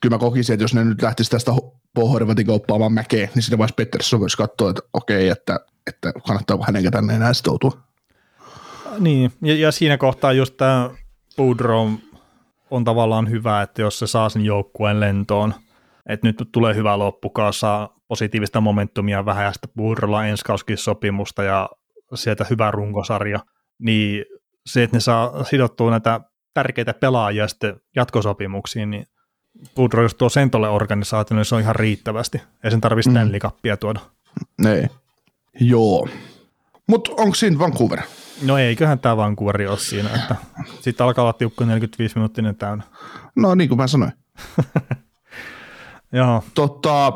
kyllä 0.00 0.14
mä 0.14 0.18
kokisin, 0.18 0.54
että 0.54 0.64
jos 0.64 0.74
ne 0.74 0.84
nyt 0.84 1.02
lähtisi 1.02 1.30
tästä 1.30 1.52
Pohorvatin 1.94 2.46
kauppaamaan 2.46 2.92
mäkeen, 2.92 3.30
niin 3.34 3.42
siinä 3.42 3.58
vaiheessa 3.58 3.76
Pettersson 3.76 4.20
voisi 4.20 4.36
katsoa, 4.36 4.70
että 4.70 4.82
okei, 4.92 5.28
että, 5.28 5.60
että 5.86 6.12
kannattaako 6.26 6.64
hänen 6.66 6.90
tänne 6.92 7.14
enää 7.14 7.32
sitoutua. 7.32 7.85
Niin, 8.98 9.32
ja, 9.42 9.54
ja 9.54 9.72
siinä 9.72 9.98
kohtaa 9.98 10.32
just 10.32 10.56
tämä 10.56 10.90
Boudreau 11.36 11.90
on 12.70 12.84
tavallaan 12.84 13.30
hyvä, 13.30 13.62
että 13.62 13.82
jos 13.82 13.98
se 13.98 14.06
saa 14.06 14.28
sen 14.28 14.44
joukkueen 14.44 15.00
lentoon, 15.00 15.54
että 16.08 16.26
nyt 16.26 16.48
tulee 16.52 16.74
hyvä 16.74 16.98
loppukaus, 16.98 17.60
saa 17.60 17.96
positiivista 18.08 18.60
momentumia 18.60 19.24
vähän 19.24 19.44
ja 19.44 19.52
sitten 19.52 19.70
Boudreaulla 19.76 20.26
ensi 20.26 20.44
sopimusta 20.76 21.42
ja 21.42 21.68
sieltä 22.14 22.46
hyvä 22.50 22.70
runkosarja, 22.70 23.40
niin 23.78 24.24
se, 24.66 24.82
että 24.82 24.96
ne 24.96 25.00
saa 25.00 25.44
sidottua 25.44 25.90
näitä 25.90 26.20
tärkeitä 26.54 26.94
pelaajia 26.94 27.48
sitten 27.48 27.80
jatkosopimuksiin, 27.96 28.90
niin 28.90 29.06
Boudreau, 29.74 30.04
jos 30.04 30.14
tuo 30.14 30.28
sen 30.28 30.50
tolle 30.50 30.68
niin 31.34 31.44
se 31.44 31.54
on 31.54 31.60
ihan 31.60 31.76
riittävästi. 31.76 32.42
Ei 32.64 32.70
sen 32.70 32.80
tarvitse 32.80 33.10
mm. 33.10 33.14
Stanley 33.14 33.40
Cupia 33.40 33.76
tuoda. 33.76 34.00
Nee. 34.62 34.90
Joo. 35.60 36.08
Mutta 36.86 37.10
onko 37.16 37.34
siinä 37.34 37.58
Vancouver? 37.58 38.00
No 38.42 38.58
eiköhän 38.58 38.98
tämä 38.98 39.16
Vancouver 39.16 39.68
ole 39.68 39.78
siinä, 39.78 40.10
että 40.14 40.36
sitten 40.80 41.06
alkaa 41.06 41.22
olla 41.22 41.32
tiukka 41.32 41.66
45 41.66 42.14
minuuttinen 42.16 42.56
täynnä. 42.56 42.84
No 43.36 43.54
niin 43.54 43.68
kuin 43.68 43.78
mä 43.78 43.86
sanoin. 43.86 44.12
Joo. 46.12 46.44
Totta, 46.54 47.12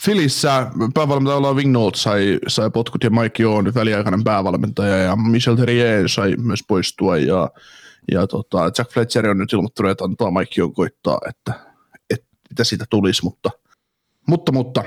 Filissä 0.00 0.70
päävalmentaja 0.94 1.52
Wingnold 1.52 1.94
sai, 1.94 2.38
sai 2.48 2.70
potkut 2.70 3.04
ja 3.04 3.10
Mike 3.10 3.46
on 3.46 3.74
väliaikainen 3.74 4.24
päävalmentaja 4.24 4.96
ja 4.96 5.16
Michel 5.16 5.56
Terrier 5.56 6.08
sai 6.08 6.36
myös 6.36 6.60
poistua 6.68 7.16
ja, 7.16 7.50
ja 8.12 8.26
tota, 8.26 8.70
Jack 8.78 8.92
Fletcher 8.92 9.28
on 9.28 9.38
nyt 9.38 9.52
ilmoittanut, 9.52 9.90
että 9.90 10.04
antaa 10.04 10.30
Mike 10.30 10.62
on 10.62 10.74
koittaa, 10.74 11.18
että, 11.28 11.52
että 12.10 12.26
mitä 12.50 12.64
siitä 12.64 12.84
tulisi, 12.90 13.24
mutta, 13.24 13.50
mutta, 14.26 14.52
mutta. 14.52 14.84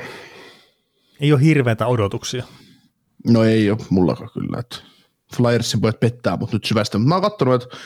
Ei 1.19 1.33
ole 1.33 1.41
hirveätä 1.41 1.87
odotuksia. 1.87 2.43
No 3.27 3.43
ei 3.43 3.71
ole 3.71 3.79
mullakaan 3.89 4.29
kyllä, 4.33 4.59
että 4.59 4.75
Flyersin 5.35 5.81
pojat 5.81 5.99
pettää, 5.99 6.37
mutta 6.37 6.55
nyt 6.55 6.65
syvästi. 6.65 6.97
Mä 6.97 7.15
oon 7.15 7.21
katsonut, 7.21 7.63
että 7.63 7.77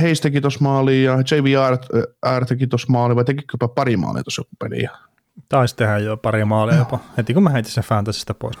Heis 0.00 0.20
teki 0.20 0.40
tuossa 0.40 0.60
maaliin 0.62 1.04
ja 1.04 1.18
JVR 1.18 2.46
teki 2.46 2.66
tuossa 2.66 2.86
maaliin, 2.90 3.16
vai 3.16 3.24
tekikö 3.24 3.68
pari 3.74 3.96
maalia 3.96 4.22
tuossa 4.22 4.40
joku 4.40 4.50
peli? 4.58 4.86
Taisi 5.48 5.76
tehdä 5.76 5.98
jo 5.98 6.16
pari 6.16 6.44
maalia 6.44 6.76
jopa, 6.76 6.98
heti 7.16 7.34
kun 7.34 7.42
mä 7.42 7.50
heitin 7.50 7.72
sen 7.72 7.84
fantasista 7.84 8.34
pois. 8.34 8.56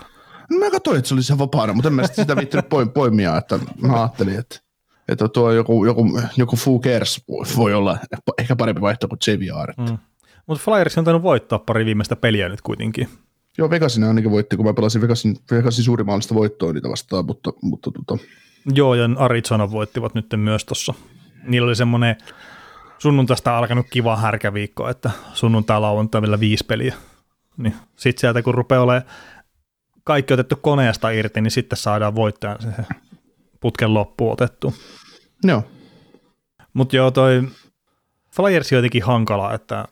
No 0.50 0.58
mä 0.58 0.70
katsoin, 0.70 0.98
että 0.98 1.08
se 1.08 1.14
oli 1.14 1.22
se 1.22 1.38
vapaana, 1.38 1.72
mutta 1.72 1.88
en 1.88 1.94
mä 1.94 2.06
sitä 2.06 2.36
viittinyt 2.36 2.66
poimia, 2.94 3.36
että 3.36 3.58
mä 3.80 4.00
ajattelin, 4.00 4.38
että, 4.38 4.60
että 5.08 5.28
tuo 5.28 5.52
joku, 5.52 5.84
joku, 5.84 6.20
joku 6.36 6.56
Foo 6.56 6.80
Cares 6.80 7.24
voi 7.56 7.74
olla 7.74 7.98
ehkä 8.38 8.56
parempi 8.56 8.80
vaihtoehto 8.80 9.16
kuin 9.16 9.34
JVR. 9.34 9.72
Mm. 9.78 9.98
Mutta 10.46 10.64
Flyers 10.64 10.98
on 10.98 11.04
tainnut 11.04 11.22
voittaa 11.22 11.58
pari 11.58 11.84
viimeistä 11.84 12.16
peliä 12.16 12.48
nyt 12.48 12.60
kuitenkin. 12.60 13.08
Joo, 13.58 13.70
Vegasin 13.70 14.04
ainakin 14.04 14.30
voitti, 14.30 14.56
kun 14.56 14.66
mä 14.66 14.74
pelasin 14.74 15.02
Vegasin, 15.02 15.36
Vegasin 15.50 15.84
suurimaalista 15.84 16.34
voittoa 16.34 16.72
niitä 16.72 16.88
vastaan, 16.88 17.26
mutta, 17.26 17.52
mutta 17.62 17.90
tota. 17.90 18.24
Joo, 18.74 18.94
ja 18.94 19.08
Arizona 19.16 19.70
voittivat 19.70 20.14
nyt 20.14 20.26
myös 20.36 20.64
tuossa. 20.64 20.94
Niillä 21.42 21.66
oli 21.66 21.76
semmoinen 21.76 22.16
sunnuntaista 22.98 23.58
alkanut 23.58 23.86
kiva 23.90 24.16
härkäviikko, 24.16 24.88
että 24.88 25.10
sunnuntai 25.34 25.80
lauantai 25.80 26.22
vielä 26.22 26.40
viisi 26.40 26.64
peliä. 26.64 26.94
Niin 27.56 27.74
sitten 27.96 28.20
sieltä 28.20 28.42
kun 28.42 28.54
rupeaa 28.54 28.82
olemaan 28.82 29.10
kaikki 30.04 30.34
otettu 30.34 30.56
koneesta 30.56 31.10
irti, 31.10 31.40
niin 31.40 31.50
sitten 31.50 31.76
saadaan 31.76 32.14
voittajan 32.14 32.62
se 32.62 32.68
putken 33.60 33.94
loppu 33.94 34.30
otettu. 34.30 34.74
Joo. 35.44 35.64
Mutta 36.72 36.96
joo, 36.96 37.10
toi 37.10 37.42
Flyers 38.36 38.72
on 38.72 38.76
jotenkin 38.76 39.02
hankala, 39.02 39.54
että 39.54 39.88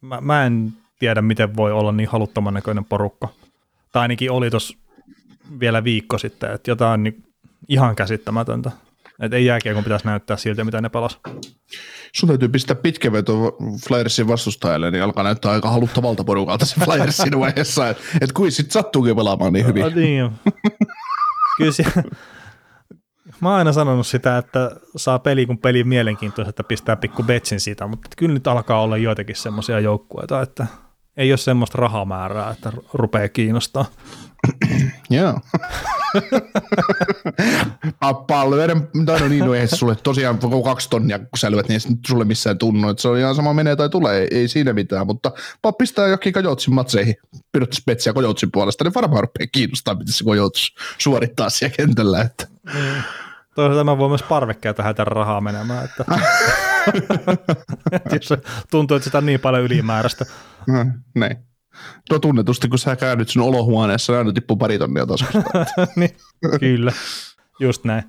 mä, 0.00 0.20
mä 0.20 0.46
en 0.46 0.72
tiedä, 0.98 1.22
miten 1.22 1.56
voi 1.56 1.72
olla 1.72 1.92
niin 1.92 2.08
haluttoman 2.08 2.54
näköinen 2.54 2.84
porukka. 2.84 3.28
Tai 3.92 4.02
ainakin 4.02 4.30
oli 4.30 4.50
tuossa 4.50 4.78
vielä 5.60 5.84
viikko 5.84 6.18
sitten, 6.18 6.52
että 6.52 6.70
jotain 6.70 7.02
niin 7.02 7.24
ihan 7.68 7.96
käsittämätöntä. 7.96 8.70
Että 9.20 9.36
ei 9.36 9.44
jääkiekon 9.44 9.84
pitäisi 9.84 10.06
näyttää 10.06 10.36
siltä, 10.36 10.64
mitä 10.64 10.80
ne 10.80 10.88
pelas. 10.88 11.18
Sun 12.12 12.28
täytyy 12.28 12.48
pistää 12.48 12.76
pitkä 12.76 13.12
veto 13.12 13.56
Flyersin 13.88 14.28
vastustajalle, 14.28 14.90
niin 14.90 15.02
alkaa 15.02 15.24
näyttää 15.24 15.52
aika 15.52 15.70
haluttavalta 15.70 16.24
porukalta 16.24 16.66
se 16.66 16.80
Flyersin 16.84 17.40
vaiheessa. 17.40 17.88
Että 17.88 18.02
et 18.20 18.32
kuin 18.32 18.52
sit 18.52 18.70
sattuukin 18.70 19.16
pelaamaan 19.16 19.52
niin 19.52 19.66
hyvin. 19.66 19.82
No, 19.82 19.88
niin 19.94 20.30
Kyllä 21.58 21.72
se, 21.72 21.84
mä 23.40 23.48
oon 23.48 23.58
aina 23.58 23.72
sanonut 23.72 24.06
sitä, 24.06 24.38
että 24.38 24.70
saa 24.96 25.18
peli 25.18 25.46
kun 25.46 25.58
peli 25.58 25.84
mielenkiintoista, 25.84 26.50
että 26.50 26.64
pistää 26.64 26.96
pikku 26.96 27.22
betsin 27.22 27.60
siitä, 27.60 27.86
mutta 27.86 28.08
kyllä 28.16 28.34
nyt 28.34 28.46
alkaa 28.46 28.82
olla 28.82 28.96
joitakin 28.96 29.36
semmoisia 29.36 29.80
joukkueita, 29.80 30.42
että 30.42 30.66
ei 31.18 31.32
ole 31.32 31.38
semmoista 31.38 31.78
rahamäärää, 31.78 32.50
että 32.50 32.72
rupeaa 32.92 33.28
kiinnostaa. 33.28 33.84
Joo. 35.10 35.40
Palveren, 38.26 38.88
tai 39.06 39.20
no 39.20 39.28
niin, 39.28 39.44
no 39.44 39.54
eihän 39.54 39.68
sulle 39.68 39.96
tosiaan 39.96 40.38
koko 40.38 40.62
kaksi 40.62 40.90
tonnia, 40.90 41.18
kun 41.18 41.38
sä 41.38 41.50
lyöt, 41.50 41.68
niin 41.68 41.80
ei 41.86 41.96
sulle 42.06 42.24
missään 42.24 42.58
tunnu, 42.58 42.88
että 42.88 43.02
se 43.02 43.08
on 43.08 43.18
ihan 43.18 43.34
sama 43.34 43.54
menee 43.54 43.76
tai 43.76 43.88
tulee, 43.88 44.20
ei, 44.20 44.28
ei 44.30 44.48
siinä 44.48 44.72
mitään, 44.72 45.06
mutta 45.06 45.32
vaan 45.64 45.74
pistää 45.74 46.06
jokin 46.06 46.32
Kajotsin 46.32 46.74
matseihin, 46.74 47.14
pidottaisi 47.52 47.82
petsiä 47.86 48.12
Kajotsin 48.12 48.52
puolesta, 48.52 48.84
niin 48.84 48.94
varmaan 48.94 49.22
rupeaa 49.22 49.48
kiinnostaa, 49.52 49.94
miten 49.94 50.14
se 50.14 50.24
Kajots 50.24 50.74
suorittaa 50.98 51.50
siellä 51.50 51.76
kentällä. 51.76 52.20
Että. 52.20 52.46
Mm. 52.74 53.02
Toisaalta 53.58 53.84
mä 53.84 53.98
voin 53.98 54.10
myös 54.10 54.22
parvekkeelta 54.22 54.82
häitä 54.82 55.04
rahaa 55.04 55.40
menemään, 55.40 55.84
että 55.84 56.04
jos 58.14 58.28
tuntuu, 58.70 58.96
että 58.96 59.04
sitä 59.04 59.18
on 59.18 59.26
niin 59.26 59.40
paljon 59.40 59.64
ylimääräistä. 59.64 60.24
Mm, 60.66 60.92
näin. 61.14 61.36
No 62.10 62.18
tunnetusti, 62.18 62.68
kun 62.68 62.78
sä 62.78 62.96
käynyt 62.96 63.28
sun 63.28 63.42
olohuoneessa, 63.42 64.12
niin 64.12 64.18
aina 64.18 64.32
tippuu 64.32 64.56
pari 64.56 64.78
tonnia 64.78 65.06
taskusta. 65.06 65.40
niin, 65.96 66.10
kyllä, 66.60 66.92
just 67.60 67.84
näin. 67.84 68.02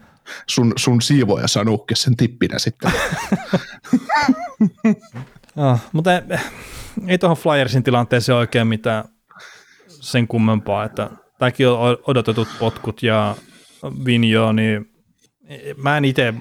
Sun, 0.48 0.74
sun 0.76 1.02
siivoja 1.02 1.48
saa 1.48 1.64
nuhkia 1.64 1.96
sen 1.96 2.18
tippinä 2.18 2.60
sitten. 2.60 2.92
oh, 5.56 5.80
mutta 5.94 6.14
ei, 6.14 6.22
ei 7.08 7.18
tuohon 7.18 7.38
Flyersin 7.38 7.84
tilanteeseen 7.84 8.38
oikein 8.38 8.68
mitään 8.68 9.04
sen 9.88 10.28
kummempaa, 10.28 10.84
että 10.84 11.10
tämäkin 11.40 11.68
on 11.68 11.98
odotetut 12.08 12.48
potkut 12.60 13.04
ja 13.04 13.36
Vinjo, 14.06 14.52
niin 14.52 14.90
mä 15.78 15.98
en 15.98 16.06
itse 16.06 16.34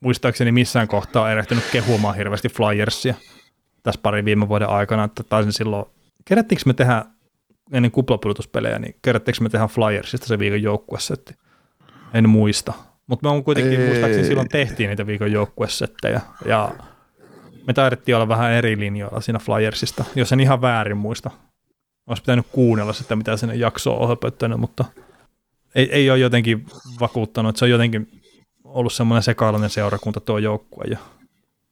muistaakseni 0.00 0.52
missään 0.52 0.88
kohtaa 0.88 1.32
erehtynyt 1.32 1.64
kehumaan 1.72 2.16
hirveästi 2.16 2.48
Flyersia 2.48 3.14
tässä 3.82 4.00
pari 4.02 4.24
viime 4.24 4.48
vuoden 4.48 4.68
aikana, 4.68 5.04
että 5.04 5.22
taisin 5.22 5.52
silloin 5.52 5.86
kerättiinkö 6.24 6.62
me 6.66 6.74
tehdä 6.74 7.04
ennen 7.72 7.90
kuplapudotuspelejä, 7.90 8.78
niin 8.78 8.96
kerättiinkö 9.02 9.42
me 9.42 9.48
tehdä 9.48 9.68
Flyersista 9.68 10.26
se 10.26 10.38
viikon 10.38 10.62
joukkuesetti? 10.62 11.34
En 12.14 12.28
muista. 12.28 12.72
Mutta 13.06 13.28
me 13.28 13.30
on 13.30 13.44
kuitenkin, 13.44 13.80
Ei. 13.80 13.86
muistaakseni 13.86 14.26
silloin 14.26 14.48
tehtiin 14.48 14.88
niitä 14.88 15.06
viikon 15.06 15.32
joukkuesettejä, 15.32 16.20
ja 16.44 16.72
me 17.66 17.72
taidettiin 17.72 18.16
olla 18.16 18.28
vähän 18.28 18.52
eri 18.52 18.78
linjoilla 18.78 19.20
siinä 19.20 19.38
Flyersista, 19.38 20.04
jos 20.14 20.32
en 20.32 20.40
ihan 20.40 20.60
väärin 20.60 20.96
muista. 20.96 21.30
Olisi 22.06 22.22
pitänyt 22.22 22.46
kuunnella 22.52 22.92
sitä, 22.92 23.16
mitä 23.16 23.36
sinne 23.36 23.54
jaksoa 23.54 23.96
on 23.96 24.08
höpöttänyt, 24.08 24.60
mutta 24.60 24.84
ei, 25.74 25.88
ei 25.92 26.10
ole 26.10 26.18
jotenkin 26.18 26.66
vakuuttanut, 27.00 27.50
että 27.50 27.58
se 27.58 27.64
on 27.64 27.70
jotenkin 27.70 28.15
ollut 28.66 28.92
semmoinen 28.92 29.22
sekalainen 29.22 29.70
seurakunta 29.70 30.20
tuo 30.20 30.38
joukkue, 30.38 30.84
ja 30.90 30.98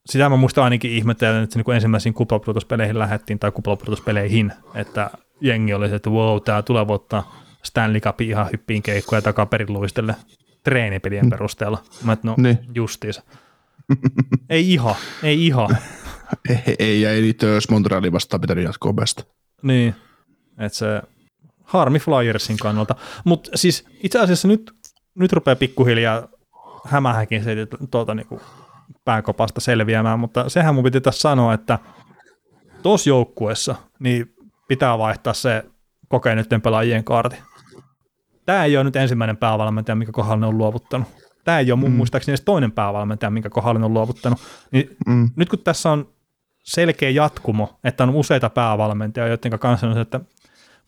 sitä 0.07 0.29
mä 0.29 0.37
muistan 0.37 0.65
ainakin 0.65 0.91
ihmetellä, 0.91 1.43
että 1.43 1.59
niin 1.59 1.75
ensimmäisiin 1.75 2.15
kuplapudotuspeleihin 2.15 2.99
lähdettiin, 2.99 3.39
tai 3.39 3.53
kuplapudotuspeleihin, 3.53 4.53
että 4.75 5.11
jengi 5.41 5.75
oli 5.75 5.89
se, 5.89 5.95
että 5.95 6.11
wow, 6.11 6.43
tämä 6.43 6.63
tulee 6.63 6.85
ottaa 6.89 7.45
Stanley 7.63 8.01
Cup 8.01 8.21
ihan 8.21 8.49
hyppiin 8.53 8.83
keikkoja 8.83 9.23
takaperin 9.23 9.73
luistelle 9.73 10.17
treenipelien 10.65 11.31
perusteella. 11.31 11.83
Mä 12.03 12.13
et, 12.13 12.25
no 12.25 12.35
niin. 12.39 12.59
justiinsa. 12.75 13.23
ei 14.51 14.73
ihan, 14.73 14.95
ei 15.23 15.47
ihan. 15.47 15.77
ei, 16.49 16.77
ei, 16.79 17.01
ja 17.01 17.11
ei 17.11 17.23
niitä 17.23 17.47
jos 17.47 17.71
Montrealin 17.71 18.13
vastaan 18.13 18.41
pitänyt 18.41 18.65
jatkoa 18.65 18.93
best. 18.93 19.23
Niin, 19.63 19.95
että 20.59 20.79
se 20.79 21.03
harmi 21.65 21.99
Flyersin 21.99 22.57
kannalta. 22.57 22.95
Mutta 23.25 23.51
siis 23.55 23.85
itse 24.03 24.19
asiassa 24.19 24.49
nyt, 24.49 24.73
nyt 25.15 25.33
rupeaa 25.33 25.57
pikkuhiljaa 25.57 26.29
hämähäkin 26.85 27.45
se 27.45 27.57
tuolta 27.91 28.14
niin 28.14 28.41
pääkopasta 29.05 29.61
selviämään, 29.61 30.20
mutta 30.20 30.49
sehän 30.49 30.74
mun 30.74 30.85
piti 30.85 31.01
tässä 31.01 31.20
sanoa, 31.20 31.55
että 31.55 31.78
tuossa 32.82 33.11
joukkueessa 33.11 33.74
niin 33.99 34.35
pitää 34.68 34.99
vaihtaa 34.99 35.32
se 35.32 35.64
kokeneiden 36.09 36.62
pelaajien 36.62 37.05
kaarti. 37.05 37.37
Tämä 38.47 38.64
ei 38.64 38.76
ole 38.76 38.85
nyt 38.85 38.97
ensimmäinen 38.97 39.37
päävalmentaja, 39.37 39.97
mikä 39.97 40.12
kohdalla 40.12 40.41
ne 40.41 40.47
on 40.47 40.59
luovuttanut. 40.59 41.09
Tämä 41.45 41.59
ei 41.59 41.72
ole 41.72 41.80
mun 41.80 41.91
mm. 41.91 41.97
muistaakseni 41.97 42.32
edes 42.32 42.45
toinen 42.45 42.72
päävalmentaja, 42.72 43.30
minkä 43.30 43.51
kohdalla 43.51 43.78
ne 43.78 43.85
on 43.85 43.95
luovuttanut. 43.95 44.39
Niin 44.70 44.97
mm. 45.07 45.30
Nyt 45.37 45.49
kun 45.49 45.59
tässä 45.59 45.91
on 45.91 46.09
selkeä 46.62 47.11
jatkumo, 47.11 47.78
että 47.85 48.05
on 48.05 48.11
useita 48.11 48.51
päävalmentajia, 48.51 49.28
joiden 49.28 49.59
kanssa 49.59 49.87
on 49.87 49.95
se, 49.95 50.01
että 50.01 50.20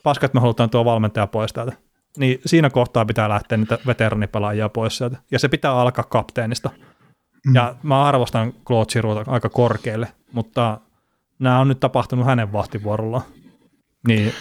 paskat 0.02 0.34
me 0.34 0.40
halutaan 0.40 0.70
tuo 0.70 0.84
valmentaja 0.84 1.26
pois 1.26 1.52
täältä. 1.52 1.85
Niin 2.16 2.40
siinä 2.46 2.70
kohtaa 2.70 3.04
pitää 3.04 3.28
lähteä 3.28 3.58
niitä 3.58 3.78
veteranipelaajia 3.86 4.68
pois 4.68 4.96
sieltä. 4.96 5.16
Ja 5.30 5.38
se 5.38 5.48
pitää 5.48 5.72
alkaa 5.72 6.04
kapteenista. 6.04 6.70
Mm. 7.46 7.54
Ja 7.54 7.74
mä 7.82 8.04
arvostan 8.04 8.52
Claude 8.66 8.92
Giroux 8.92 9.28
aika 9.28 9.48
korkealle, 9.48 10.08
mutta 10.32 10.80
nämä 11.38 11.60
on 11.60 11.68
nyt 11.68 11.80
tapahtunut 11.80 12.26
hänen 12.26 12.52
vahtivuorollaan. 12.52 13.22
Niin 14.08 14.32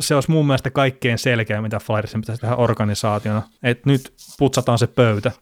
se 0.00 0.14
olisi 0.14 0.30
mun 0.30 0.46
mielestä 0.46 0.70
kaikkein 0.70 1.18
selkeä, 1.18 1.62
mitä 1.62 1.78
Flyersin 1.78 2.20
pitäisi 2.20 2.40
tehdä 2.40 2.56
organisaationa. 2.56 3.42
Että 3.62 3.90
nyt 3.90 4.12
putsataan 4.38 4.78
se 4.78 4.86
pöytä 4.86 5.32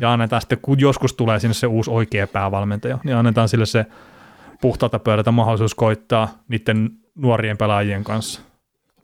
ja 0.00 0.12
annetaan 0.12 0.42
sitten, 0.42 0.58
kun 0.62 0.80
joskus 0.80 1.14
tulee 1.14 1.40
sinne 1.40 1.54
se 1.54 1.66
uusi 1.66 1.90
oikea 1.90 2.26
päävalmentaja, 2.26 2.98
niin 3.04 3.16
annetaan 3.16 3.48
sille 3.48 3.66
se 3.66 3.86
puhtaalta 4.60 4.98
pöydältä 4.98 5.30
mahdollisuus 5.30 5.74
koittaa 5.74 6.28
niiden 6.48 6.90
nuorien 7.14 7.56
pelaajien 7.56 8.04
kanssa. 8.04 8.40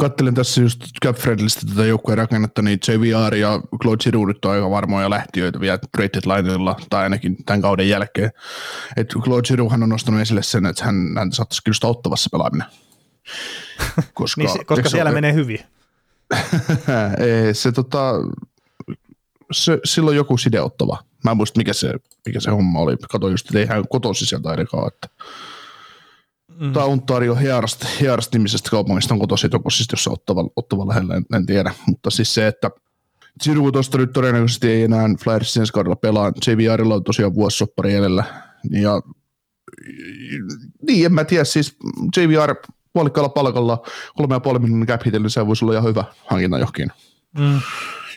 Kattelin 0.01 0.35
tässä 0.35 0.61
just 0.61 0.81
Cap 1.05 1.17
Friendlistä 1.17 1.67
tätä 1.67 1.85
joukkueen 1.85 2.19
rakennetta, 2.19 2.63
niin 2.63 2.79
JVR 2.89 3.35
ja 3.35 3.61
Claude 3.83 4.03
Giroux 4.03 4.29
nyt 4.29 4.45
on 4.45 4.53
aika 4.53 4.71
varmoja 4.71 5.11
lähtiöitä 5.11 5.61
vielä 5.61 5.79
Rated 5.99 6.23
Lineilla, 6.27 6.77
tai 6.91 7.03
ainakin 7.03 7.45
tämän 7.45 7.63
kauden 7.63 7.89
jälkeen. 7.89 8.31
Et 8.97 9.09
Claude 9.09 9.49
Girouxhan 9.49 9.83
on 9.83 9.89
nostanut 9.89 10.21
esille 10.21 10.43
sen, 10.43 10.67
että 10.67 10.85
hän, 10.85 11.15
hän 11.19 11.33
saattaisi 11.33 11.63
kyllä 11.65 11.91
ottavassa 11.91 12.29
pelaaminen. 12.33 12.67
Koska, 14.15 14.41
niin, 14.43 14.67
koska 14.67 14.89
siellä 14.89 15.11
se, 15.11 15.15
menee 15.21 15.35
hyvin. 15.35 15.61
ei, 17.47 17.55
se, 17.55 17.73
tota, 17.73 18.13
se, 19.53 19.79
silloin 19.85 20.17
joku 20.17 20.37
sideottava. 20.37 20.99
Mä 21.25 21.31
en 21.31 21.37
muista, 21.37 21.59
mikä 21.59 21.73
se, 21.73 21.95
mikä 22.27 22.41
se 22.41 22.51
homma 22.51 22.79
oli. 22.79 22.97
Katoin 23.11 23.31
just, 23.31 23.47
että 23.47 23.59
ei 23.59 23.67
hän 23.67 23.89
kotosi 23.89 24.27
sieltä 24.27 24.49
ainakaan. 24.49 24.91
Että. 24.95 25.09
Mm. 26.61 26.73
Tämä 26.73 26.85
Ontario 26.85 27.35
Hearst, 27.35 27.85
Hearst 28.01 28.33
nimisestä 28.33 28.71
kaupungista 28.71 29.15
on 29.15 29.21
kotosi 29.21 29.49
joku 29.53 29.71
siis 29.71 29.89
jossain 29.93 30.15
ottava, 30.15 30.45
ottava 30.57 30.89
lähellä, 30.89 31.15
en, 31.15 31.25
en, 31.35 31.47
tiedä. 31.47 31.75
Mutta 31.87 32.11
siis 32.11 32.35
se, 32.35 32.47
että 32.47 32.71
Giroux 33.45 33.73
tuosta 33.73 33.99
nyt 33.99 34.13
todennäköisesti 34.13 34.69
ei 34.69 34.83
enää 34.83 35.09
Flyersin 35.25 35.61
ensi 35.61 35.73
kaudella 35.73 35.97
pelaa. 35.97 36.33
JVRilla 36.47 36.95
on 36.95 37.05
tosiaan 37.05 37.35
vuosisoppari 37.35 37.95
edellä. 37.95 38.25
Ja 38.71 39.03
niin, 40.87 41.07
en 41.07 41.13
mä 41.13 41.25
tiedä, 41.25 41.45
siis 41.45 41.77
JVR 42.17 42.55
puolikkaalla 42.93 43.29
palkalla 43.29 43.83
kolme 44.17 44.35
ja 44.35 44.41
puoli 44.41 44.59
minuutin 44.59 44.87
cap 44.87 45.07
hitillä, 45.07 45.23
niin 45.23 45.31
se 45.31 45.47
voisi 45.47 45.65
olla 45.65 45.75
ihan 45.75 45.85
hyvä 45.85 46.05
hankinta 46.27 46.59
johonkin 46.59 46.89
mm. 47.39 47.61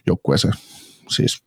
joukkueeseen. 0.08 0.54
Siis 1.10 1.44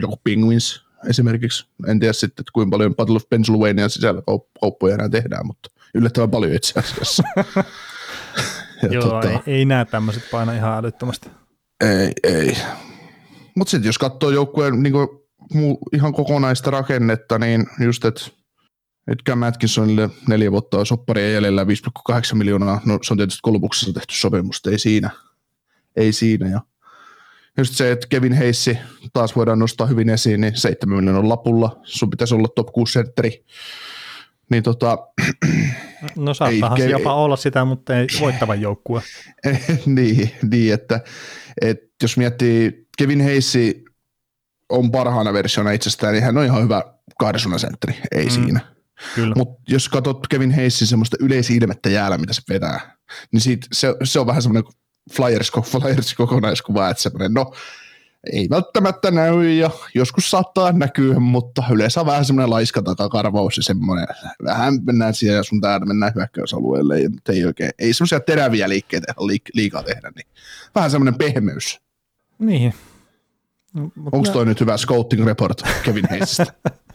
joku 0.00 0.16
Penguins 0.24 0.86
esimerkiksi. 1.08 1.66
En 1.88 2.00
tiedä 2.00 2.12
sitten, 2.12 2.42
että 2.42 2.50
kuinka 2.52 2.74
paljon 2.74 2.94
Battle 2.94 3.16
of 3.16 3.28
Pennsylvania 3.30 3.88
sisällä 3.88 4.22
kauppoja 4.60 4.94
enää 4.94 5.08
tehdään, 5.08 5.46
mutta 5.46 5.70
yllättävän 5.94 6.30
paljon 6.30 6.52
itse 6.52 6.80
asiassa. 6.80 7.22
Joo, 8.90 9.02
tota, 9.02 9.30
ei, 9.30 9.38
ei 9.46 9.64
näe 9.64 9.84
tämmöiset 9.84 10.30
paina 10.30 10.52
ihan 10.52 10.78
älyttömästi. 10.78 11.30
Ei, 11.84 12.12
ei. 12.22 12.56
Mutta 13.56 13.70
sitten 13.70 13.88
jos 13.88 13.98
katsoo 13.98 14.30
joukkueen 14.30 14.82
niin 14.82 14.94
ihan 15.92 16.12
kokonaista 16.12 16.70
rakennetta, 16.70 17.38
niin 17.38 17.66
just, 17.84 18.04
että 18.04 18.20
nyt 19.06 19.22
Cam 19.28 19.42
Atkinsonille 19.42 20.10
neljä 20.28 20.52
vuotta 20.52 20.78
on 20.78 20.86
sopparia 20.86 21.30
jäljellä 21.30 21.64
5,8 21.64 22.34
miljoonaa. 22.34 22.80
No 22.84 22.98
se 23.02 23.12
on 23.12 23.16
tietysti 23.16 23.40
Kolumbuksessa 23.42 23.92
tehty 23.92 24.14
sopimus, 24.14 24.60
ei 24.70 24.78
siinä. 24.78 25.10
Ei 25.96 26.12
siinä. 26.12 26.48
Ja 26.48 26.60
just 27.58 27.74
se, 27.74 27.92
että 27.92 28.06
Kevin 28.10 28.32
Heissi 28.32 28.78
taas 29.12 29.36
voidaan 29.36 29.58
nostaa 29.58 29.86
hyvin 29.86 30.08
esiin, 30.08 30.40
niin 30.40 30.56
7 30.56 30.96
miljoonan 30.96 31.28
lapulla. 31.28 31.80
Sun 31.82 32.10
pitäisi 32.10 32.34
olla 32.34 32.48
top 32.48 32.66
6 32.66 32.92
sentteri. 32.92 33.44
Niin 34.50 34.62
tota, 34.62 34.98
no 36.16 36.34
saattaahan 36.34 36.78
se 36.78 36.90
jopa 36.90 37.14
olla 37.14 37.36
sitä, 37.36 37.64
mutta 37.64 37.96
ei 37.96 38.06
voittavan 38.20 38.60
joukkue. 38.60 39.02
niin, 39.86 40.30
niin 40.50 40.74
että, 40.74 41.00
että 41.60 41.86
jos 42.02 42.16
miettii, 42.16 42.86
Kevin 42.98 43.20
Heissi 43.20 43.84
on 44.68 44.90
parhaana 44.90 45.32
versiona 45.32 45.70
itsestään, 45.70 46.12
niin 46.12 46.24
hän 46.24 46.38
on 46.38 46.44
ihan 46.44 46.62
hyvä 46.62 46.82
kahdesuna 47.18 47.58
sentteri, 47.58 47.94
ei 48.12 48.24
mm. 48.24 48.30
siinä. 48.30 48.60
Mutta 49.36 49.62
jos 49.68 49.88
katsot 49.88 50.26
Kevin 50.28 50.50
Heissin 50.50 50.88
semmoista 50.88 51.16
yleisilmettä 51.20 51.90
jäällä, 51.90 52.18
mitä 52.18 52.32
se 52.32 52.42
vetää, 52.48 52.96
niin 53.32 53.40
siitä, 53.40 53.66
se, 53.72 53.94
se 54.04 54.20
on 54.20 54.26
vähän 54.26 54.42
semmoinen 54.42 54.72
Flyers, 55.12 55.52
Flyers 55.70 56.14
kokonaiskuva, 56.14 56.88
että 56.88 57.02
semmoinen, 57.02 57.34
no 57.34 57.52
ei 58.32 58.48
välttämättä 58.50 59.10
näy 59.10 59.52
ja 59.52 59.70
joskus 59.94 60.30
saattaa 60.30 60.72
näkyä, 60.72 61.18
mutta 61.18 61.62
yleensä 61.72 62.00
on 62.00 62.06
vähän 62.06 62.24
semmoinen 62.24 62.50
laiska 62.50 62.82
takakarvaus 62.82 63.56
ja 63.56 63.62
semmoinen, 63.62 64.06
vähän 64.44 64.74
mennään 64.84 65.14
siellä 65.14 65.36
ja 65.36 65.42
sun 65.42 65.60
täällä 65.60 65.86
mennään 65.86 66.12
hyökkäysalueelle, 66.14 67.00
ja, 67.00 67.10
mutta 67.10 67.32
ei 67.32 67.44
oikein, 67.44 67.70
ei 67.78 67.92
semmoisia 67.92 68.20
teräviä 68.20 68.68
liikkeitä 68.68 69.14
liikaa 69.54 69.82
tehdä, 69.82 70.12
niin 70.16 70.26
vähän 70.74 70.90
semmoinen 70.90 71.18
pehmeys. 71.18 71.80
Niin. 72.38 72.74
Onko 74.12 74.30
toi 74.32 74.46
nyt 74.46 74.60
hyvä 74.60 74.76
scouting 74.76 75.26
report 75.26 75.62
Kevin 75.84 76.08
Heisistä? 76.10 76.46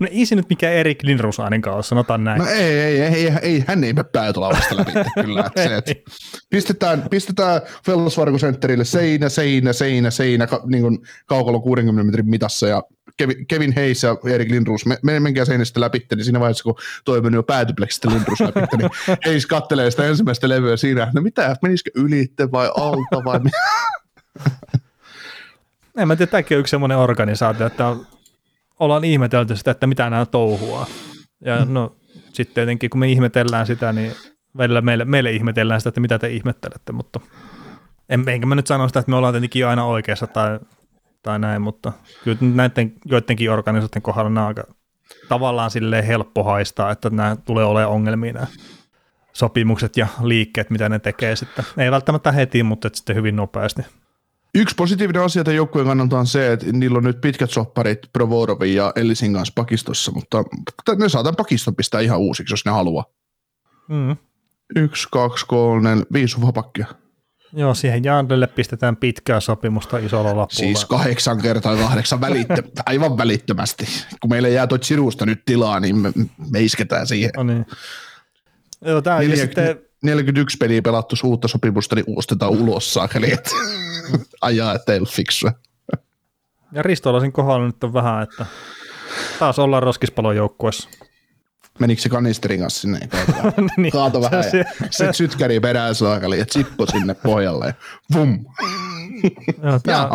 no, 0.00 0.06
ei 0.10 0.26
se 0.26 0.36
nyt 0.36 0.48
mikään 0.48 0.74
Erik 0.74 1.02
Lindros 1.02 1.40
ainakaan 1.40 1.76
ole, 1.76 1.82
sanotaan 1.82 2.24
näin. 2.24 2.38
No 2.38 2.46
ei, 2.46 2.80
ei, 2.80 3.00
ei, 3.02 3.32
ei, 3.42 3.64
hän 3.66 3.84
ei 3.84 3.92
mene 3.92 4.08
päätölauvasta 4.12 4.76
läpi 4.76 4.92
kyllä. 5.22 5.44
Että 5.46 5.64
se, 5.64 5.76
että 5.76 5.92
pistetään, 6.50 7.02
pistetään 7.10 7.60
Fellasvarko 7.86 8.38
Centerille 8.38 8.84
seinä, 8.84 9.28
seinä, 9.28 9.72
seinä, 9.72 10.10
seinä, 10.10 10.46
ka, 10.46 10.62
niin 10.66 10.82
kuin 10.82 10.98
kaukalo 11.26 11.60
60 11.60 12.04
metrin 12.04 12.30
mitassa 12.30 12.68
ja 12.68 12.82
Kevin, 13.16 13.46
Kevin 13.46 13.74
Hayes 13.74 14.02
ja 14.02 14.16
Erik 14.24 14.50
Lindros, 14.50 14.86
me, 14.86 14.98
me 15.02 15.20
menkää 15.20 15.44
seinästä 15.44 15.80
läpi, 15.80 16.06
niin 16.14 16.24
siinä 16.24 16.40
vaiheessa, 16.40 16.64
kun 16.64 16.74
toi 17.04 17.20
meni 17.20 17.36
jo 17.36 17.42
päätypleksistä 17.42 18.08
Lindros 18.08 18.40
läpi, 18.40 18.60
niin 18.76 18.90
Hayes 19.24 19.46
kattelee 19.46 19.90
sitä 19.90 20.06
ensimmäistä 20.06 20.48
levyä 20.48 20.76
siinä, 20.76 21.10
no 21.14 21.22
mitä, 21.22 21.56
menisikö 21.62 21.90
ylitte 21.94 22.50
vai 22.50 22.70
alta 22.76 23.24
vai 23.24 23.40
en 25.98 26.08
mä 26.08 26.16
tiedä, 26.16 26.30
tämäkin 26.30 26.56
on 26.56 26.60
yksi 26.60 26.70
semmoinen 26.70 26.98
organisaatio, 26.98 27.66
että 27.66 27.86
on 27.86 28.06
ollaan 28.78 29.04
ihmetelty 29.04 29.56
sitä, 29.56 29.70
että 29.70 29.86
mitä 29.86 30.10
nämä 30.10 30.26
touhua. 30.26 30.86
Ja 31.44 31.64
mm. 31.64 31.72
no 31.72 31.96
sitten 32.32 32.54
tietenkin, 32.54 32.90
kun 32.90 33.00
me 33.00 33.08
ihmetellään 33.08 33.66
sitä, 33.66 33.92
niin 33.92 34.12
välillä 34.56 34.80
meille, 34.80 35.04
meille 35.04 35.32
ihmetellään 35.32 35.80
sitä, 35.80 35.88
että 35.88 36.00
mitä 36.00 36.18
te 36.18 36.28
ihmettelette, 36.28 36.92
mutta 36.92 37.20
en, 38.08 38.28
enkä 38.28 38.46
mä 38.46 38.54
nyt 38.54 38.66
sano 38.66 38.88
sitä, 38.88 39.00
että 39.00 39.10
me 39.10 39.16
ollaan 39.16 39.34
tietenkin 39.34 39.66
aina 39.66 39.84
oikeassa 39.84 40.26
tai, 40.26 40.60
tai 41.22 41.38
näin, 41.38 41.62
mutta 41.62 41.92
kyllä 42.24 42.38
näiden 42.40 42.92
joidenkin 43.04 43.50
organisaatioiden 43.50 44.02
kohdalla 44.02 44.30
nämä 44.30 44.46
on 44.46 44.48
aika 44.48 44.64
tavallaan 45.28 45.70
silleen 45.70 46.04
helppo 46.04 46.44
haistaa, 46.44 46.90
että 46.90 47.10
nämä 47.10 47.36
tulee 47.44 47.64
olemaan 47.64 47.92
ongelmia 47.92 48.32
nämä 48.32 48.46
sopimukset 49.32 49.96
ja 49.96 50.06
liikkeet, 50.22 50.70
mitä 50.70 50.88
ne 50.88 50.98
tekee 50.98 51.36
sitten. 51.36 51.64
Ei 51.76 51.90
välttämättä 51.90 52.32
heti, 52.32 52.62
mutta 52.62 52.90
sitten 52.94 53.16
hyvin 53.16 53.36
nopeasti. 53.36 53.82
Yksi 54.54 54.74
positiivinen 54.74 55.22
asia 55.22 55.44
tämän 55.44 55.56
joukkueen 55.56 55.88
kannalta 55.88 56.18
on 56.18 56.26
se, 56.26 56.52
että 56.52 56.66
niillä 56.72 56.98
on 56.98 57.04
nyt 57.04 57.20
pitkät 57.20 57.50
sopparit 57.50 57.98
Provorovin 58.12 58.74
ja 58.74 58.92
Ellisin 58.96 59.32
kanssa 59.32 59.52
pakistossa, 59.56 60.12
mutta 60.12 60.44
ne 60.98 61.08
saatan 61.08 61.36
pakiston 61.36 61.76
pistää 61.76 62.00
ihan 62.00 62.18
uusiksi, 62.18 62.52
jos 62.52 62.64
ne 62.64 62.70
haluaa. 62.70 63.04
Mm. 63.88 64.16
Yksi, 64.76 65.08
kaksi, 65.10 65.46
kolme, 65.46 65.96
viisi 66.12 66.40
vapakkia. 66.40 66.86
Joo, 67.52 67.74
siihen 67.74 68.04
Jandelle 68.04 68.46
pistetään 68.46 68.96
pitkää 68.96 69.40
sopimusta 69.40 69.98
isolla 69.98 70.28
lapulla. 70.28 70.48
Siis 70.50 70.84
kahdeksan 70.84 71.42
kertaa 71.42 71.76
kahdeksan 71.76 72.20
välittö, 72.20 72.62
aivan 72.86 73.18
välittömästi. 73.18 73.86
Kun 74.20 74.30
meille 74.30 74.50
jää 74.50 74.66
tuo 74.66 74.78
Chirusta 74.78 75.26
nyt 75.26 75.44
tilaa, 75.44 75.80
niin 75.80 75.98
me, 75.98 76.12
me 76.50 76.60
isketään 76.60 77.06
siihen. 77.06 77.30
No 77.36 77.42
niin. 77.42 77.66
Joo, 78.84 79.02
tää, 79.02 79.18
Neljä, 79.18 79.36
sitten... 79.36 79.80
41 80.02 80.56
peliä 80.56 80.82
pelattu 80.82 81.16
uutta 81.24 81.48
sopimusta, 81.48 81.94
niin 81.94 82.04
ostetaan 82.16 82.52
ulos 82.52 82.94
saakeli, 82.94 83.32
että 83.32 83.50
ajaa, 84.40 84.74
että 84.74 84.92
ei 84.92 84.98
ole 84.98 85.08
fiksua. 85.08 85.52
Ja 86.72 86.82
Ristolasin 86.82 87.32
kohdalla 87.32 87.66
nyt 87.66 87.84
on 87.84 87.92
vähän, 87.92 88.22
että 88.22 88.46
taas 89.38 89.58
ollaan 89.58 89.82
roskispalon 89.82 90.36
joukkueessa. 90.36 90.88
Menikö 91.78 92.02
se 92.02 92.08
kanisterin 92.08 92.60
kanssa 92.60 92.80
sinne? 92.80 92.98
niin, 93.76 93.92
Kaato 93.92 94.20
vähän 94.20 94.44
se, 94.44 94.50
se, 94.50 94.64
se 94.90 95.12
sytkäri 95.12 95.60
perään 95.60 95.94
saakeli 95.94 96.38
ja 96.38 96.46
chippo 96.46 96.86
sinne 96.86 97.14
pohjalle 97.14 97.66
ja 97.66 97.74
vum. 98.14 98.44
Joo, 99.62 99.78
tää, 99.78 100.08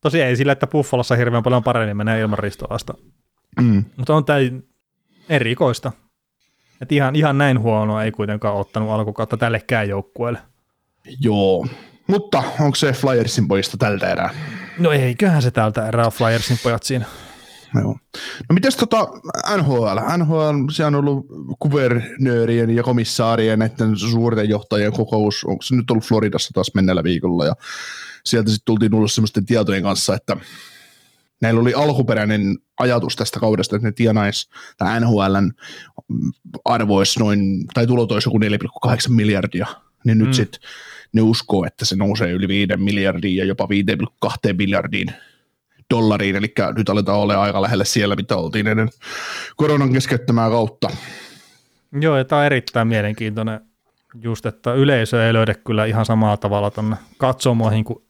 tosiaan 0.00 0.28
ei 0.28 0.36
sillä, 0.36 0.52
että 0.52 0.66
Buffalossa 0.66 1.16
hirveän 1.16 1.42
paljon 1.42 1.64
paremmin 1.64 1.96
menee 1.96 2.20
ilman 2.20 2.38
ristolasta. 2.38 2.94
Mm. 3.60 3.84
Mutta 3.96 4.14
on 4.14 4.24
tämä 4.24 4.38
erikoista. 5.28 5.92
Et 6.82 6.92
ihan, 6.92 7.16
ihan 7.16 7.38
näin 7.38 7.60
huonoa 7.60 8.04
ei 8.04 8.12
kuitenkaan 8.12 8.54
ottanut 8.54 8.90
alkukautta 8.90 9.36
tällekään 9.36 9.88
joukkueelle. 9.88 10.38
Joo, 11.20 11.66
mutta 12.06 12.42
onko 12.60 12.74
se 12.74 12.92
Flyersin 12.92 13.48
poista 13.48 13.76
tältä 13.76 14.10
erää? 14.12 14.30
No 14.78 14.92
eiköhän 14.92 15.42
se 15.42 15.50
täältä 15.50 15.88
erää 15.88 16.10
Flyersin 16.10 16.58
pojat 16.62 16.82
siinä. 16.82 17.04
Joo. 17.74 17.92
No 18.48 18.54
mites 18.54 18.76
tota 18.76 19.08
NHL? 19.56 19.98
NHL, 20.16 20.68
se 20.70 20.84
on 20.84 20.94
ollut 20.94 21.26
kuvernöörien 21.58 22.70
ja 22.70 22.82
komissaarien 22.82 23.58
näiden 23.58 23.96
suurten 23.96 24.48
johtajien 24.48 24.92
kokous, 24.92 25.44
onko 25.44 25.62
se 25.62 25.76
nyt 25.76 25.90
ollut 25.90 26.04
Floridassa 26.04 26.50
taas 26.54 26.70
menneellä 26.74 27.04
viikolla, 27.04 27.44
ja 27.44 27.54
sieltä 28.24 28.50
sitten 28.50 28.64
tultiin 28.64 28.94
ulos 28.94 29.14
semmoisten 29.14 29.46
tietojen 29.46 29.82
kanssa, 29.82 30.14
että 30.14 30.36
näillä 31.42 31.60
oli 31.60 31.74
alkuperäinen 31.74 32.58
ajatus 32.78 33.16
tästä 33.16 33.40
kaudesta, 33.40 33.76
että 33.76 33.88
ne 33.88 33.92
tienais, 33.92 34.50
tai 34.78 35.00
NHLn 35.00 35.52
arvoisi 36.64 37.20
noin, 37.20 37.66
tai 37.74 37.86
tulot 37.86 38.12
olisi 38.12 38.28
joku 38.28 38.38
4,8 38.38 39.12
miljardia, 39.12 39.66
niin 40.04 40.18
nyt 40.18 40.28
mm. 40.28 40.32
sitten 40.32 40.60
ne 41.12 41.22
uskoo, 41.22 41.64
että 41.64 41.84
se 41.84 41.96
nousee 41.96 42.32
yli 42.32 42.48
5 42.48 42.76
miljardia 42.76 43.44
ja 43.44 43.48
jopa 43.48 43.68
5,2 44.26 44.56
miljardiin 44.58 45.08
dollariin, 45.94 46.36
eli 46.36 46.54
nyt 46.76 46.88
aletaan 46.88 47.18
olla 47.18 47.42
aika 47.42 47.62
lähellä 47.62 47.84
siellä, 47.84 48.16
mitä 48.16 48.36
oltiin 48.36 48.66
ennen 48.66 48.88
koronan 49.56 49.92
keskeyttämää 49.92 50.50
kautta. 50.50 50.88
Joo, 52.00 52.16
ja 52.16 52.24
tämä 52.24 52.38
on 52.38 52.46
erittäin 52.46 52.88
mielenkiintoinen 52.88 53.60
just, 54.22 54.46
että 54.46 54.74
yleisö 54.74 55.26
ei 55.26 55.32
löydä 55.32 55.54
kyllä 55.54 55.84
ihan 55.84 56.06
samalla 56.06 56.36
tavalla 56.36 56.70
tuonne 56.70 56.96
katsomoihin 57.18 57.84
kuin 57.84 58.04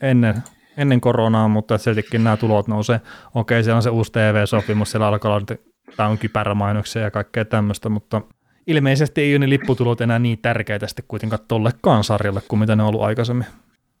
ennen, 0.00 0.42
ennen 0.78 1.00
koronaa, 1.00 1.48
mutta 1.48 1.78
siltikin 1.78 2.24
nämä 2.24 2.36
tulot 2.36 2.68
nousee. 2.68 3.00
Okei, 3.34 3.62
siellä 3.62 3.76
on 3.76 3.82
se 3.82 3.90
uusi 3.90 4.12
TV-sopimus, 4.12 4.90
siellä 4.90 5.06
alkaa 5.06 5.34
olla, 5.34 5.56
tämä 5.96 6.08
on 6.08 6.18
kypärämainoksia 6.18 7.02
ja 7.02 7.10
kaikkea 7.10 7.44
tämmöistä, 7.44 7.88
mutta 7.88 8.22
ilmeisesti 8.66 9.20
ei 9.20 9.32
ole 9.32 9.38
ne 9.38 9.48
lipputulot 9.48 10.00
enää 10.00 10.18
niin 10.18 10.38
tärkeitä 10.38 10.86
sitten 10.86 11.04
kuitenkaan 11.08 11.42
tollekaan 11.48 12.04
sarjalle 12.04 12.42
kuin 12.48 12.60
mitä 12.60 12.76
ne 12.76 12.82
on 12.82 12.88
ollut 12.88 13.02
aikaisemmin. 13.02 13.46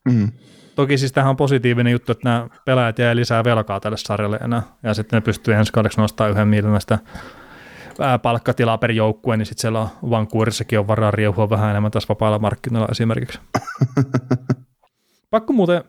Mm. 0.04 0.28
Toki 0.74 0.98
siis 0.98 1.12
tähän 1.12 1.30
on 1.30 1.36
positiivinen 1.36 1.90
juttu, 1.90 2.12
että 2.12 2.28
nämä 2.28 2.48
pelaajat 2.64 2.98
jää 2.98 3.16
lisää 3.16 3.44
velkaa 3.44 3.80
tälle 3.80 3.96
sarjalle 3.96 4.36
enää, 4.36 4.62
ja 4.82 4.94
sitten 4.94 5.16
ne 5.16 5.20
pystyy 5.20 5.54
ensi 5.54 5.72
kaudeksi 5.72 6.00
nostamaan 6.00 6.32
yhden 6.32 6.48
miljoonaista 6.48 6.98
palkkatilaa 8.22 8.78
per 8.78 8.90
joukkue, 8.90 9.36
niin 9.36 9.46
sitten 9.46 9.60
siellä 9.60 9.88
Vancouverissakin 10.10 10.78
on 10.78 10.86
varaa 10.86 11.10
riehua 11.10 11.50
vähän 11.50 11.70
enemmän 11.70 11.90
tässä 11.90 12.08
vapaalla 12.08 12.38
markkinoilla 12.38 12.88
esimerkiksi. 12.90 13.40
Pakko 15.30 15.52
muuten 15.52 15.84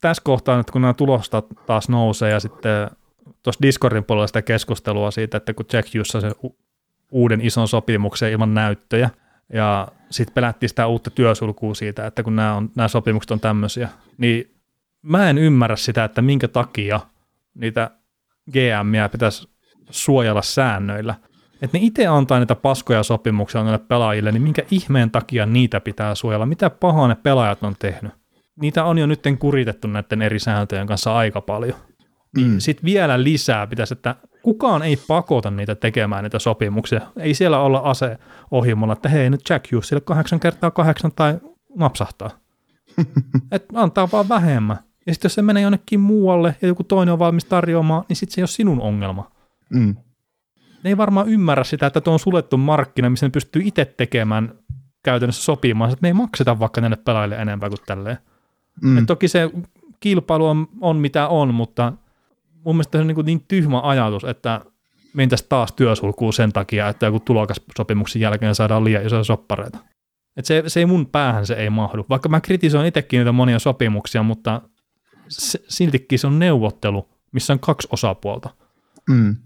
tässä 0.00 0.22
kohtaa, 0.24 0.60
että 0.60 0.72
kun 0.72 0.82
nämä 0.82 0.94
tulostat 0.94 1.46
taas 1.66 1.88
nousee 1.88 2.30
ja 2.30 2.40
sitten 2.40 2.90
tuossa 3.42 3.62
Discordin 3.62 4.04
puolella 4.04 4.26
sitä 4.26 4.42
keskustelua 4.42 5.10
siitä, 5.10 5.36
että 5.36 5.54
kun 5.54 5.66
Jack 5.72 5.88
Hughes 5.94 6.08
se 6.08 6.50
uuden 7.10 7.40
ison 7.40 7.68
sopimuksen 7.68 8.32
ilman 8.32 8.54
näyttöjä, 8.54 9.10
ja 9.52 9.88
sitten 10.10 10.34
pelättiin 10.34 10.68
sitä 10.68 10.86
uutta 10.86 11.10
työsulkua 11.10 11.74
siitä, 11.74 12.06
että 12.06 12.22
kun 12.22 12.36
nämä, 12.36 12.54
on, 12.54 12.70
nämä 12.74 12.88
sopimukset 12.88 13.30
on 13.30 13.40
tämmöisiä, 13.40 13.88
niin 14.18 14.54
mä 15.02 15.30
en 15.30 15.38
ymmärrä 15.38 15.76
sitä, 15.76 16.04
että 16.04 16.22
minkä 16.22 16.48
takia 16.48 17.00
niitä 17.54 17.90
GMiä 18.52 19.08
pitäisi 19.08 19.48
suojella 19.90 20.42
säännöillä. 20.42 21.14
Että 21.62 21.78
ne 21.78 21.84
itse 21.84 22.06
antaa 22.06 22.38
niitä 22.38 22.54
paskoja 22.54 23.02
sopimuksia 23.02 23.62
noille 23.62 23.78
pelaajille, 23.78 24.32
niin 24.32 24.42
minkä 24.42 24.62
ihmeen 24.70 25.10
takia 25.10 25.46
niitä 25.46 25.80
pitää 25.80 26.14
suojella? 26.14 26.46
Mitä 26.46 26.70
pahaa 26.70 27.08
ne 27.08 27.14
pelaajat 27.14 27.62
on 27.62 27.76
tehnyt? 27.78 28.19
Niitä 28.60 28.84
on 28.84 28.98
jo 28.98 29.06
nyt 29.06 29.22
kuritettu 29.38 29.88
näiden 29.88 30.22
eri 30.22 30.38
sääntöjen 30.38 30.86
kanssa 30.86 31.16
aika 31.16 31.40
paljon. 31.40 31.78
Mm. 32.36 32.58
Sitten 32.58 32.84
vielä 32.84 33.22
lisää 33.22 33.66
pitäisi, 33.66 33.94
että 33.94 34.16
kukaan 34.42 34.82
ei 34.82 34.96
pakota 35.08 35.50
niitä 35.50 35.74
tekemään 35.74 36.24
niitä 36.24 36.38
sopimuksia. 36.38 37.00
Ei 37.18 37.34
siellä 37.34 37.60
olla 37.60 37.78
ase 37.78 38.18
ohimolla, 38.50 38.92
että 38.92 39.08
hei 39.08 39.30
nyt 39.30 39.40
Jack 39.50 39.72
Hughesille 39.72 40.00
kahdeksan 40.00 40.40
kertaa 40.40 40.70
kahdeksan 40.70 41.12
tai 41.16 41.38
napsahtaa. 41.76 42.30
Et 43.52 43.64
antaa 43.74 44.08
vaan 44.12 44.28
vähemmän. 44.28 44.78
Ja 45.06 45.14
sitten 45.14 45.28
jos 45.28 45.34
se 45.34 45.42
menee 45.42 45.62
jonnekin 45.62 46.00
muualle 46.00 46.56
ja 46.62 46.68
joku 46.68 46.84
toinen 46.84 47.12
on 47.12 47.18
valmis 47.18 47.44
tarjoamaan, 47.44 48.04
niin 48.08 48.16
sitten 48.16 48.34
se 48.34 48.40
ei 48.40 48.42
ole 48.42 48.48
sinun 48.48 48.80
ongelma. 48.80 49.30
Mm. 49.70 49.96
Ne 50.84 50.90
ei 50.90 50.96
varmaan 50.96 51.28
ymmärrä 51.28 51.64
sitä, 51.64 51.86
että 51.86 52.00
tuo 52.00 52.12
on 52.12 52.18
suljettu 52.18 52.56
markkina, 52.56 53.10
missä 53.10 53.26
ne 53.26 53.30
pystyy 53.30 53.62
itse 53.64 53.84
tekemään 53.84 54.54
käytännössä 55.02 55.42
sopimaan, 55.42 55.90
että 55.90 56.02
me 56.02 56.08
ei 56.08 56.12
makseta 56.12 56.58
vaikka 56.58 56.80
näille 56.80 56.96
pelaajille 56.96 57.36
enempää 57.36 57.68
kuin 57.68 57.78
tälleen. 57.86 58.18
Mm. 58.82 58.98
Et 58.98 59.06
toki 59.06 59.28
se 59.28 59.50
kilpailu 60.00 60.46
on, 60.46 60.68
on 60.80 60.96
mitä 60.96 61.28
on, 61.28 61.54
mutta– 61.54 61.92
mun 62.64 62.76
mielestä 62.76 62.98
se 62.98 63.02
on 63.02 63.06
niin, 63.06 63.26
niin 63.26 63.44
tyhmä 63.48 63.80
ajatus, 63.80 64.24
että 64.24 64.60
mentäisiin 65.14 65.48
taas 65.48 65.72
työsulkuun 65.72 66.32
sen 66.32 66.52
takia, 66.52 66.88
että 66.88 67.06
joku 67.06 67.20
tulokassopimuksen 67.20 68.22
jälkeen 68.22 68.54
saadaan 68.54 68.84
liian 68.84 69.06
isoja 69.06 69.24
soppareita. 69.24 69.78
Et 70.36 70.44
se, 70.44 70.62
se 70.66 70.80
ei 70.80 70.86
mun 70.86 71.06
päähän 71.06 71.46
se 71.46 71.54
ei 71.54 71.70
mahdu. 71.70 72.06
Vaikka 72.08 72.28
mä 72.28 72.40
kritisoin 72.40 72.86
itsekin 72.86 73.18
niitä 73.18 73.32
monia 73.32 73.58
sopimuksia, 73.58 74.22
mutta 74.22 74.62
se, 75.28 75.60
siltikin 75.68 76.18
se 76.18 76.26
on 76.26 76.38
neuvottelu, 76.38 77.08
missä 77.32 77.52
on 77.52 77.60
kaksi 77.60 77.88
osapuolta. 77.90 78.50
Mm. 79.08 79.36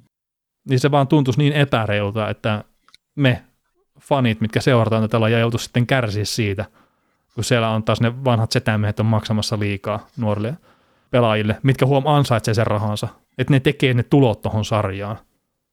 Niin 0.68 0.80
se 0.80 0.91
vaan 0.91 1.09
tuntuisi 1.09 1.39
niin 1.39 1.53
epäreilta, 1.53 2.28
että 2.28 2.64
me 3.16 3.45
fanit, 4.01 4.41
mitkä 4.41 4.61
seurataan 4.61 5.03
tätä 5.03 5.20
lajia, 5.20 5.39
joutu 5.39 5.59
sitten 5.59 5.87
kärsiä 5.87 6.24
siitä, 6.24 6.64
kun 7.35 7.45
siellä 7.45 7.70
on 7.70 7.85
taas 7.85 8.01
ne 8.01 8.24
vanhat 8.24 8.53
setämiehet 8.53 9.01
on 9.01 9.07
maksamassa 9.07 9.59
liikaa 9.59 10.07
nuorille 10.16 10.57
pelaajille, 11.11 11.59
mitkä 11.62 11.87
huom 11.87 12.07
ansaitsee 12.07 12.55
sen 12.55 12.66
rahansa, 12.66 13.09
että 13.39 13.53
ne 13.53 13.61
tekee 13.61 13.95
ne 13.95 14.03
tulot 14.03 14.43
tuohon 14.43 14.64
sarjaan. 14.64 15.18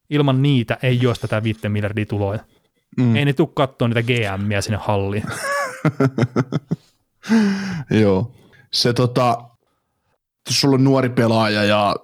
Ilman 0.09 0.41
niitä 0.41 0.77
ei 0.83 1.07
ole 1.07 1.15
tätä 1.21 1.43
5 1.43 1.69
miljardia 1.69 2.05
tuloja. 2.05 2.39
Mm. 2.97 3.15
Ei 3.15 3.25
ne 3.25 3.33
tule 3.33 3.49
katsoa 3.53 3.87
niitä 3.87 4.03
GMiä 4.03 4.61
sinne 4.61 4.79
halliin. 4.81 5.23
Joo. 8.01 8.31
Se 8.73 8.93
tota, 8.93 9.37
jos 10.49 10.61
sulla 10.61 10.75
on 10.75 10.83
nuori 10.83 11.09
pelaaja 11.09 11.63
ja 11.63 11.95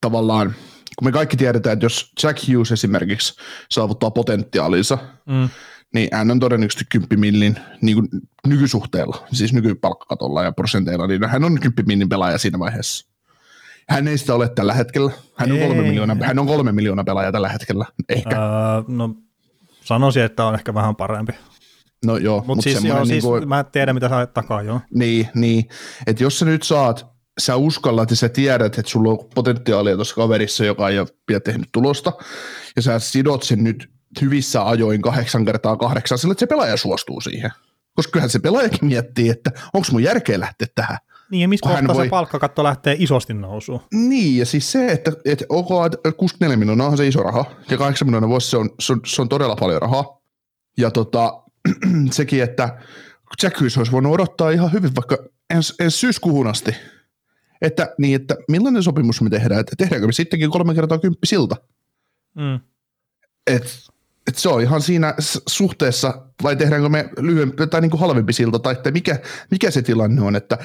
tavallaan, 0.00 0.54
kun 0.98 1.08
me 1.08 1.12
kaikki 1.12 1.36
tiedetään, 1.36 1.72
että 1.72 1.84
jos 1.84 2.12
Jack 2.22 2.48
Hughes 2.48 2.72
esimerkiksi 2.72 3.34
saavuttaa 3.70 4.10
potentiaalinsa, 4.10 4.98
mm 5.26 5.48
niin 5.94 6.08
hän 6.12 6.30
on 6.30 6.40
todennäköisesti 6.40 6.84
10 6.88 7.20
millin 7.20 7.56
niin 7.80 7.94
kuin 7.96 8.08
nykysuhteella, 8.46 9.26
siis 9.32 9.52
nykypalkkakatolla 9.52 10.42
ja 10.42 10.52
prosenteilla, 10.52 11.06
niin 11.06 11.28
hän 11.28 11.44
on 11.44 11.60
10 11.60 11.86
millin 11.86 12.08
pelaaja 12.08 12.38
siinä 12.38 12.58
vaiheessa. 12.58 13.10
Hän 13.88 14.08
ei 14.08 14.18
sitä 14.18 14.34
ole 14.34 14.48
tällä 14.48 14.74
hetkellä. 14.74 15.10
Hän 15.36 15.52
on, 15.52 15.58
kolme 15.58 15.82
miljoonaa, 15.82 16.16
hän 16.20 16.38
on 16.38 16.46
kolme 16.46 16.72
miljoonaa 16.72 17.04
pelaaja 17.04 17.32
tällä 17.32 17.48
hetkellä, 17.48 17.86
ehkä. 18.08 18.36
Öö, 18.36 18.82
no 18.88 19.14
sanoisin, 19.80 20.22
että 20.22 20.44
on 20.44 20.54
ehkä 20.54 20.74
vähän 20.74 20.96
parempi. 20.96 21.32
No 22.04 22.16
joo. 22.16 22.36
Mutta 22.36 22.54
mut 22.54 22.62
siis, 22.62 22.84
joo, 22.84 22.98
niin 22.98 23.06
siis 23.06 23.24
kuin, 23.24 23.48
mä 23.48 23.64
tiedän, 23.64 23.96
mitä 23.96 24.08
sä 24.08 24.26
takaa, 24.26 24.62
joo. 24.62 24.80
Niin, 24.94 25.28
niin. 25.34 25.68
että 26.06 26.22
jos 26.22 26.38
sä 26.38 26.44
nyt 26.44 26.62
saat, 26.62 27.06
sä 27.38 27.56
uskallat 27.56 28.10
ja 28.10 28.16
sä 28.16 28.28
tiedät, 28.28 28.78
että 28.78 28.90
sulla 28.90 29.10
on 29.10 29.18
potentiaalia 29.34 29.94
tuossa 29.94 30.14
kaverissa, 30.14 30.64
joka 30.64 30.88
ei 30.88 30.98
ole 30.98 31.08
vielä 31.28 31.40
tehnyt 31.40 31.68
tulosta, 31.72 32.12
ja 32.76 32.82
sä 32.82 32.98
sidot 32.98 33.42
sen 33.42 33.64
nyt 33.64 33.90
hyvissä 34.20 34.66
ajoin 34.68 35.02
kahdeksan 35.02 35.44
kertaa 35.44 35.76
kahdeksan, 35.76 36.18
sillä 36.18 36.32
että 36.32 36.40
se 36.40 36.46
pelaaja 36.46 36.76
suostuu 36.76 37.20
siihen. 37.20 37.50
Koska 37.94 38.10
kyllähän 38.10 38.30
se 38.30 38.38
pelaajakin 38.38 38.84
miettii, 38.84 39.28
että 39.28 39.50
onko 39.74 39.88
mun 39.92 40.02
järkeä 40.02 40.40
lähteä 40.40 40.68
tähän. 40.74 40.98
Niin, 41.30 41.40
ja 41.40 41.48
missä 41.48 41.68
kohtaa 41.68 41.94
voi... 41.96 42.04
se 42.04 42.10
palkkakatto 42.10 42.64
lähtee 42.64 42.96
isosti 42.98 43.34
nousuun. 43.34 43.80
Niin, 43.92 44.38
ja 44.38 44.46
siis 44.46 44.72
se, 44.72 44.86
että, 44.86 45.12
että 45.24 45.44
OK, 45.48 45.68
64 46.16 46.56
miljoonaa 46.56 46.88
on 46.88 46.96
se 46.96 47.06
iso 47.06 47.22
raha, 47.22 47.44
ja 47.70 47.78
8 47.78 48.08
miljoonaa 48.08 48.28
vuosi 48.28 48.50
se 48.50 48.56
on, 48.56 48.70
se 48.80 48.92
on, 48.92 49.00
se 49.06 49.22
on 49.22 49.28
todella 49.28 49.56
paljon 49.56 49.82
rahaa. 49.82 50.20
Ja 50.78 50.90
tota, 50.90 51.42
sekin, 52.10 52.42
että 52.42 52.78
Jack 53.42 53.60
Hughes 53.60 53.78
olisi 53.78 53.92
voinut 53.92 54.12
odottaa 54.12 54.50
ihan 54.50 54.72
hyvin 54.72 54.96
vaikka 54.96 55.18
ens, 55.50 55.74
ens 55.80 56.00
syyskuuhun 56.00 56.46
asti. 56.46 56.76
Että, 57.62 57.94
niin, 57.98 58.20
että 58.20 58.36
millainen 58.48 58.82
sopimus 58.82 59.22
me 59.22 59.30
tehdään, 59.30 59.60
että 59.60 59.76
tehdäänkö 59.78 60.06
me 60.06 60.12
sittenkin 60.12 60.50
kolme 60.50 60.74
kertaa 60.74 60.98
kymppi 60.98 61.26
silta. 61.26 61.56
Mm. 62.34 62.60
Et, 63.46 63.90
et 64.30 64.38
se 64.38 64.48
on 64.48 64.60
ihan 64.60 64.82
siinä 64.82 65.14
suhteessa, 65.48 66.26
vai 66.42 66.56
tehdäänkö 66.56 66.88
me 66.88 67.10
lyhyempi 67.18 67.66
tai 67.66 67.80
niin 67.80 67.90
kuin 67.90 68.00
halvempi 68.00 68.32
silta, 68.32 68.58
tai 68.58 68.72
että 68.72 68.90
mikä, 68.90 69.18
mikä 69.50 69.70
se 69.70 69.82
tilanne 69.82 70.22
on, 70.22 70.36
että 70.36 70.58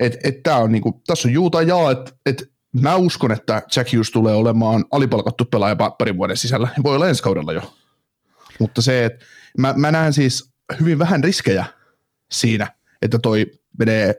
et, 0.00 0.16
et 0.24 0.42
tää 0.42 0.56
on 0.56 0.72
niin 0.72 0.82
kuin, 0.82 0.94
tässä 1.06 1.28
on 1.28 1.32
juuta 1.34 1.62
ja, 1.62 1.90
että 1.90 2.12
et 2.26 2.50
mä 2.82 2.96
uskon, 2.96 3.32
että 3.32 3.62
Jack 3.76 3.92
Hughes 3.92 4.10
tulee 4.10 4.34
olemaan 4.34 4.84
alipalkattu 4.90 5.44
pelaaja 5.44 5.76
parin 5.76 6.16
vuoden 6.16 6.36
sisällä, 6.36 6.68
voi 6.82 6.94
olla 6.94 7.08
ensi 7.08 7.22
kaudella 7.22 7.52
jo, 7.52 7.74
mutta 8.58 8.82
se, 8.82 9.04
että 9.04 9.24
mä, 9.58 9.74
mä 9.76 9.92
näen 9.92 10.12
siis 10.12 10.50
hyvin 10.80 10.98
vähän 10.98 11.24
riskejä 11.24 11.64
siinä, 12.30 12.72
että 13.02 13.18
toi 13.18 13.46
menee 13.78 14.14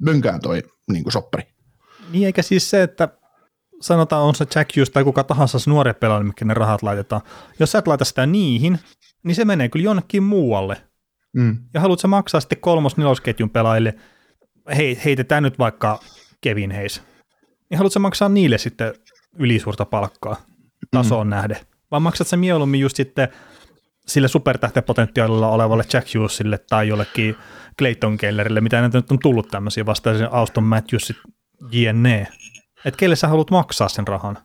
mönkään 0.00 0.40
toi 0.40 0.62
niin 0.90 1.02
kuin 1.02 1.12
soppari. 1.12 1.42
Niin 2.10 2.26
eikä 2.26 2.42
siis 2.42 2.70
se, 2.70 2.82
että 2.82 3.08
sanotaan 3.80 4.22
on 4.22 4.34
se 4.34 4.46
Jack 4.54 4.76
Hughes 4.76 4.90
tai 4.90 5.04
kuka 5.04 5.24
tahansa 5.24 5.58
se 5.58 5.70
nuori 5.70 5.92
pelaaja, 5.92 6.24
mikä 6.24 6.44
ne 6.44 6.54
rahat 6.54 6.82
laitetaan. 6.82 7.22
Jos 7.58 7.72
sä 7.72 7.78
et 7.78 7.86
laita 7.86 8.04
sitä 8.04 8.26
niihin, 8.26 8.78
niin 9.22 9.34
se 9.34 9.44
menee 9.44 9.68
kyllä 9.68 9.84
jonnekin 9.84 10.22
muualle. 10.22 10.76
Mm. 11.36 11.58
Ja 11.74 11.80
haluatko 11.80 12.08
maksaa 12.08 12.40
sitten 12.40 12.60
kolmos 12.60 12.96
nelosketjun 12.96 13.50
pelaajille, 13.50 13.94
hei, 14.76 15.00
heitetään 15.04 15.42
nyt 15.42 15.58
vaikka 15.58 16.00
Kevin 16.40 16.72
Hayes, 16.72 17.02
niin 17.70 17.78
haluatko 17.78 18.00
maksaa 18.00 18.28
niille 18.28 18.58
sitten 18.58 18.94
ylisuurta 19.38 19.84
palkkaa 19.84 20.36
tasoon 20.90 21.26
mm. 21.26 21.30
nähden? 21.30 21.56
Vai 21.90 22.00
maksat 22.00 22.26
sä 22.26 22.36
mieluummin 22.36 22.80
just 22.80 22.96
sitten 22.96 23.28
sille 24.06 24.28
supertähtepotentiaalilla 24.28 25.48
olevalle 25.48 25.84
Jack 25.92 26.14
Hughesille 26.14 26.58
tai 26.58 26.88
jollekin 26.88 27.36
Clayton 27.78 28.16
Kellerille, 28.16 28.60
mitä 28.60 28.80
näitä 28.80 28.98
nyt 28.98 29.12
on 29.12 29.18
tullut 29.18 29.48
tämmöisiä 29.48 29.86
vastaisia 29.86 30.28
Auston 30.32 30.64
Matthewsit, 30.64 31.16
JNE. 31.70 32.26
Että 32.84 32.98
kelle 32.98 33.16
sä 33.16 33.28
haluat 33.28 33.50
maksaa 33.50 33.88
sen 33.88 34.08
rahan? 34.08 34.38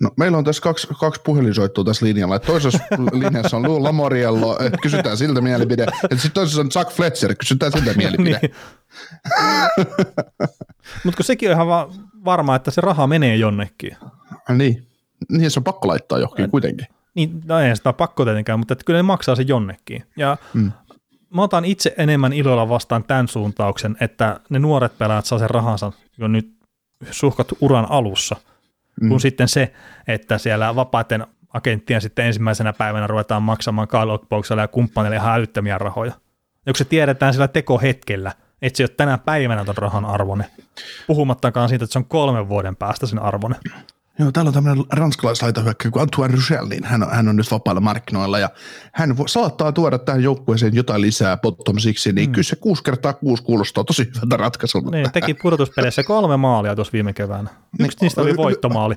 No, 0.00 0.10
meillä 0.16 0.38
on 0.38 0.44
tässä 0.44 0.62
kaksi, 0.62 0.88
kaksi 1.00 1.20
puhelinsoittua 1.24 1.84
tässä 1.84 2.06
linjalla. 2.06 2.36
Et 2.36 2.42
toisessa 2.42 2.78
linjassa 3.12 3.56
on 3.56 3.62
Lou 3.62 3.82
Lamoriello, 3.82 4.58
että 4.60 4.78
kysytään 4.82 5.16
siltä 5.16 5.40
mielipide. 5.40 5.86
Ja 6.10 6.16
sitten 6.16 6.32
toisessa 6.32 6.60
on 6.60 6.68
Chuck 6.68 6.90
Fletcher, 6.90 7.34
kysytään 7.34 7.72
siltä 7.72 7.94
mielipide. 7.94 8.38
niin. 8.42 8.54
Mutta 11.04 11.22
sekin 11.22 11.48
on 11.48 11.54
ihan 11.54 11.66
va- 11.66 11.90
varma, 12.24 12.56
että 12.56 12.70
se 12.70 12.80
raha 12.80 13.06
menee 13.06 13.36
jonnekin. 13.36 13.96
niin. 14.56 14.86
Niin 15.28 15.50
se 15.50 15.60
on 15.60 15.64
pakko 15.64 15.88
laittaa 15.88 16.18
johonkin 16.18 16.50
kuitenkin. 16.50 16.86
Niin, 17.14 17.40
no 17.44 17.60
ei 17.60 17.76
sitä 17.76 17.92
pakko 17.92 18.24
tietenkään, 18.24 18.58
mutta 18.58 18.72
että 18.72 18.84
kyllä 18.84 18.98
ne 18.98 19.02
maksaa 19.02 19.34
se 19.34 19.42
jonnekin. 19.42 20.04
Ja 20.16 20.36
mm. 20.54 20.72
mä 21.34 21.42
otan 21.42 21.64
itse 21.64 21.94
enemmän 21.98 22.32
ilolla 22.32 22.68
vastaan 22.68 23.04
tämän 23.04 23.28
suuntauksen, 23.28 23.96
että 24.00 24.40
ne 24.50 24.58
nuoret 24.58 24.98
pelaajat 24.98 25.26
saa 25.26 25.38
sen 25.38 25.50
rahansa 25.50 25.92
jo 26.18 26.28
nyt 26.28 26.61
suhkat 27.10 27.48
uran 27.60 27.86
alussa, 27.90 28.36
mm. 29.00 29.08
kun 29.08 29.20
sitten 29.20 29.48
se, 29.48 29.72
että 30.08 30.38
siellä 30.38 30.76
vapaiden 30.76 31.26
agenttien 31.52 32.00
sitten 32.00 32.26
ensimmäisenä 32.26 32.72
päivänä 32.72 33.06
ruvetaan 33.06 33.42
maksamaan 33.42 33.88
Kyle 33.88 34.62
ja 34.62 34.68
kumppaneille 34.68 35.16
ihan 35.16 35.34
älyttömiä 35.34 35.78
rahoja. 35.78 36.12
Ja 36.66 36.72
kun 36.72 36.78
se 36.78 36.84
tiedetään 36.84 37.32
sillä 37.32 37.48
tekohetkellä, 37.48 38.32
että 38.62 38.76
se 38.76 38.82
ei 38.82 38.84
ole 38.84 38.94
tänä 38.96 39.18
päivänä 39.18 39.64
ton 39.64 39.76
rahan 39.76 40.04
arvone, 40.04 40.44
puhumattakaan 41.06 41.68
siitä, 41.68 41.84
että 41.84 41.92
se 41.92 41.98
on 41.98 42.04
kolmen 42.04 42.48
vuoden 42.48 42.76
päästä 42.76 43.06
sen 43.06 43.18
arvone. 43.18 43.56
Joo, 44.22 44.32
täällä 44.32 44.48
on 44.48 44.54
tämmöinen 44.54 44.84
ranskalaislaitahyökkäjä 44.92 45.90
kuin 45.90 46.02
Antoine 46.02 46.34
Rouchel, 46.34 46.66
niin 46.66 46.84
hän 46.84 47.02
on, 47.02 47.10
hän 47.10 47.28
on 47.28 47.36
nyt 47.36 47.50
vapailla 47.50 47.80
markkinoilla 47.80 48.38
ja 48.38 48.50
hän 48.92 49.16
vo, 49.18 49.28
saattaa 49.28 49.72
tuoda 49.72 49.98
tähän 49.98 50.22
joukkueeseen 50.22 50.74
jotain 50.74 51.00
lisää 51.00 51.36
bottom 51.36 51.78
siksi, 51.78 52.12
niin 52.12 52.28
mm. 52.28 52.32
kyllä 52.32 52.42
se 52.42 52.56
kuusi 52.56 52.82
kertaa 52.82 53.12
kuusi 53.12 53.42
kuulostaa 53.42 53.84
tosi 53.84 54.10
hyvältä 54.16 54.36
ratkaisulta. 54.36 54.90
Niin, 54.90 55.12
teki 55.12 55.34
pudotuspeleissä 55.34 56.02
kolme 56.02 56.36
maalia 56.36 56.74
tuossa 56.74 56.92
viime 56.92 57.12
keväänä. 57.12 57.50
Yksi 57.50 57.70
niin, 57.80 57.96
niistä 58.00 58.20
oli 58.20 58.36
voittomaali. 58.36 58.94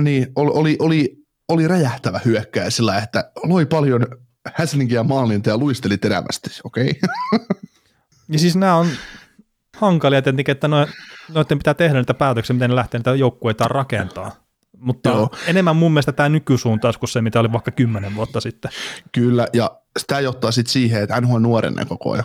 Niin, 0.00 0.26
oli, 0.36 0.50
oli, 0.54 0.76
oli, 0.78 1.16
oli 1.48 1.68
räjähtävä 1.68 2.20
hyökkäjä 2.24 2.70
sillä, 2.70 2.98
että 2.98 3.30
loi 3.44 3.66
paljon 3.66 4.06
häslinkiä 4.54 5.02
maalinta 5.02 5.50
ja 5.50 5.58
luisteli 5.58 5.98
terävästi, 5.98 6.50
okei. 6.64 7.00
Okay. 7.34 7.46
ja 8.32 8.38
siis 8.38 8.56
nämä 8.56 8.76
on 8.76 8.86
hankalia 9.76 10.22
tietenkin, 10.22 10.52
että 10.52 10.68
noiden 11.34 11.58
pitää 11.58 11.74
tehdä 11.74 11.98
niitä 11.98 12.14
päätöksiä, 12.14 12.54
miten 12.54 12.70
ne 12.70 12.76
lähtee 12.76 12.98
niitä 12.98 13.14
joukkueita 13.14 13.64
rakentaa. 13.68 14.41
Mutta 14.78 15.10
Joo. 15.10 15.30
enemmän 15.46 15.76
mun 15.76 15.92
mielestä 15.92 16.12
tämä 16.12 16.28
nykysuuntaus 16.28 16.98
kuin 16.98 17.10
se, 17.10 17.22
mitä 17.22 17.40
oli 17.40 17.52
vaikka 17.52 17.70
kymmenen 17.70 18.14
vuotta 18.14 18.40
sitten. 18.40 18.70
Kyllä, 19.12 19.46
ja 19.52 19.70
sitä 19.98 20.20
johtaa 20.20 20.52
sitten 20.52 20.72
siihen, 20.72 21.02
että 21.02 21.20
NHL 21.20 21.38
nuorenee 21.38 21.84
koko 21.84 22.12
ajan. 22.12 22.24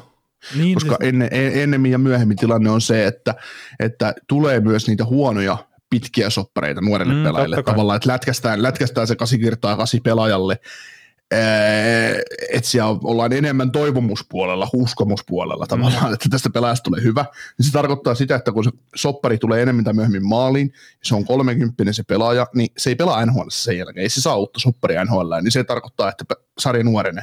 Niin, 0.56 0.74
Koska 0.74 0.98
siis... 1.00 1.10
ennen, 1.10 1.30
ennemmin 1.34 1.92
ja 1.92 1.98
myöhemmin 1.98 2.38
tilanne 2.38 2.70
on 2.70 2.82
se, 2.82 3.08
että, 3.08 3.36
että 3.80 4.14
tulee 4.28 4.60
myös 4.60 4.88
niitä 4.88 5.06
huonoja 5.06 5.58
pitkiä 5.90 6.30
soppareita 6.30 6.82
nuorille 6.82 7.14
mm, 7.14 7.24
pelaajille 7.24 7.64
tavallaan, 7.64 7.98
että 7.98 8.10
lätkästään, 8.10 8.64
lätkästään 8.64 9.08
se 9.08 9.16
kasi 9.16 9.40
kirtaa 9.40 9.78
kasi 9.78 10.00
pelaajalle 10.00 10.60
että 12.52 12.70
siellä 12.70 13.00
ollaan 13.04 13.34
enemmän 13.34 13.72
toivomuspuolella, 13.72 14.70
uskomuspuolella 14.74 15.68
tavallaan, 15.68 16.08
mm. 16.08 16.14
että 16.14 16.30
tästä 16.30 16.50
pelaajasta 16.50 16.84
tulee 16.84 17.04
hyvä. 17.04 17.26
Ja 17.58 17.64
se 17.64 17.72
tarkoittaa 17.72 18.16
sitä, 18.16 18.36
että 18.36 18.52
kun 18.52 18.64
se 18.64 18.72
soppari 18.96 19.38
tulee 19.38 19.62
enemmän 19.62 19.86
tai 19.86 19.94
myöhemmin 19.94 20.28
maaliin, 20.28 20.74
se 21.04 21.16
on 21.16 21.26
30 21.26 21.94
se 21.94 22.04
pelaaja, 22.04 22.48
niin 22.56 22.70
se 22.78 22.90
ei 22.90 22.96
pelaa 22.96 23.26
NHL 23.26 23.48
sen 23.50 23.78
jälkeen, 23.78 24.04
ei 24.04 24.10
se 24.10 24.22
saa 24.22 24.36
uutta 24.36 24.60
sopparia 24.60 25.06
NHL, 25.06 25.34
niin 25.42 25.52
se 25.52 25.64
tarkoittaa, 25.64 26.10
että 26.10 26.26
sarja 26.60 26.84
nuorene. 26.84 27.22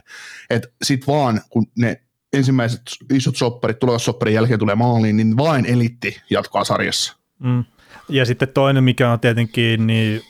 Että 0.51 0.69
sit 0.83 1.07
vaan, 1.07 1.41
kun 1.51 1.67
ne 1.79 2.01
ensimmäiset 2.33 2.83
isot 3.13 3.37
sopparit, 3.37 3.79
tulevat 3.79 4.03
sopparin 4.03 4.35
jälkeen 4.35 4.59
tulee 4.59 4.75
maaliin, 4.75 5.17
niin 5.17 5.37
vain 5.37 5.67
elitti 5.67 6.21
jatkaa 6.31 6.65
sarjassa. 6.65 7.17
Mm. 7.39 7.65
Ja 8.09 8.25
sitten 8.25 8.49
toinen, 8.49 8.85
mikä 8.85 9.13
on 9.13 9.21
tietenkin, 9.21 9.87
niin 9.87 10.23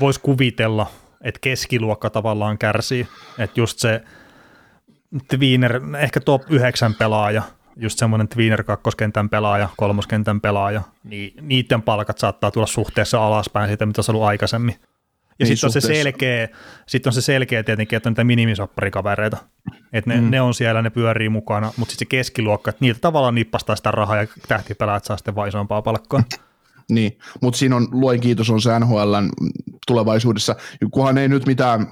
voisi 0.00 0.20
kuvitella, 0.20 0.90
että 1.26 1.38
keskiluokka 1.40 2.10
tavallaan 2.10 2.58
kärsii, 2.58 3.08
että 3.38 3.60
just 3.60 3.78
se 3.78 4.02
tweener, 5.28 5.80
ehkä 5.98 6.20
top 6.20 6.42
9 6.50 6.94
pelaaja, 6.94 7.42
just 7.76 7.98
semmoinen 7.98 8.28
tweener 8.28 8.64
kakkoskentän 8.64 9.28
pelaaja, 9.28 9.68
kolmoskentän 9.76 10.40
pelaaja, 10.40 10.82
niin 11.04 11.34
niiden 11.40 11.82
palkat 11.82 12.18
saattaa 12.18 12.50
tulla 12.50 12.66
suhteessa 12.66 13.26
alaspäin 13.26 13.68
siitä, 13.68 13.86
mitä 13.86 14.02
se 14.02 14.12
ollut 14.12 14.24
aikaisemmin. 14.24 14.74
Ja 15.38 15.46
niin 15.46 15.56
sitten 15.56 15.68
on 15.68 15.72
se 15.72 15.80
selkeä, 15.80 16.48
sit 16.86 17.06
on 17.06 17.12
se 17.12 17.20
selkeä 17.20 17.62
tietenkin, 17.62 17.96
että 17.96 18.08
on 18.08 18.10
niitä 18.10 18.24
minimisopparikavereita. 18.24 19.36
Että 19.92 20.10
ne, 20.10 20.20
mm. 20.20 20.30
ne, 20.30 20.40
on 20.40 20.54
siellä, 20.54 20.82
ne 20.82 20.90
pyörii 20.90 21.28
mukana, 21.28 21.72
mutta 21.76 21.92
sitten 21.92 22.06
se 22.06 22.10
keskiluokka, 22.10 22.70
että 22.70 22.84
niitä 22.84 23.00
tavallaan 23.00 23.34
nippastaa 23.34 23.76
sitä 23.76 23.90
rahaa 23.90 24.16
ja 24.16 24.26
tähtipelaajat 24.48 25.04
saa 25.04 25.16
sitten 25.16 25.34
vaan 25.34 25.48
isompaa 25.48 25.82
palkkaa. 25.82 26.22
Niin, 26.90 27.18
mutta 27.42 27.58
siinä 27.58 27.76
on, 27.76 27.88
luen 27.90 28.20
kiitos, 28.20 28.50
on 28.50 28.60
se 28.60 28.78
NHLn 28.78 29.30
tulevaisuudessa, 29.86 30.56
kunhan 30.90 31.18
ei 31.18 31.28
nyt 31.28 31.46
mitään 31.46 31.86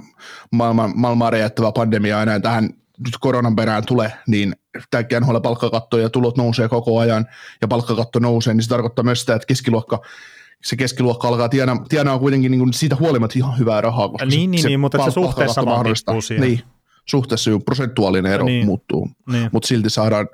maailman, 0.50 0.92
maailmaa 0.96 1.30
räjäyttävää 1.30 1.72
pandemiaa 1.72 2.22
enää 2.22 2.40
tähän 2.40 2.70
nyt 2.98 3.18
koronan 3.20 3.56
perään 3.56 3.86
tule, 3.86 4.12
niin 4.26 4.56
tämä 4.90 5.20
NHL 5.20 5.38
palkkakatto 5.38 5.98
ja 5.98 6.10
tulot 6.10 6.36
nousee 6.36 6.68
koko 6.68 6.98
ajan 6.98 7.26
ja 7.60 7.68
palkkakatto 7.68 8.18
nousee, 8.18 8.54
niin 8.54 8.62
se 8.62 8.68
tarkoittaa 8.68 9.02
myös 9.02 9.20
sitä, 9.20 9.34
että 9.34 9.46
keskiluokka 9.46 10.00
se 10.64 10.76
keskiluokka 10.76 11.28
alkaa 11.28 11.48
tienaa, 11.48 11.84
tienaa 11.88 12.18
kuitenkin 12.18 12.50
niin 12.50 12.58
kuin 12.58 12.72
siitä 12.72 12.96
huolimatta 12.96 13.38
ihan 13.38 13.58
hyvää 13.58 13.80
rahaa. 13.80 14.08
Koska 14.08 14.26
niin, 14.26 14.50
niin, 14.50 14.62
se, 14.62 14.68
niin, 14.68 14.80
mutta 14.80 15.04
se 15.04 15.10
suhteessa 15.10 15.64
vaan 15.64 15.86
siihen. 16.22 16.48
Niin, 16.48 16.60
suhteessa 17.08 17.50
jo 17.50 17.60
prosentuaalinen 17.60 18.32
ero 18.32 18.44
niin. 18.44 18.66
muuttuu, 18.66 19.10
niin. 19.32 19.48
mutta 19.52 19.66
silti 19.66 19.90
saadaan, 19.90 20.28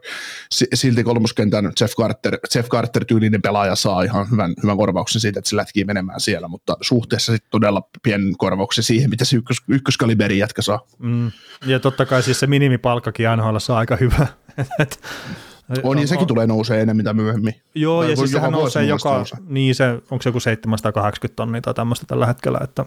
silti 0.75 1.05
kolmoskentän 1.05 1.73
Jeff 1.81 1.95
Carter, 1.95 2.39
Jeff 2.55 2.69
Carter-tyylinen 2.69 3.43
pelaaja 3.43 3.77
saa 3.77 4.03
ihan 4.03 4.31
hyvän, 4.31 4.55
hyvän 4.63 4.77
korvauksen 4.77 5.21
siitä, 5.21 5.39
että 5.39 5.51
se 5.51 5.57
lätkii 5.57 5.85
menemään 5.85 6.21
siellä, 6.21 6.49
mutta 6.49 6.77
suhteessa 6.81 7.33
sitten 7.33 7.51
todella 7.51 7.83
pienen 8.03 8.37
korvauksen 8.39 8.85
siihen, 8.85 9.11
mitä 9.11 9.25
se 9.25 9.37
ykkös, 9.37 9.57
ykköskaliberin 9.69 10.39
jätkä 10.39 10.63
saa. 10.63 10.81
Mm. 10.99 11.31
Ja 11.67 11.81
totta 11.81 12.07
kai 12.07 12.23
siis 12.23 12.41
se 12.41 12.47
minimipalkkakin 12.47 13.27
NHL 13.37 13.59
saa 13.59 13.79
aika 13.79 13.97
hyvä. 13.97 14.27
On, 15.83 15.99
ja 15.99 16.07
sekin 16.07 16.27
tulee 16.27 16.47
nousee 16.47 16.77
enemmän 16.77 16.97
mitä 16.97 17.13
myöhemmin. 17.13 17.55
Joo, 17.75 18.03
ja 18.03 18.17
siis 18.17 18.33
sehän 18.33 18.53
nousee 18.53 18.85
joka, 18.85 19.15
nousee. 19.15 19.39
niin 19.49 19.75
se, 19.75 19.91
onko 20.11 20.23
se 20.23 20.29
joku 20.29 20.41
780 20.41 21.37
tonnia 21.37 21.61
tai 21.61 21.75
tämmöistä 21.75 22.07
tällä 22.07 22.27
hetkellä, 22.27 22.59
että, 22.63 22.85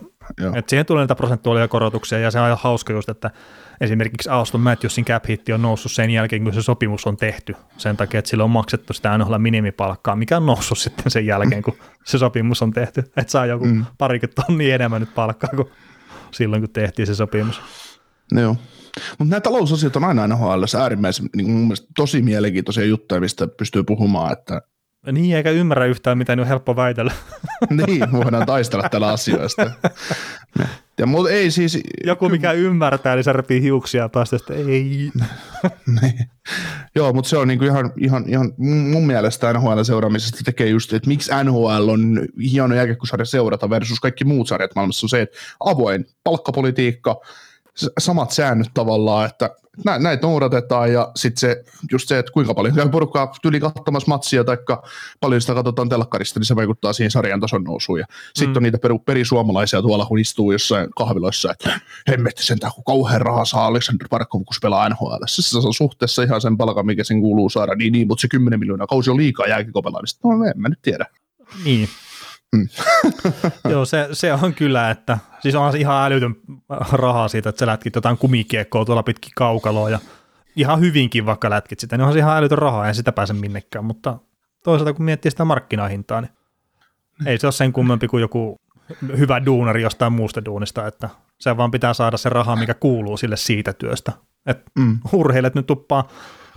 että 0.56 0.70
siihen 0.70 0.86
tulee 0.86 1.04
niitä 1.04 1.16
prosentuaalia 1.16 1.68
korotuksia, 1.68 2.20
ja 2.20 2.32
se 2.32 2.40
on 2.40 2.58
hauska 2.62 2.94
just, 2.94 3.10
että 3.10 3.32
esimerkiksi 3.82 4.30
Auston 4.30 4.62
Matthewsin 4.62 5.06
cap 5.06 5.26
hitti 5.30 5.54
on 5.54 5.62
noussut 5.62 5.92
sen 5.92 6.10
jälkeen, 6.10 6.44
kun 6.44 6.54
se 6.54 6.62
sopimus 6.62 7.08
on 7.08 7.18
tehty, 7.18 7.56
sen 7.78 7.98
takia, 7.98 8.20
että 8.20 8.30
sille 8.30 8.44
on 8.44 8.50
maksettu 8.50 8.94
sitä 8.94 9.18
NHL 9.18 9.38
minimipalkkaa, 9.38 10.16
mikä 10.16 10.38
on 10.38 10.46
noussut 10.46 10.78
sitten 10.86 11.12
sen 11.12 11.26
jälkeen, 11.26 11.62
kun 11.62 11.78
se 12.06 12.18
sopimus 12.18 12.62
on 12.62 12.74
tehty, 12.74 13.00
että 13.00 13.32
saa 13.32 13.46
joku 13.46 13.66
mm. 13.66 13.86
parikymmentä 13.98 14.42
tonnia 14.42 14.76
enemmän 14.76 15.02
nyt 15.02 15.16
palkkaa 15.16 15.50
kuin 15.56 15.68
silloin, 16.32 16.62
kun 16.62 16.70
tehtiin 16.70 17.08
se 17.08 17.16
sopimus. 17.16 17.62
Joo. 18.32 18.56
Mutta 19.20 19.30
nämä 19.30 19.42
talousasiat 19.42 19.96
on 19.96 20.04
aina 20.04 20.28
NHL 20.28 20.64
äärimmäisen 20.80 21.30
niin 21.36 21.50
mun 21.50 21.62
mielestä 21.62 21.88
tosi 21.96 22.22
mielenkiintoisia 22.22 22.86
juttuja, 22.86 23.22
mistä 23.22 23.48
pystyy 23.48 23.84
puhumaan, 23.84 24.32
että 24.34 24.62
niin, 25.12 25.36
eikä 25.36 25.50
ymmärrä 25.50 25.86
yhtään, 25.86 26.18
mitä 26.18 26.34
on 26.34 26.48
helppo 26.48 26.76
väitellä. 26.76 27.12
niin, 27.88 28.12
voidaan 28.12 28.46
taistella 28.46 28.90
tällä 28.90 29.08
asioista. 29.08 29.72
Ja, 30.98 31.06
mutta 31.06 31.32
ei 31.32 31.52
siis... 31.52 31.80
Joku, 32.04 32.30
mikä 32.30 32.52
ymmärtää, 32.52 33.16
niin 33.16 33.24
se 33.24 33.34
repii 33.34 33.62
hiuksia 33.62 34.10
päästä, 34.10 34.36
että 34.36 34.54
ei. 34.54 34.64
niin. 36.02 36.30
Joo, 36.96 37.14
mutta 37.14 37.30
se 37.30 37.38
on 37.38 37.48
niinku 37.48 37.66
ihan, 37.66 37.94
ihan, 37.98 38.24
ihan, 38.28 38.54
mun 38.92 39.08
mielestä 39.08 39.54
NHL-seuraamisesta 39.54 40.44
tekee 40.46 40.68
just, 40.68 40.94
että 40.94 41.08
miksi 41.08 41.32
NHL 41.44 41.90
on 41.90 42.22
hieno 42.52 42.76
jälkeen, 42.76 42.98
seurata 43.24 43.70
versus 43.70 44.00
kaikki 44.00 44.26
muut 44.26 44.48
sarjat 44.48 44.76
maailmassa 44.76 45.06
on 45.06 45.10
se, 45.10 45.22
että 45.22 45.38
avoin 45.60 46.06
palkkapolitiikka, 46.24 47.22
samat 48.00 48.32
säännöt 48.32 48.70
tavallaan, 48.74 49.26
että 49.26 49.50
näitä 50.00 50.28
noudatetaan 50.28 50.94
ja 50.94 51.12
sitten 51.16 51.40
se, 51.40 51.64
just 51.92 52.08
se, 52.08 52.20
että 52.20 52.32
kuinka 52.32 52.54
paljon 52.54 52.76
käy 52.76 52.90
porukkaa 52.90 53.34
tyli 53.42 53.60
katsomassa 53.60 54.10
matsia 54.10 54.44
tai 54.44 54.58
paljon 55.20 55.42
sitä 55.42 55.54
katsotaan 55.54 55.90
telkkarista, 55.90 56.40
niin 56.40 56.46
se 56.46 56.56
vaikuttaa 56.56 56.94
siihen 56.94 57.12
sarjan 57.12 57.40
tason 57.40 57.64
nousuun. 57.64 58.00
Ja 58.00 58.06
sitten 58.34 58.54
mm. 58.54 58.58
on 58.58 58.64
niitä 58.64 58.78
peru, 58.78 59.00
perisuomalaisia 59.00 59.82
tuolla, 59.82 60.06
kun 60.06 60.20
istuu 60.20 60.52
jossain 60.52 60.88
kahviloissa, 60.98 61.52
että 61.52 61.80
hemmetti 62.10 62.44
sen 62.44 62.58
kun 62.76 62.84
kauhean 62.84 63.22
rahaa 63.22 63.46
saa 63.46 63.66
Alexander 63.66 64.08
Barkov, 64.10 64.42
kun 64.44 64.56
pelaa 64.62 64.90
NHL. 64.90 65.24
Se 65.28 65.58
on 65.58 65.74
suhteessa 65.74 66.24
ihan 66.24 66.42
sen 66.42 66.58
palkan, 66.58 66.86
mikä 66.86 67.04
sen 67.04 67.22
kuuluu 67.22 67.50
saada, 67.50 67.76
niin, 67.76 67.92
niin 67.92 68.08
mutta 68.08 68.22
se 68.22 68.28
10 68.28 68.60
miljoonaa 68.60 68.88
kausi 68.88 69.10
on 69.10 69.18
liikaa 69.18 69.48
jääkikopelaamista. 69.48 70.28
No 70.28 70.46
en 70.46 70.62
mä 70.62 70.70
nyt 70.70 70.82
tiedä. 70.82 71.06
Niin, 71.66 71.90
Mm. 72.54 72.68
Joo, 73.72 73.86
se, 73.86 74.08
se 74.12 74.34
on 74.34 74.54
kyllä, 74.54 74.90
että 74.92 75.18
siis 75.40 75.56
se 75.72 75.78
ihan 75.80 76.06
älytön 76.06 76.36
rahaa 76.92 77.28
siitä, 77.28 77.50
että 77.50 77.60
sä 77.60 77.66
lätkit 77.68 77.96
jotain 77.96 78.18
kumikiekkoa 78.18 78.86
tuolla 78.86 79.04
pitkin 79.04 79.32
kaukaloa 79.36 79.90
ja 79.90 80.00
ihan 80.56 80.80
hyvinkin 80.80 81.26
vaikka 81.26 81.50
lätkit 81.50 81.80
sitä, 81.80 81.98
niin 81.98 82.02
onhan 82.02 82.14
se 82.14 82.20
ihan 82.20 82.38
älytön 82.38 82.58
rahaa, 82.58 82.88
ja 82.88 82.94
sitä 82.94 83.12
pääse 83.12 83.34
minnekään, 83.34 83.86
mutta 83.86 84.18
toisaalta 84.64 84.94
kun 84.94 85.06
miettii 85.06 85.32
sitä 85.32 85.46
markkinahintaa, 85.46 86.22
niin 86.22 86.32
ei 87.26 87.38
se 87.38 87.48
ole 87.48 87.52
sen 87.52 87.74
kummempi 87.74 88.08
kuin 88.08 88.22
joku 88.22 88.56
hyvä 89.18 89.46
duunari 89.46 89.82
jostain 89.82 90.14
muusta 90.14 90.46
duunista, 90.46 90.88
että 90.88 91.10
Se 91.40 91.58
vaan 91.58 91.72
pitää 91.72 91.94
saada 91.94 92.18
se 92.18 92.30
raha, 92.30 92.56
mikä 92.56 92.74
kuuluu 92.74 93.18
sille 93.18 93.38
siitä 93.38 93.74
työstä. 93.74 94.12
Et 94.46 94.62
Mm. 94.76 95.00
urheilijat 95.14 95.56
nyt 95.56 95.68
tuppaa 95.68 96.08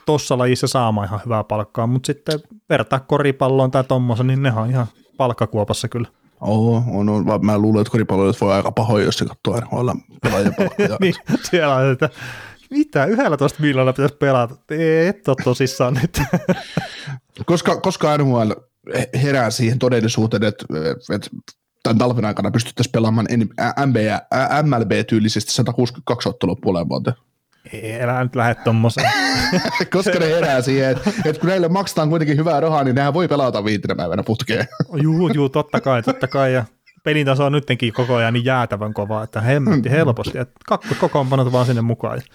tuossa 0.07 0.39
lajissa 0.39 0.67
saamaan 0.67 1.07
ihan 1.07 1.21
hyvää 1.25 1.45
palkkaa, 1.45 1.87
mutta 1.87 2.07
sitten 2.07 2.41
vertaa 2.69 3.01
koripalloon 3.01 3.71
tai 3.71 3.85
tommosen, 3.85 4.27
niin 4.27 4.43
ne 4.43 4.53
on 4.53 4.71
ihan 4.71 4.87
palkkakuopassa 5.17 5.89
kyllä. 5.89 6.09
Oo, 6.41 6.83
on, 6.93 7.09
on, 7.09 7.25
mä 7.47 7.59
luulen, 7.59 7.81
että 7.81 7.91
koripalloilijat 7.91 8.41
voi 8.41 8.53
aika 8.53 8.73
pahoin, 8.73 9.05
jos 9.05 9.17
se 9.19 9.25
katsoo 9.25 9.61
NHL 9.61 9.91
pelaajien 10.23 10.55
palkkoja. 10.55 10.97
niin, 11.01 11.15
siellä 11.51 11.75
on, 11.75 11.93
että 11.93 12.11
mitä, 12.71 13.05
11 13.05 13.63
miljoonaa 13.63 13.93
pitäisi 13.93 14.15
pelata. 14.15 14.55
Et 15.09 15.29
ole 15.29 15.37
tosissaan 15.45 15.95
nyt. 15.95 16.23
koska, 17.47 17.81
koska 17.81 18.19
NHL 18.19 18.51
herää 19.23 19.51
siihen 19.51 19.79
todellisuuteen, 19.79 20.43
että, 20.45 20.67
että 21.15 21.31
tämän 21.83 21.99
talven 21.99 22.25
aikana 22.25 22.51
pystyttäisiin 22.51 22.93
pelaamaan 22.93 23.27
NBA, 23.87 24.21
MLB-tyylisesti 24.63 25.53
162 25.53 26.29
ottelua 26.29 26.57
puoleen 26.63 26.89
vuoteen. 26.89 27.17
Ei, 27.73 28.03
älä 28.03 28.25
nyt 28.25 28.37
lähde 28.37 28.55
tommoseen. 28.55 29.11
Koska 29.93 30.19
ne 30.19 30.27
herää 30.27 30.63
siihen, 30.63 30.91
että, 30.91 31.11
että 31.25 31.41
kun 31.41 31.49
näille 31.49 31.69
maksetaan 31.69 32.09
kuitenkin 32.09 32.37
hyvää 32.37 32.61
rahaa, 32.61 32.85
niin 32.85 32.95
nehän 32.95 33.15
voi 33.15 33.29
pelata 33.29 33.65
viitenä 33.65 33.95
päivänä 33.95 34.23
putkeen. 34.23 34.67
juu, 35.03 35.29
juu, 35.29 35.49
totta 35.49 35.81
kai, 35.81 36.03
totta 36.03 36.29
kai. 36.29 36.53
Ja 36.53 36.65
pelin 37.05 37.27
taso 37.27 37.45
on 37.45 37.53
nytkin 37.53 37.93
koko 37.93 38.15
ajan 38.15 38.35
niin 38.35 38.45
jäätävän 38.45 38.95
kova, 38.95 39.23
että 39.23 39.41
hemmetti 39.41 39.91
helposti. 39.91 40.39
Että 40.39 40.55
kakkoskokoonpanot 40.67 41.53
vaan 41.53 41.67
sinne 41.67 41.83
mukaan. 41.83 42.23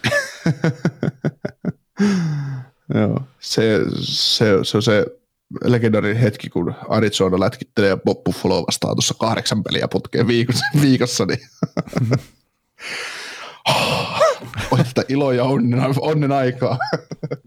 Joo, 2.95 3.21
se, 3.39 3.79
se, 3.99 4.45
se 4.63 4.77
on 4.77 4.83
se 4.83 5.05
legendaarinen 5.63 6.17
hetki, 6.17 6.49
kun 6.49 6.75
Arizona 6.89 7.39
lätkittelee 7.39 7.97
Bob 8.05 8.23
Buffalo 8.23 8.65
vastaan 8.67 8.95
tuossa 8.95 9.13
kahdeksan 9.19 9.63
peliä 9.63 9.87
putkeen 9.87 10.27
viikossa, 10.27 10.65
viikossa 10.81 11.25
niin 11.25 11.39
Tätä 14.77 15.03
ilo 15.07 15.31
ja 15.31 15.43
onnen, 15.43 15.79
onnen 15.99 16.31
aikaa. 16.31 16.77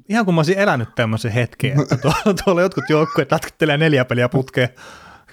Ihan 0.08 0.24
kun 0.24 0.34
mä 0.34 0.38
olisin 0.38 0.58
elänyt 0.58 0.88
tämmöisen 0.94 1.32
hetken, 1.32 1.80
että 1.80 1.96
tuolla, 2.02 2.34
tuolla 2.44 2.60
jotkut 2.60 2.84
joukkueet 2.88 3.32
lätkittelee 3.32 3.76
neljä 3.76 4.04
peliä 4.04 4.28
putkeen 4.28 4.68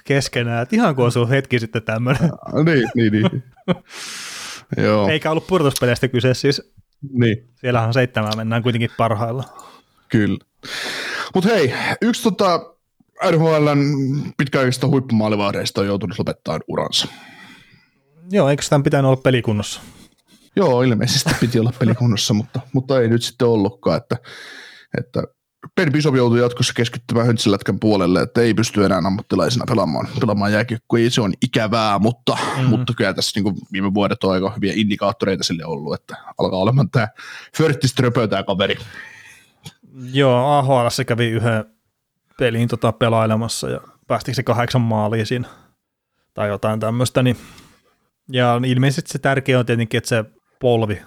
keskenään, 0.04 0.64
että 0.64 0.76
ihan 0.76 0.96
kun 0.96 1.06
on 1.06 1.30
hetki 1.30 1.60
sitten 1.60 1.84
tämmöinen. 1.84 2.30
niin, 2.66 2.90
niin, 2.96 3.12
niin. 3.14 3.44
Joo. 4.78 5.08
Eikä 5.08 5.32
ollut 5.32 5.48
pudotuspeleistä 5.48 6.08
kyse, 6.08 6.34
siis 6.34 6.74
niin. 7.14 7.50
siellähän 7.56 7.94
seitsemään 7.94 8.38
mennään 8.38 8.64
kuitenkin 8.64 8.90
parhailla. 8.98 9.44
Kyllä. 10.10 10.38
Mutta 11.36 11.50
hei, 11.50 11.74
yksi 12.02 12.24
tota 12.24 12.76
NHLn 13.32 13.80
pitkäaikaisista 14.38 14.88
huippumaalivahdeista 14.88 15.82
on 15.82 15.88
joutunut 15.88 16.20
lopettamaan 16.20 16.62
uransa. 16.68 17.08
Joo, 18.32 18.50
eikö 18.50 18.64
tämän 18.70 18.84
pitänyt 18.84 19.06
olla 19.06 19.22
pelikunnossa? 19.24 19.82
Joo, 20.56 20.82
ilmeisesti 20.82 21.30
piti 21.40 21.60
olla 21.60 21.74
pelikunnossa, 21.80 22.34
mutta, 22.34 22.60
mutta 22.74 23.02
ei 23.02 23.08
nyt 23.08 23.24
sitten 23.24 23.48
ollutkaan, 23.48 23.98
että, 23.98 24.18
että 24.98 25.24
Ben 25.76 25.92
Bishop 25.92 26.16
joutui 26.16 26.40
jatkossa 26.40 26.74
keskittymään 26.74 27.28
höntsälätkän 27.28 27.80
puolelle, 27.80 28.22
että 28.22 28.42
ei 28.42 28.54
pysty 28.54 28.86
enää 28.86 28.98
ammattilaisena 28.98 29.66
pelaamaan, 29.70 30.08
pelaamaan 30.20 30.54
jääkiekkoa. 30.54 31.00
Se 31.10 31.22
on 31.22 31.34
ikävää, 31.42 32.00
mutta, 32.00 32.38
mm. 32.58 32.64
mutta 32.64 32.94
kyllä 32.98 33.14
tässä 33.14 33.40
niin 33.40 33.56
viime 33.72 33.94
vuodet 33.94 34.24
on 34.24 34.34
aika 34.34 34.54
hyviä 34.56 34.74
indikaattoreita 34.76 35.44
sille 35.44 35.66
ollut, 35.66 35.94
että 35.94 36.18
alkaa 36.38 36.60
olemaan 36.60 36.90
tämä 36.90 37.08
Förttiströpö 37.58 38.28
tämä 38.28 38.44
kaveri. 38.44 38.76
Joo, 40.14 40.58
AHL 40.58 40.90
se 40.90 41.06
kävi 41.06 41.28
yhden 41.28 41.66
pelin 42.40 42.68
tota 42.68 42.92
pelailemassa 42.92 43.70
ja 43.70 43.82
päästikö 44.08 44.36
se 44.36 44.44
kahdeksan 44.44 44.82
maaliin 44.82 45.26
siinä 45.26 45.48
tai 46.34 46.48
jotain 46.48 46.80
tämmöistä, 46.80 47.24
niin 47.24 47.38
ja 48.32 48.62
ilmeisesti 48.66 49.12
se 49.12 49.20
tärkeä 49.20 49.60
on 49.60 49.66
tietenkin, 49.66 49.98
että 49.98 50.08
se 50.08 50.26
polvi, 50.62 51.02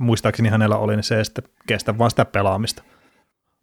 muistaakseni 0.00 0.48
hänellä 0.48 0.76
oli, 0.76 0.96
niin 0.96 1.04
se 1.04 1.18
ei 1.18 1.24
sitten 1.24 1.44
kestä 1.66 1.98
vaan 1.98 2.10
sitä 2.10 2.24
pelaamista. 2.24 2.82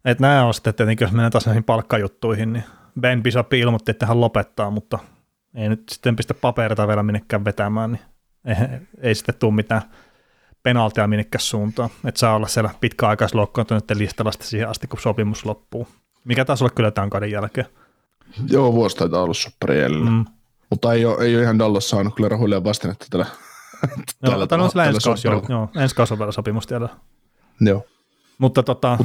Että 0.04 0.22
nämä 0.22 0.44
on 0.44 0.54
sitten 0.54 0.74
tietenkin, 0.74 1.04
jos 1.06 1.12
mennään 1.12 1.32
taas 1.32 1.46
näihin 1.46 1.64
palkkajuttuihin, 1.64 2.52
niin 2.52 2.64
Ben 3.00 3.22
Bishop 3.22 3.52
ilmoitti, 3.52 3.90
että 3.90 4.06
hän 4.06 4.20
lopettaa, 4.20 4.70
mutta 4.70 4.98
ei 5.54 5.68
nyt 5.68 5.82
sitten 5.88 6.16
pistä 6.16 6.34
paperita 6.34 6.88
vielä 6.88 7.02
minnekään 7.02 7.44
vetämään, 7.44 7.92
niin 7.92 8.02
ei, 8.44 8.56
ei 9.00 9.14
sitten 9.14 9.34
tule 9.38 9.54
mitään 9.54 9.82
penaltia 10.62 11.06
minnekään 11.06 11.42
suuntaan. 11.42 11.90
Että 12.04 12.18
saa 12.18 12.34
olla 12.34 12.48
siellä 12.48 12.70
pitkäaikaisloukkaantuneiden 12.80 13.98
listalla 13.98 14.32
sitten 14.32 14.48
siihen 14.48 14.68
asti, 14.68 14.86
kun 14.86 15.00
sopimus 15.00 15.44
loppuu. 15.44 15.88
Mikä 16.24 16.44
taas 16.44 16.62
olla 16.62 16.72
kyllä 16.74 16.90
tämän 16.90 17.10
kauden 17.10 17.30
jälkeen. 17.30 17.66
Joo, 18.50 18.72
vuosi 18.72 18.96
taitaa 18.96 19.22
olla 19.22 20.10
mm. 20.10 20.24
Mutta 20.70 20.92
ei 20.92 21.04
ole, 21.04 21.24
ei 21.24 21.36
ole 21.36 21.42
ihan 21.42 21.58
Dallas 21.58 21.90
saanut 21.90 22.14
kyllä 22.14 22.28
rahoilleen 22.28 22.64
vastinetta 22.64 23.06
tällä. 23.10 23.26
Joo, 24.22 24.30
tällä, 24.30 24.46
tällä, 24.46 24.68
tällä 24.68 24.84
ensi 24.84 25.00
kausi, 25.04 25.28
joo, 25.28 25.42
joo, 25.48 25.70
ensi 25.76 25.94
kausi 25.94 26.14
on 26.14 26.18
vielä 26.18 26.32
sopimus 26.32 26.66
tiedä. 26.66 26.88
Joo. 27.60 27.84
Mutta 28.38 28.62
tota, 28.62 28.98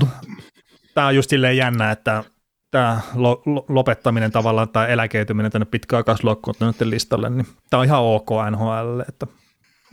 tämä 0.94 1.08
on 1.08 1.16
just 1.16 1.30
silleen 1.30 1.58
jännä, 1.58 1.92
että 1.92 2.24
tämä 2.72 3.02
lo, 3.16 3.42
lo, 3.46 3.66
lopettaminen 3.70 4.32
tavallaan 4.32 4.70
tai 4.70 4.92
eläkeytyminen 4.92 5.52
tänne 5.52 5.66
pitkäaikaisluokkuuntuneiden 5.66 6.90
listalle, 6.90 7.30
niin 7.30 7.48
tämä 7.70 7.80
on 7.80 7.86
ihan 7.86 8.04
ok 8.04 8.30
NHL, 8.52 9.00
että, 9.00 9.28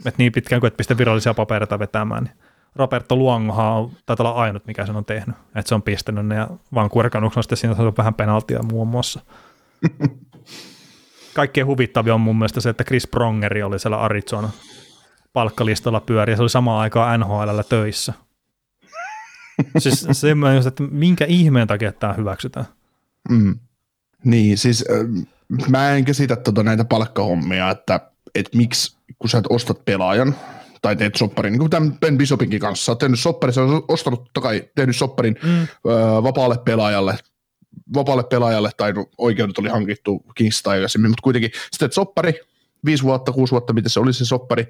että 0.05 0.17
niin 0.17 0.31
pitkään 0.31 0.59
kuin 0.59 0.67
et 0.67 0.77
pistä 0.77 0.97
virallisia 0.97 1.33
papereita 1.33 1.79
vetämään, 1.79 2.23
niin 2.23 2.37
Roberto 2.75 3.15
Luongohan 3.15 3.73
on, 3.73 3.91
taitaa 4.05 4.31
olla 4.31 4.41
ainut, 4.41 4.65
mikä 4.65 4.85
sen 4.85 4.95
on 4.95 5.05
tehnyt, 5.05 5.35
että 5.55 5.69
se 5.69 5.75
on 5.75 5.81
pistänyt 5.81 6.25
ne 6.25 6.35
ja 6.35 6.47
vaan 6.73 6.89
kurkannuksena 6.89 7.41
sitten 7.41 7.57
siinä 7.57 7.75
on 7.79 7.93
vähän 7.97 8.13
penaltia 8.13 8.63
muun 8.63 8.87
muassa. 8.87 9.19
Kaikkein 11.37 11.67
huvittavia 11.67 12.13
on 12.13 12.21
mun 12.21 12.37
mielestä 12.37 12.61
se, 12.61 12.69
että 12.69 12.83
Chris 12.83 13.07
Prongeri 13.07 13.63
oli 13.63 13.79
siellä 13.79 13.97
Arizona 13.97 14.49
palkkalistalla 15.33 15.99
pyöri 15.99 16.33
ja 16.33 16.35
se 16.35 16.41
oli 16.41 16.49
samaan 16.49 16.81
aikaan 16.81 17.19
NHL 17.19 17.59
töissä. 17.69 18.13
siis 19.79 20.07
semmoinen, 20.11 20.67
että 20.67 20.83
minkä 20.83 21.25
ihmeen 21.25 21.67
takia 21.67 21.91
tämä 21.91 22.13
hyväksytään. 22.13 22.65
Mm. 23.29 23.59
Niin, 24.23 24.57
siis 24.57 24.85
äh, 24.91 25.25
mä 25.69 25.91
en 25.91 26.05
käsitä 26.05 26.35
tota 26.35 26.63
näitä 26.63 26.85
palkkahommia, 26.85 27.71
että 27.71 27.99
et 28.35 28.49
miksi, 28.55 28.97
kun 29.19 29.29
sä 29.29 29.37
et 29.37 29.45
ostat 29.49 29.85
pelaajan, 29.85 30.35
tai 30.81 30.95
teet 30.95 31.15
sopparin, 31.15 31.51
niin 31.51 31.59
kuin 31.59 31.69
tämän 31.69 31.93
Ben 31.99 32.17
Bishopinkin 32.17 32.59
kanssa, 32.59 32.85
sä 32.85 32.91
oot 32.91 32.99
tehnyt 32.99 33.19
sopparin, 33.19 33.53
sä 33.53 33.63
oot 33.63 33.85
ostanut 33.87 34.23
totta 34.23 34.41
kai, 34.41 34.63
tehnyt 34.75 34.95
sopparin 34.95 35.35
mm. 35.43 35.61
ö, 35.61 35.67
vapaalle 36.23 36.57
pelaajalle, 36.65 37.17
vapaalle 37.93 38.23
pelaajalle, 38.23 38.69
tai 38.77 38.93
no, 38.93 39.05
oikeudet 39.17 39.57
oli 39.57 39.69
hankittu 39.69 40.23
Kingsta 40.35 40.69
aikaisemmin, 40.69 41.11
mutta 41.11 41.21
kuitenkin 41.21 41.51
sitten 41.71 41.91
soppari, 41.91 42.33
viisi 42.85 43.03
vuotta, 43.03 43.31
kuusi 43.31 43.51
vuotta, 43.51 43.73
miten 43.73 43.89
se 43.89 43.99
oli 43.99 44.13
se 44.13 44.25
soppari, 44.25 44.67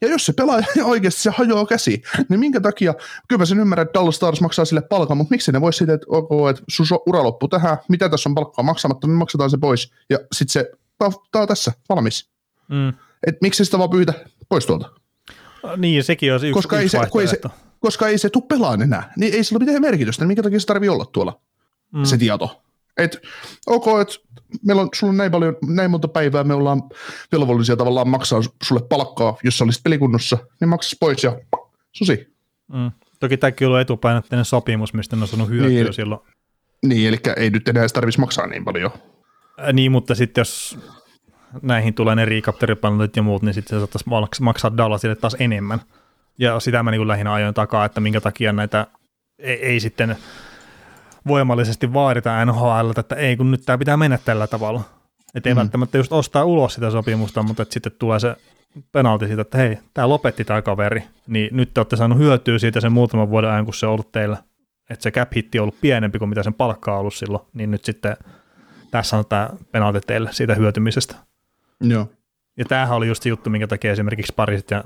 ja 0.00 0.08
jos 0.08 0.26
se 0.26 0.32
pelaaja 0.32 0.66
oikeasti 0.84 1.22
se 1.22 1.30
hajoaa 1.30 1.66
käsi, 1.66 2.02
niin 2.28 2.40
minkä 2.40 2.60
takia, 2.60 2.94
kyllä 3.28 3.38
mä 3.38 3.44
sen 3.46 3.60
ymmärrän, 3.60 3.86
että 3.86 3.98
Dallas 3.98 4.16
Stars 4.16 4.40
maksaa 4.40 4.64
sille 4.64 4.82
palkan, 4.82 5.16
mutta 5.16 5.32
miksi 5.34 5.52
ne 5.52 5.60
voisi 5.60 5.76
siitä, 5.76 5.94
että 5.94 6.06
ok, 6.08 6.30
että 6.50 6.62
sun 6.68 6.86
ura 7.06 7.22
loppu 7.22 7.48
tähän, 7.48 7.78
mitä 7.88 8.08
tässä 8.08 8.28
on 8.28 8.34
palkkaa 8.34 8.62
maksamatta, 8.62 9.06
niin 9.06 9.16
maksetaan 9.16 9.50
se 9.50 9.58
pois, 9.60 9.92
ja 10.10 10.18
sitten 10.32 10.52
se, 10.52 10.70
tämä 11.32 11.42
on 11.42 11.48
tässä, 11.48 11.72
valmis. 11.88 12.30
Mm. 12.68 12.88
Et 13.26 13.36
miksi 13.42 13.64
sitä 13.64 13.78
vaan 13.78 13.90
pyytä 13.90 14.12
pois 14.48 14.66
tuolta? 14.66 14.90
Niin, 15.76 16.04
sekin 16.04 16.32
on 16.32 16.36
yksi, 16.36 16.52
koska 16.52 16.80
yksi 16.80 16.96
ei 16.96 17.02
se, 17.06 17.20
ei 17.20 17.26
se, 17.26 17.40
koska 17.80 18.08
ei 18.08 18.18
se 18.18 18.30
tule 18.30 18.44
pelaan 18.48 18.82
enää, 18.82 19.12
niin 19.16 19.34
ei 19.34 19.44
sillä 19.44 19.56
ole 19.56 19.64
mitään 19.64 19.82
merkitystä, 19.82 20.22
niin 20.22 20.28
minkä 20.28 20.42
takia 20.42 20.60
se 20.60 20.66
tarvii 20.66 20.88
olla 20.88 21.06
tuolla, 21.06 21.40
mm. 21.92 22.04
se 22.04 22.18
tieto. 22.18 22.62
Et, 22.96 23.18
ok, 23.66 23.84
että 24.00 24.14
meillä 24.66 24.82
on, 24.82 24.88
sulla 24.94 25.10
on 25.10 25.16
näin, 25.16 25.30
paljon, 25.30 25.56
näin 25.66 25.90
monta 25.90 26.08
päivää, 26.08 26.44
me 26.44 26.54
ollaan 26.54 26.82
velvollisia 27.32 27.76
tavallaan 27.76 28.08
maksaa 28.08 28.40
sulle 28.62 28.82
palkkaa, 28.88 29.36
jos 29.42 29.58
sä 29.58 29.64
olisit 29.64 29.82
pelikunnossa, 29.82 30.38
niin 30.60 30.68
maksas 30.68 30.96
pois 31.00 31.24
ja 31.24 31.40
susi. 31.92 32.34
Mm. 32.72 32.90
Toki 33.20 33.36
tämäkin 33.36 33.68
on 33.68 33.80
etupainotteinen 33.80 34.44
sopimus, 34.44 34.94
mistä 34.94 35.16
ne 35.16 35.22
on 35.22 35.28
saanut 35.28 35.48
hyötyä 35.48 35.68
niin, 35.68 35.94
silloin. 35.94 36.20
Niin, 36.82 37.08
eli 37.08 37.18
ei 37.36 37.50
nyt 37.50 37.68
enää 37.68 37.86
tarvitsisi 37.88 38.20
maksaa 38.20 38.46
niin 38.46 38.64
paljon. 38.64 38.90
Äh, 39.60 39.72
niin, 39.72 39.92
mutta 39.92 40.14
sitten 40.14 40.40
jos 40.40 40.78
näihin 41.62 41.94
tulee 41.94 42.14
ne 42.14 42.24
recapteripalvelut 42.24 43.16
ja 43.16 43.22
muut, 43.22 43.42
niin 43.42 43.54
sitten 43.54 43.80
se 43.80 43.80
saattaisi 43.80 44.42
maksaa 44.42 44.76
Dallasille 44.76 45.16
taas 45.16 45.36
enemmän. 45.38 45.80
Ja 46.38 46.60
sitä 46.60 46.82
mä 46.82 46.90
niin 46.90 47.08
lähinnä 47.08 47.32
ajoin 47.32 47.54
takaa, 47.54 47.84
että 47.84 48.00
minkä 48.00 48.20
takia 48.20 48.52
näitä 48.52 48.86
ei, 49.38 49.66
ei 49.66 49.80
sitten 49.80 50.16
voimallisesti 51.28 51.92
vaadita 51.92 52.44
NHL, 52.44 52.90
että 52.96 53.16
ei 53.16 53.36
kun 53.36 53.50
nyt 53.50 53.62
tämä 53.66 53.78
pitää 53.78 53.96
mennä 53.96 54.18
tällä 54.24 54.46
tavalla. 54.46 54.80
Että 55.34 55.48
ei 55.48 55.54
mm. 55.54 55.58
välttämättä 55.58 55.98
just 55.98 56.12
ostaa 56.12 56.44
ulos 56.44 56.74
sitä 56.74 56.90
sopimusta, 56.90 57.42
mutta 57.42 57.62
että 57.62 57.72
sitten 57.72 57.92
tulee 57.98 58.20
se 58.20 58.36
penalti 58.92 59.26
siitä, 59.26 59.42
että 59.42 59.58
hei, 59.58 59.78
tämä 59.94 60.08
lopetti 60.08 60.44
tämä 60.44 60.62
kaveri, 60.62 61.02
niin 61.26 61.56
nyt 61.56 61.74
te 61.74 61.80
olette 61.80 61.96
saanut 61.96 62.18
hyötyä 62.18 62.58
siitä 62.58 62.80
sen 62.80 62.92
muutaman 62.92 63.30
vuoden 63.30 63.50
ajan, 63.50 63.64
kun 63.64 63.74
se 63.74 63.86
on 63.86 63.92
ollut 63.92 64.12
teillä. 64.12 64.36
Että 64.90 65.02
se 65.02 65.10
cap 65.10 65.32
hitti 65.36 65.58
on 65.58 65.62
ollut 65.62 65.80
pienempi 65.80 66.18
kuin 66.18 66.28
mitä 66.28 66.42
sen 66.42 66.54
palkka 66.54 66.92
on 66.92 67.00
ollut 67.00 67.14
silloin, 67.14 67.44
niin 67.54 67.70
nyt 67.70 67.84
sitten 67.84 68.16
tässä 68.90 69.16
on 69.16 69.24
tämä 69.28 69.50
penalti 69.72 70.00
teille 70.00 70.32
siitä 70.32 70.54
hyötymisestä. 70.54 71.14
Joo. 71.80 72.08
Ja 72.56 72.64
tämähän 72.64 72.96
oli 72.96 73.08
just 73.08 73.22
se 73.22 73.28
juttu, 73.28 73.50
minkä 73.50 73.66
takia 73.66 73.92
esimerkiksi 73.92 74.32
Parisit 74.36 74.70
ja, 74.70 74.84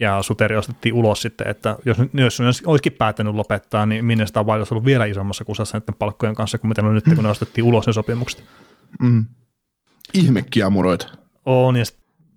ja 0.00 0.22
Suteri 0.22 0.56
ostettiin 0.56 0.94
ulos 0.94 1.22
sitten, 1.22 1.48
että 1.48 1.76
jos, 1.84 1.98
jos 2.14 2.40
ne 2.40 2.46
olisikin 2.66 2.92
päättänyt 2.92 3.34
lopettaa, 3.34 3.86
niin 3.86 4.04
minne 4.04 4.26
sitä 4.26 4.40
on 4.40 4.46
ollut 4.70 4.84
vielä 4.84 5.04
isommassa 5.04 5.44
kusassa 5.44 5.78
näiden 5.78 5.94
palkkojen 5.94 6.34
kanssa 6.34 6.58
kuin 6.58 6.68
mitä 6.68 6.82
ne 6.82 6.92
nyt, 6.92 7.04
kun 7.14 7.24
ne 7.24 7.30
ostettiin 7.30 7.64
ulos 7.64 7.86
ne 7.86 7.92
sopimukset. 7.92 8.44
Mm. 9.02 9.24
Ihmekkiamuroita. 10.14 11.08
On, 11.46 11.76
ja 11.76 11.84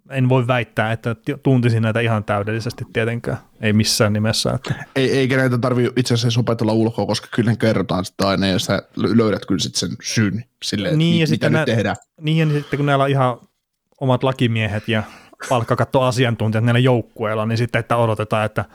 en 0.09 0.29
voi 0.29 0.47
väittää, 0.47 0.91
että 0.91 1.15
tuntisin 1.43 1.81
näitä 1.83 1.99
ihan 1.99 2.23
täydellisesti 2.23 2.85
tietenkään. 2.93 3.37
Ei 3.61 3.73
missään 3.73 4.13
nimessä. 4.13 4.51
Että. 4.51 4.85
Ei, 4.95 5.11
eikä 5.11 5.37
näitä 5.37 5.57
tarvitse 5.57 5.93
itse 5.95 6.13
asiassa 6.13 6.39
opetella 6.39 6.73
ulkoa, 6.73 7.05
koska 7.05 7.27
kyllä 7.35 7.51
ne 7.51 7.57
kerrotaan 7.57 8.05
sitä 8.05 8.27
aina 8.27 8.47
ja 8.47 8.59
sä 8.59 8.81
löydät 8.95 9.45
kyllä 9.45 9.59
sitten 9.59 9.79
sen 9.79 9.97
syyn 10.03 10.43
sille, 10.63 10.95
niin, 10.95 11.19
ja 11.19 11.27
mitä 11.29 11.49
nyt 11.49 11.59
nä- 11.59 11.65
tehdään. 11.65 11.95
Niin 12.21 12.37
ja 12.49 12.59
sitten 12.59 12.77
kun 12.77 12.85
näillä 12.85 13.03
on 13.03 13.09
ihan 13.09 13.37
omat 14.01 14.23
lakimiehet 14.23 14.87
ja 14.87 15.03
palkkakattoasiantuntijat 15.49 16.63
näillä 16.63 16.79
joukkueilla, 16.79 17.45
niin 17.45 17.57
sitten 17.57 17.79
että 17.79 17.97
odotetaan, 17.97 18.45
että 18.45 18.65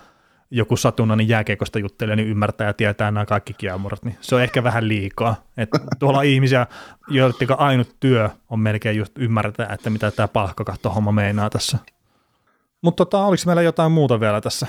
joku 0.50 0.76
satunnainen 0.76 1.28
jääkeikosta 1.28 1.78
juttelee, 1.78 2.16
niin 2.16 2.28
ymmärtää 2.28 2.66
ja 2.66 2.72
tietää 2.72 3.10
nämä 3.10 3.26
kaikki 3.26 3.52
kiemurat, 3.52 4.04
niin 4.04 4.16
se 4.20 4.34
on 4.34 4.42
ehkä 4.42 4.64
vähän 4.64 4.88
liikaa. 4.88 5.44
Että 5.56 5.78
tuolla 5.98 6.18
on 6.18 6.24
ihmisiä, 6.34 6.66
joiden 7.08 7.48
ainut 7.58 7.96
työ 8.00 8.30
on 8.50 8.60
melkein 8.60 8.96
just 8.96 9.18
ymmärtää, 9.18 9.72
että 9.72 9.90
mitä 9.90 10.10
tämä 10.10 10.28
palkkakatto-homma 10.28 11.12
meinaa 11.12 11.50
tässä. 11.50 11.78
Mutta 12.82 13.04
tota, 13.04 13.24
oliko 13.24 13.42
meillä 13.46 13.62
jotain 13.62 13.92
muuta 13.92 14.20
vielä 14.20 14.40
tässä? 14.40 14.66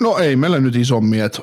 No 0.00 0.18
ei 0.18 0.36
meillä 0.36 0.60
nyt 0.60 0.76
isommin, 0.76 1.24
että 1.24 1.38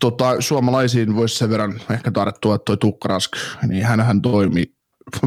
tota, 0.00 0.40
suomalaisiin 0.40 1.16
voisi 1.16 1.36
sen 1.36 1.50
verran 1.50 1.80
ehkä 1.90 2.10
tarttua, 2.10 2.54
että 2.54 2.64
toi 2.64 2.76
Tukkarask, 2.76 3.32
niin 3.68 3.84
hän 3.84 4.22
toimi 4.22 4.74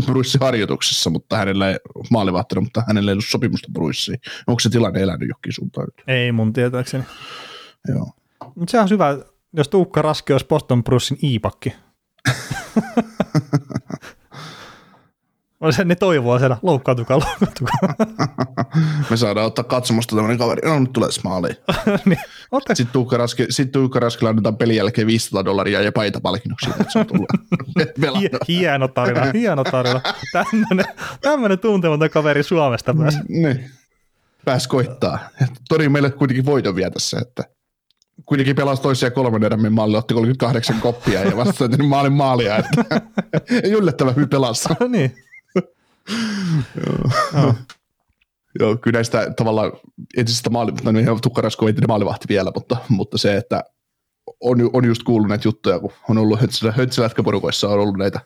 Bruissin 0.05 0.41
harjoituksessa, 0.41 1.09
mutta 1.09 1.38
hänellä 1.38 1.69
ei 1.69 1.78
maalivahtina, 2.11 2.61
mutta 2.61 2.84
hänellä 2.88 3.11
ei 3.11 3.13
ollut 3.13 3.25
sopimusta 3.30 3.67
Bruissiin. 3.73 4.19
Onko 4.47 4.59
se 4.59 4.69
tilanne 4.69 5.01
elänyt 5.01 5.30
jokin 5.30 5.53
suuntaan? 5.53 5.88
Ei 6.07 6.32
mun 6.32 6.53
tietääkseni. 6.53 7.03
Joo. 7.88 8.11
Mutta 8.55 8.71
se 8.71 8.80
on 8.80 8.89
hyvä, 8.89 9.17
jos 9.53 9.67
Tuukka 9.67 10.01
Raski 10.01 10.34
olisi 10.34 10.45
Boston 10.45 10.84
Brucein 10.84 11.19
iipakki. 11.23 11.73
se 15.72 15.84
ne 15.84 15.95
toivoa 15.95 16.39
siellä, 16.39 16.58
loukkaantukaa, 16.62 17.20
loukkaantukaa. 17.20 18.08
Me 19.10 19.18
saadaan 19.18 19.45
ottaa 19.45 19.64
katsomusta 19.64 20.16
tämmöinen 20.16 20.38
kaveri, 20.38 20.70
no 20.70 20.80
nyt 20.80 20.93
tulee 20.93 21.10
maaliin. 21.24 21.55
niin. 22.05 22.20
Sitten 22.74 22.93
Tuukka, 22.93 23.18
Raski, 23.18 23.45
sit 23.49 23.72
Raskilla 23.99 24.30
annetaan 24.30 24.58
pelin 24.58 24.76
jälkeen 24.76 25.08
500 25.08 25.45
dollaria 25.45 25.82
ja 25.82 25.91
että 26.80 26.91
se 26.91 26.99
on 26.99 27.08
tullut 27.08 27.28
Hieno 28.47 28.88
tarina, 28.88 29.32
hieno 29.34 29.64
tarina. 29.64 30.01
Tämmöinen, 30.32 30.86
tämmöinen 31.22 31.60
tuntematon 31.60 32.10
kaveri 32.10 32.43
Suomesta 32.43 32.93
myös. 32.93 33.16
Niin. 33.30 33.70
Pääs 34.45 34.68
koittaa. 34.68 35.20
Tori 35.70 35.89
meille 35.89 36.12
kuitenkin 36.12 36.45
voiton 36.45 36.76
vielä 36.76 36.91
tässä, 36.91 37.20
että 37.22 37.43
kuitenkin 38.26 38.55
pelasi 38.55 38.82
toisia 38.82 39.12
kolmen 39.12 39.43
erän 39.43 39.74
malli, 39.74 39.97
otti 39.97 40.14
38 40.14 40.82
koppia 40.82 41.24
ja 41.24 41.38
vasta 41.38 41.70
maalin 41.88 42.14
maalia, 42.14 42.58
että 42.58 43.01
yllättävän 43.64 44.16
hyvin 44.16 44.30
pelasi. 44.30 44.70
niin. 44.89 45.26
Joo. 46.86 47.53
Joo, 48.60 48.78
kyllä 48.82 48.97
näistä 48.97 49.34
tavallaan 49.38 49.72
entisestä 50.18 50.49
maali, 50.49 50.72
no 50.84 50.91
niin, 50.91 51.22
Tukkarasko 51.22 51.68
entinen 51.68 51.89
maalivahti 51.89 52.26
vielä, 52.30 52.51
mutta, 52.55 52.78
mutta 52.89 53.18
se, 53.18 53.38
että 53.38 53.64
on, 54.39 54.70
on 54.74 54.86
just 54.86 55.03
kuullut 55.03 55.30
näitä 55.30 55.47
juttuja, 55.47 55.80
kun 55.80 55.91
on 56.10 56.18
ollut 56.18 56.39
höntsälätkäporukoissa 56.76 57.70
on 57.70 57.80
ollut 57.80 57.97
näitä 57.97 58.20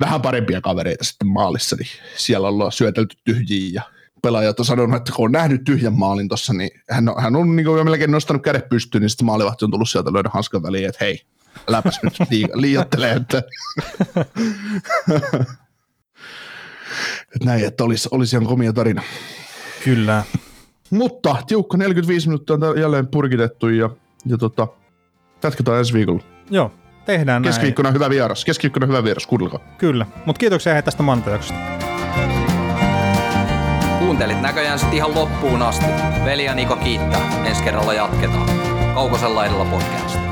vähän 0.00 0.22
parempia 0.22 0.60
kavereita 0.60 1.04
sitten 1.04 1.28
maalissa, 1.28 1.76
niin 1.76 1.88
siellä 2.16 2.48
ollaan 2.48 2.72
syötelty 2.72 3.16
tyhjiä 3.24 3.70
ja 3.74 3.82
pelaajat 4.22 4.60
on 4.60 4.66
sanonut, 4.66 4.96
että 4.96 5.12
kun 5.16 5.24
on 5.24 5.32
nähnyt 5.32 5.64
tyhjän 5.64 5.98
maalin 5.98 6.28
tuossa, 6.28 6.52
niin 6.52 6.70
hän 6.90 7.08
on, 7.08 7.22
hän 7.22 7.36
on 7.36 7.56
niin 7.56 7.66
kuin 7.66 7.84
melkein 7.84 8.10
nostanut 8.10 8.42
kädet 8.42 8.68
pystyyn, 8.68 9.02
niin 9.02 9.10
sitten 9.10 9.26
maalivahti 9.26 9.64
on 9.64 9.70
tullut 9.70 9.90
sieltä 9.90 10.12
löydä 10.12 10.30
hanskan 10.32 10.62
väliin, 10.62 10.88
että 10.88 11.04
hei, 11.04 11.20
äläpäs 11.68 12.00
nyt 12.02 12.14
liiottelee, 12.54 13.12
että 13.12 13.42
että 17.34 17.44
näin, 17.44 17.64
että 17.64 17.84
olisi, 17.84 18.08
olisi 18.10 18.36
ihan 18.36 18.46
komia 18.46 18.72
tarina. 18.72 19.02
Kyllä. 19.84 20.22
Mutta 20.90 21.36
tiukka 21.46 21.76
45 21.76 22.28
minuuttia 22.28 22.56
on 22.56 22.80
jälleen 22.80 23.06
purkitettu 23.06 23.68
ja, 23.68 23.90
ja 24.26 24.38
tota, 24.38 24.68
jatketaan 25.42 25.78
ensi 25.78 25.92
viikolla. 25.92 26.22
Joo, 26.50 26.72
tehdään 27.04 27.42
näin. 27.42 27.52
Keskiviikkona 27.52 27.90
hyvä 27.90 28.10
vieras. 28.10 28.44
Keskiviikkona 28.44 28.86
hyvä 28.86 29.04
vieras, 29.04 29.26
kuunnelkaa. 29.26 29.60
Kyllä, 29.78 30.06
mutta 30.26 30.40
kiitoksia 30.40 30.72
hei 30.72 30.82
tästä 30.82 31.02
mantajaksosta. 31.02 31.58
Kuuntelit 33.98 34.40
näköjään 34.40 34.78
sitten 34.78 34.96
ihan 34.96 35.14
loppuun 35.14 35.62
asti. 35.62 35.86
Veli 36.24 36.44
ja 36.44 36.54
Niko 36.54 36.76
kiittää. 36.76 37.44
Ensi 37.46 37.62
kerralla 37.62 37.94
jatketaan. 37.94 38.50
Kaukosella 38.94 39.34
laidalla 39.34 39.64
podcast. 39.64 40.31